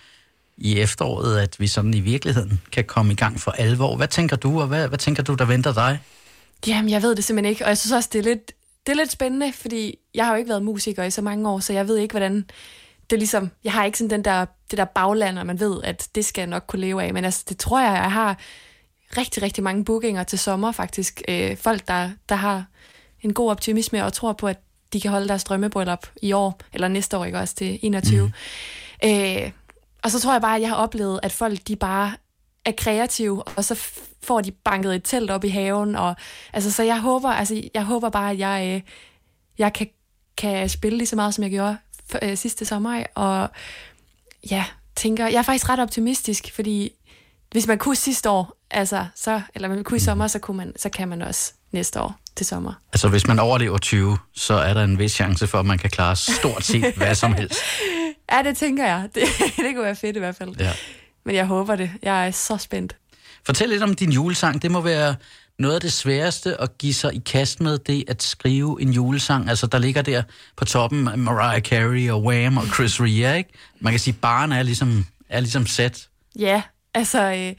i 0.57 0.81
efteråret, 0.81 1.39
at 1.39 1.61
vi 1.61 1.67
sådan 1.67 1.95
i 1.95 2.01
virkeligheden 2.01 2.61
kan 2.73 2.85
komme 2.85 3.13
i 3.13 3.17
gang 3.17 3.41
for 3.41 3.51
alvor. 3.51 3.97
Hvad 3.97 4.09
tænker 4.09 4.37
du, 4.37 4.61
og 4.61 4.67
hvad, 4.67 4.89
hvad 4.89 4.99
tænker 4.99 5.23
du, 5.23 5.35
der 5.35 5.45
venter 5.45 5.75
dig? 5.75 6.01
Jamen, 6.67 6.91
jeg 6.91 7.03
ved 7.03 7.17
det 7.17 7.25
simpelthen 7.25 7.51
ikke, 7.51 7.65
og 7.65 7.69
jeg 7.69 7.79
synes 7.79 7.93
også, 7.93 8.09
det 8.13 8.19
er 8.19 8.23
lidt, 8.23 8.53
det 8.87 8.93
er 8.93 8.97
lidt 8.97 9.13
spændende, 9.13 9.53
fordi 9.53 9.99
jeg 10.15 10.27
har 10.27 10.33
jo 10.33 10.39
ikke 10.39 10.49
været 10.49 10.63
musiker 10.63 11.05
i 11.05 11.11
så 11.11 11.23
mange 11.23 11.49
år, 11.49 11.61
så 11.61 11.73
jeg 11.73 11.89
ved 11.89 11.97
ikke, 11.97 12.13
hvordan 12.13 12.35
det 13.11 13.17
er 13.17 13.19
ligesom, 13.19 13.51
jeg 13.65 13.73
har 13.73 13.85
ikke 13.85 13.99
sådan 13.99 14.11
den 14.11 14.25
der, 14.25 14.45
det 14.71 14.79
der 14.79 14.85
bagland, 14.85 15.39
og 15.39 15.47
man 15.47 15.61
ved, 15.61 15.83
at 15.85 16.09
det 16.15 16.25
skal 16.25 16.43
jeg 16.43 16.49
nok 16.49 16.65
kunne 16.67 16.81
leve 16.81 17.03
af, 17.03 17.15
men 17.15 17.25
altså, 17.25 17.45
det 17.49 17.59
tror 17.59 17.81
jeg, 17.81 17.93
jeg 17.93 18.13
har 18.13 18.39
rigtig, 19.17 19.43
rigtig 19.43 19.65
mange 19.65 19.85
bookinger 19.85 20.25
til 20.25 20.39
sommer 20.39 20.73
faktisk. 20.73 21.23
Øh, 21.29 21.57
folk, 21.57 21.89
der, 21.89 22.11
der 22.29 22.35
har 22.35 22.65
en 23.21 23.35
god 23.35 23.51
optimisme 23.51 24.05
og 24.05 24.13
tror 24.13 24.33
på, 24.33 24.47
at 24.49 24.59
de 24.93 25.01
kan 25.01 25.11
holde 25.11 25.29
deres 25.29 25.45
drømmebryllup 25.45 26.07
i 26.23 26.33
år, 26.33 26.61
eller 26.73 26.89
næste 26.89 27.19
år, 27.19 27.25
ikke 27.25 27.39
også, 27.39 27.55
til 27.55 27.79
21. 27.83 28.27
Mm. 28.27 28.33
Øh, 29.11 29.51
og 30.05 30.11
så 30.11 30.21
tror 30.21 30.33
jeg 30.33 30.41
bare, 30.41 30.57
at 30.57 30.61
jeg 30.63 30.69
har 30.69 30.77
oplevet, 30.77 31.21
at 31.23 31.33
folk, 31.33 31.59
de 31.69 31.77
bare 31.77 32.13
er 32.65 32.73
kreative, 32.79 33.43
og 33.43 33.65
så 33.65 33.89
får 34.23 34.41
de 34.41 34.51
banket 34.51 34.95
et 34.95 35.03
telt 35.05 35.31
op 35.31 35.45
i 35.45 35.49
haven, 35.49 35.97
og 35.97 36.17
altså, 36.53 36.71
så 36.73 36.83
jeg 36.83 37.01
håber, 37.01 37.29
altså, 37.31 37.63
jeg 37.75 37.85
håber 37.85 38.11
bare, 38.11 38.31
at 38.31 38.39
jeg, 38.39 38.73
øh, 38.75 38.81
jeg 39.59 39.73
kan, 39.73 39.87
kan 40.37 40.69
spille 40.69 40.99
lige 40.99 41.09
så 41.09 41.17
meget, 41.17 41.35
som 41.35 41.43
jeg 41.45 41.51
gjorde 41.51 41.77
f- 42.15 42.19
øh, 42.23 42.37
sidste 42.37 42.65
sommer, 42.65 43.03
og 43.15 43.51
ja, 44.51 44.65
tænker, 44.97 45.27
jeg 45.27 45.39
er 45.39 45.43
faktisk 45.43 45.69
ret 45.69 45.81
optimistisk, 45.81 46.53
fordi 46.55 46.91
hvis 47.53 47.67
man 47.67 47.79
kunne 47.79 47.97
sidste 47.97 48.31
år, 48.31 48.57
altså, 48.71 49.07
så, 49.15 49.41
eller 49.55 49.69
man 49.69 49.85
kunne 49.85 49.97
i 49.97 50.01
sommer, 50.01 50.27
så, 50.27 50.39
kunne 50.39 50.57
man, 50.57 50.73
så 50.77 50.89
kan 50.89 51.09
man 51.09 51.23
også 51.23 51.53
næste 51.73 52.01
år 52.01 52.15
til 52.37 52.47
sommer. 52.47 52.73
Altså, 52.93 53.09
hvis 53.09 53.27
man 53.27 53.39
overlever 53.39 53.79
20, 53.79 54.19
så 54.35 54.55
er 54.55 54.75
der 54.75 54.85
en 54.85 54.99
vis 54.99 55.13
chance 55.13 55.47
for, 55.47 55.59
at 55.59 55.67
man 55.67 55.79
kan 55.79 55.91
klare 55.91 56.17
stort 56.17 56.65
set 56.65 56.95
hvad 56.97 57.15
som 57.15 57.33
helst. 57.33 57.59
Ja, 58.33 58.43
det 58.43 58.57
tænker 58.57 58.87
jeg. 58.87 59.09
Det, 59.15 59.23
det 59.57 59.75
kunne 59.75 59.85
være 59.85 59.97
fedt 59.97 60.17
i 60.17 60.19
hvert 60.19 60.37
fald. 60.37 60.57
Ja. 60.59 60.73
Men 61.25 61.35
jeg 61.35 61.47
håber 61.47 61.77
det. 61.77 61.91
Jeg 62.03 62.27
er 62.27 62.31
så 62.31 62.57
spændt. 62.57 62.97
Fortæl 63.47 63.69
lidt 63.69 63.83
om 63.83 63.95
din 63.95 64.11
julesang. 64.11 64.63
Det 64.63 64.71
må 64.71 64.81
være 64.81 65.15
noget 65.59 65.75
af 65.75 65.81
det 65.81 65.93
sværeste 65.93 66.61
at 66.61 66.79
give 66.79 66.95
sig 66.95 67.15
i 67.15 67.23
kast 67.27 67.61
med, 67.61 67.79
det 67.79 68.05
at 68.09 68.23
skrive 68.23 68.83
en 68.83 68.91
julesang. 68.91 69.49
Altså, 69.49 69.67
der 69.67 69.79
ligger 69.79 70.03
der 70.03 70.23
på 70.57 70.65
toppen 70.65 71.09
Mariah 71.17 71.61
Carey 71.61 72.11
og 72.11 72.23
Wham 72.23 72.57
og 72.57 72.67
Chris 72.67 73.01
Rea, 73.01 73.35
ikke? 73.35 73.51
Man 73.81 73.93
kan 73.93 74.01
sige, 74.01 74.15
at 74.15 74.21
baren 74.21 74.53
er 74.53 74.63
ligesom, 74.63 75.07
er 75.29 75.41
ligesom 75.41 75.67
sat. 75.67 76.09
Ja, 76.39 76.63
altså, 76.95 77.23
øh, 77.23 77.53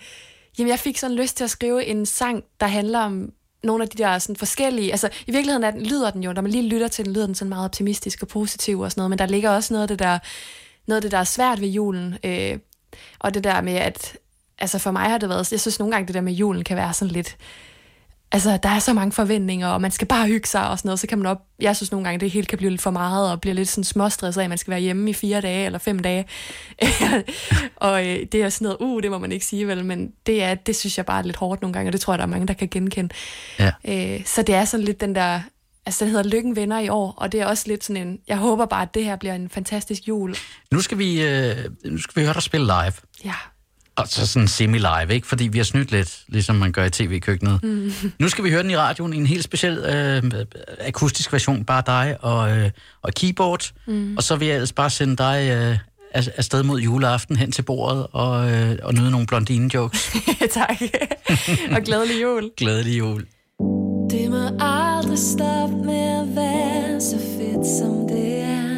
jamen 0.57 0.69
jeg 0.69 0.79
fik 0.79 0.97
sådan 0.97 1.15
lyst 1.15 1.37
til 1.37 1.43
at 1.43 1.49
skrive 1.49 1.85
en 1.85 2.05
sang, 2.05 2.43
der 2.59 2.67
handler 2.67 2.99
om 2.99 3.29
nogle 3.63 3.83
af 3.83 3.89
de 3.89 4.03
der 4.03 4.19
sådan 4.19 4.35
forskellige, 4.35 4.91
altså 4.91 5.09
i 5.27 5.31
virkeligheden 5.31 5.63
er 5.63 5.71
den, 5.71 5.83
lyder 5.83 6.11
den 6.11 6.23
jo, 6.23 6.33
når 6.33 6.41
man 6.41 6.51
lige 6.51 6.67
lytter 6.67 6.87
til 6.87 7.05
den, 7.05 7.13
lyder 7.13 7.25
den 7.25 7.35
sådan 7.35 7.49
meget 7.49 7.65
optimistisk 7.65 8.21
og 8.21 8.27
positiv 8.27 8.79
og 8.79 8.91
sådan 8.91 8.99
noget, 8.99 9.09
men 9.09 9.19
der 9.19 9.25
ligger 9.25 9.49
også 9.49 9.73
noget 9.73 9.81
af 9.81 9.87
det 9.87 9.99
der, 9.99 10.19
noget 10.87 10.97
af 10.97 11.01
det 11.01 11.11
der 11.11 11.17
er 11.17 11.23
svært 11.23 11.61
ved 11.61 11.67
julen, 11.67 12.17
øh, 12.23 12.59
og 13.19 13.33
det 13.33 13.43
der 13.43 13.61
med, 13.61 13.73
at 13.73 14.17
altså 14.59 14.79
for 14.79 14.91
mig 14.91 15.09
har 15.09 15.17
det 15.17 15.29
været, 15.29 15.51
jeg 15.51 15.59
synes 15.59 15.79
nogle 15.79 15.91
gange 15.91 16.07
det 16.07 16.15
der 16.15 16.21
med 16.21 16.33
julen 16.33 16.63
kan 16.63 16.77
være 16.77 16.93
sådan 16.93 17.11
lidt, 17.11 17.37
altså 18.31 18.59
der 18.63 18.69
er 18.69 18.79
så 18.79 18.93
mange 18.93 19.11
forventninger, 19.11 19.67
og 19.67 19.81
man 19.81 19.91
skal 19.91 20.07
bare 20.07 20.27
hygge 20.27 20.47
sig 20.47 20.69
og 20.69 20.77
sådan 20.77 20.87
noget, 20.87 20.99
så 20.99 21.07
kan 21.07 21.17
man 21.17 21.27
op, 21.27 21.41
jeg 21.59 21.75
synes 21.75 21.91
nogle 21.91 22.05
gange 22.05 22.19
det 22.19 22.31
hele 22.31 22.45
kan 22.45 22.57
blive 22.57 22.69
lidt 22.69 22.81
for 22.81 22.91
meget, 22.91 23.31
og 23.31 23.41
bliver 23.41 23.53
lidt 23.53 23.69
sådan 23.69 23.83
småstresset 23.83 24.41
af, 24.41 24.45
at 24.45 24.49
man 24.49 24.57
skal 24.57 24.71
være 24.71 24.79
hjemme 24.79 25.09
i 25.09 25.13
fire 25.13 25.41
dage 25.41 25.65
eller 25.65 25.79
fem 25.79 25.99
dage, 25.99 26.25
og 27.75 28.07
øh, 28.07 28.19
det 28.31 28.35
er 28.35 28.49
sådan 28.49 28.65
noget, 28.65 28.77
uh, 28.79 29.03
det 29.03 29.11
må 29.11 29.17
man 29.17 29.31
ikke 29.31 29.45
sige 29.45 29.67
vel, 29.67 29.85
men 29.85 30.11
det 30.25 30.43
er, 30.43 30.55
det 30.55 30.75
synes 30.75 30.97
jeg 30.97 31.05
bare 31.05 31.19
er 31.19 31.23
lidt 31.23 31.37
hårdt 31.37 31.61
nogle 31.61 31.73
gange, 31.73 31.89
og 31.89 31.93
det 31.93 32.01
tror 32.01 32.13
jeg, 32.13 32.17
der 32.17 32.25
er 32.25 32.29
mange, 32.29 32.47
der 32.47 32.53
kan 32.53 32.67
genkende. 32.67 33.13
Ja. 33.59 33.71
Øh, 33.85 34.25
så 34.25 34.41
det 34.41 34.55
er 34.55 34.65
sådan 34.65 34.85
lidt 34.85 35.01
den 35.01 35.15
der, 35.15 35.41
altså 35.85 36.05
det 36.05 36.11
hedder 36.11 36.29
Lykken 36.29 36.55
Venner 36.55 36.79
i 36.79 36.89
år, 36.89 37.13
og 37.17 37.31
det 37.31 37.41
er 37.41 37.45
også 37.45 37.63
lidt 37.67 37.83
sådan 37.83 38.07
en, 38.07 38.19
jeg 38.27 38.37
håber 38.37 38.65
bare, 38.65 38.81
at 38.81 38.93
det 38.93 39.05
her 39.05 39.15
bliver 39.15 39.35
en 39.35 39.49
fantastisk 39.49 40.07
jul. 40.07 40.35
Nu 40.71 40.81
skal 40.81 40.97
vi, 40.97 41.21
øh, 41.23 41.55
nu 41.85 41.97
skal 41.97 42.21
vi 42.21 42.25
høre 42.25 42.33
dig 42.33 42.43
spille 42.43 42.65
live. 42.65 42.93
Ja. 43.25 43.33
Og 43.95 44.07
så 44.07 44.27
sådan 44.27 44.47
semi-live, 44.47 45.13
ikke? 45.13 45.27
Fordi 45.27 45.47
vi 45.47 45.57
har 45.57 45.65
snydt 45.65 45.91
lidt, 45.91 46.23
ligesom 46.27 46.55
man 46.55 46.71
gør 46.71 46.83
i 46.85 46.89
tv-køkkenet. 46.89 47.63
Mm. 47.63 47.93
Nu 48.19 48.29
skal 48.29 48.43
vi 48.43 48.49
høre 48.51 48.63
den 48.63 48.71
i 48.71 48.77
radioen 48.77 49.13
i 49.13 49.17
en 49.17 49.27
helt 49.27 49.43
speciel 49.43 49.77
øh, 49.77 50.23
akustisk 50.79 51.33
version, 51.33 51.65
bare 51.65 51.83
dig 51.85 52.17
og, 52.21 52.57
øh, 52.57 52.69
og 53.01 53.13
keyboard. 53.13 53.71
Mm. 53.87 54.17
Og 54.17 54.23
så 54.23 54.35
vil 54.35 54.47
jeg 54.47 54.55
ellers 54.55 54.71
bare 54.73 54.89
sende 54.89 55.15
dig 55.17 55.49
øh, 55.51 55.77
af- 56.13 56.31
afsted 56.35 56.63
mod 56.63 56.79
juleaften 56.79 57.35
hen 57.35 57.51
til 57.51 57.61
bordet 57.61 58.07
og, 58.11 58.51
øh, 58.51 58.75
og 58.83 58.93
nyde 58.93 59.11
nogle 59.11 59.27
blondine-jokes. 59.27 60.17
tak. 60.59 60.81
og 61.71 61.81
glædelig 61.81 62.21
jul. 62.21 62.49
Glædelig 62.57 62.97
jul 62.99 63.25
må 64.43 64.49
aldrig 64.59 65.17
stoppe 65.17 65.75
med 65.85 66.21
at 66.21 66.35
være 66.35 67.01
så 67.01 67.17
fedt 67.17 67.67
som 67.67 68.07
det 68.07 68.41
er. 68.41 68.73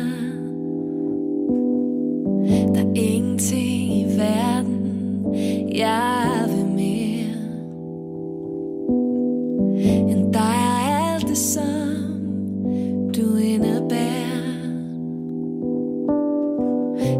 Der 2.73 2.81
er 2.81 2.93
ingenting 2.95 3.97
i 3.97 4.05
verden, 4.17 5.25
jeg 5.75 6.45
vil 6.47 6.65
mere. 6.65 7.35
End 10.09 10.33
dig 10.33 10.41
og 10.41 11.13
alt 11.13 11.27
det 11.27 11.37
som 11.37 11.87
du 13.15 13.37
indebærer. 13.37 14.45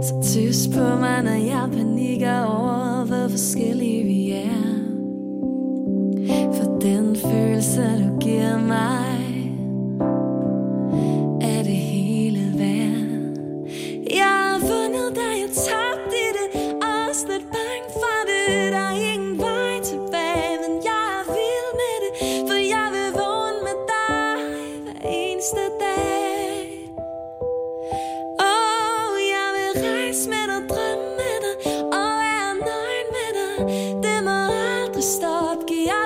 Så 0.02 0.14
tys 0.24 0.68
på 0.68 1.00
mig, 1.00 1.24
når 1.24 1.32
jeg 1.32 1.70
panikker 1.74 2.44
over, 2.44 3.06
hvor 3.06 3.28
forskellige 3.28 4.04
vi 4.04 4.32
er. 4.32 4.75
For 6.28 6.80
den 6.82 7.16
følelse 7.16 7.82
du 7.82 8.20
giver 8.20 8.58
mig 8.58 9.52
Er 11.42 11.64
det 11.64 11.76
hele 11.76 12.54
værd. 12.58 13.36
Jeg 14.16 14.24
har 14.24 14.60
fundet 14.60 15.16
dig, 15.16 15.32
jeg 15.42 15.50
tabte 15.50 16.16
i 16.16 16.30
det 16.38 16.74
afsnit 16.82 17.42
bare 17.52 17.65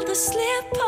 the 0.09 0.15
slip 0.15 0.78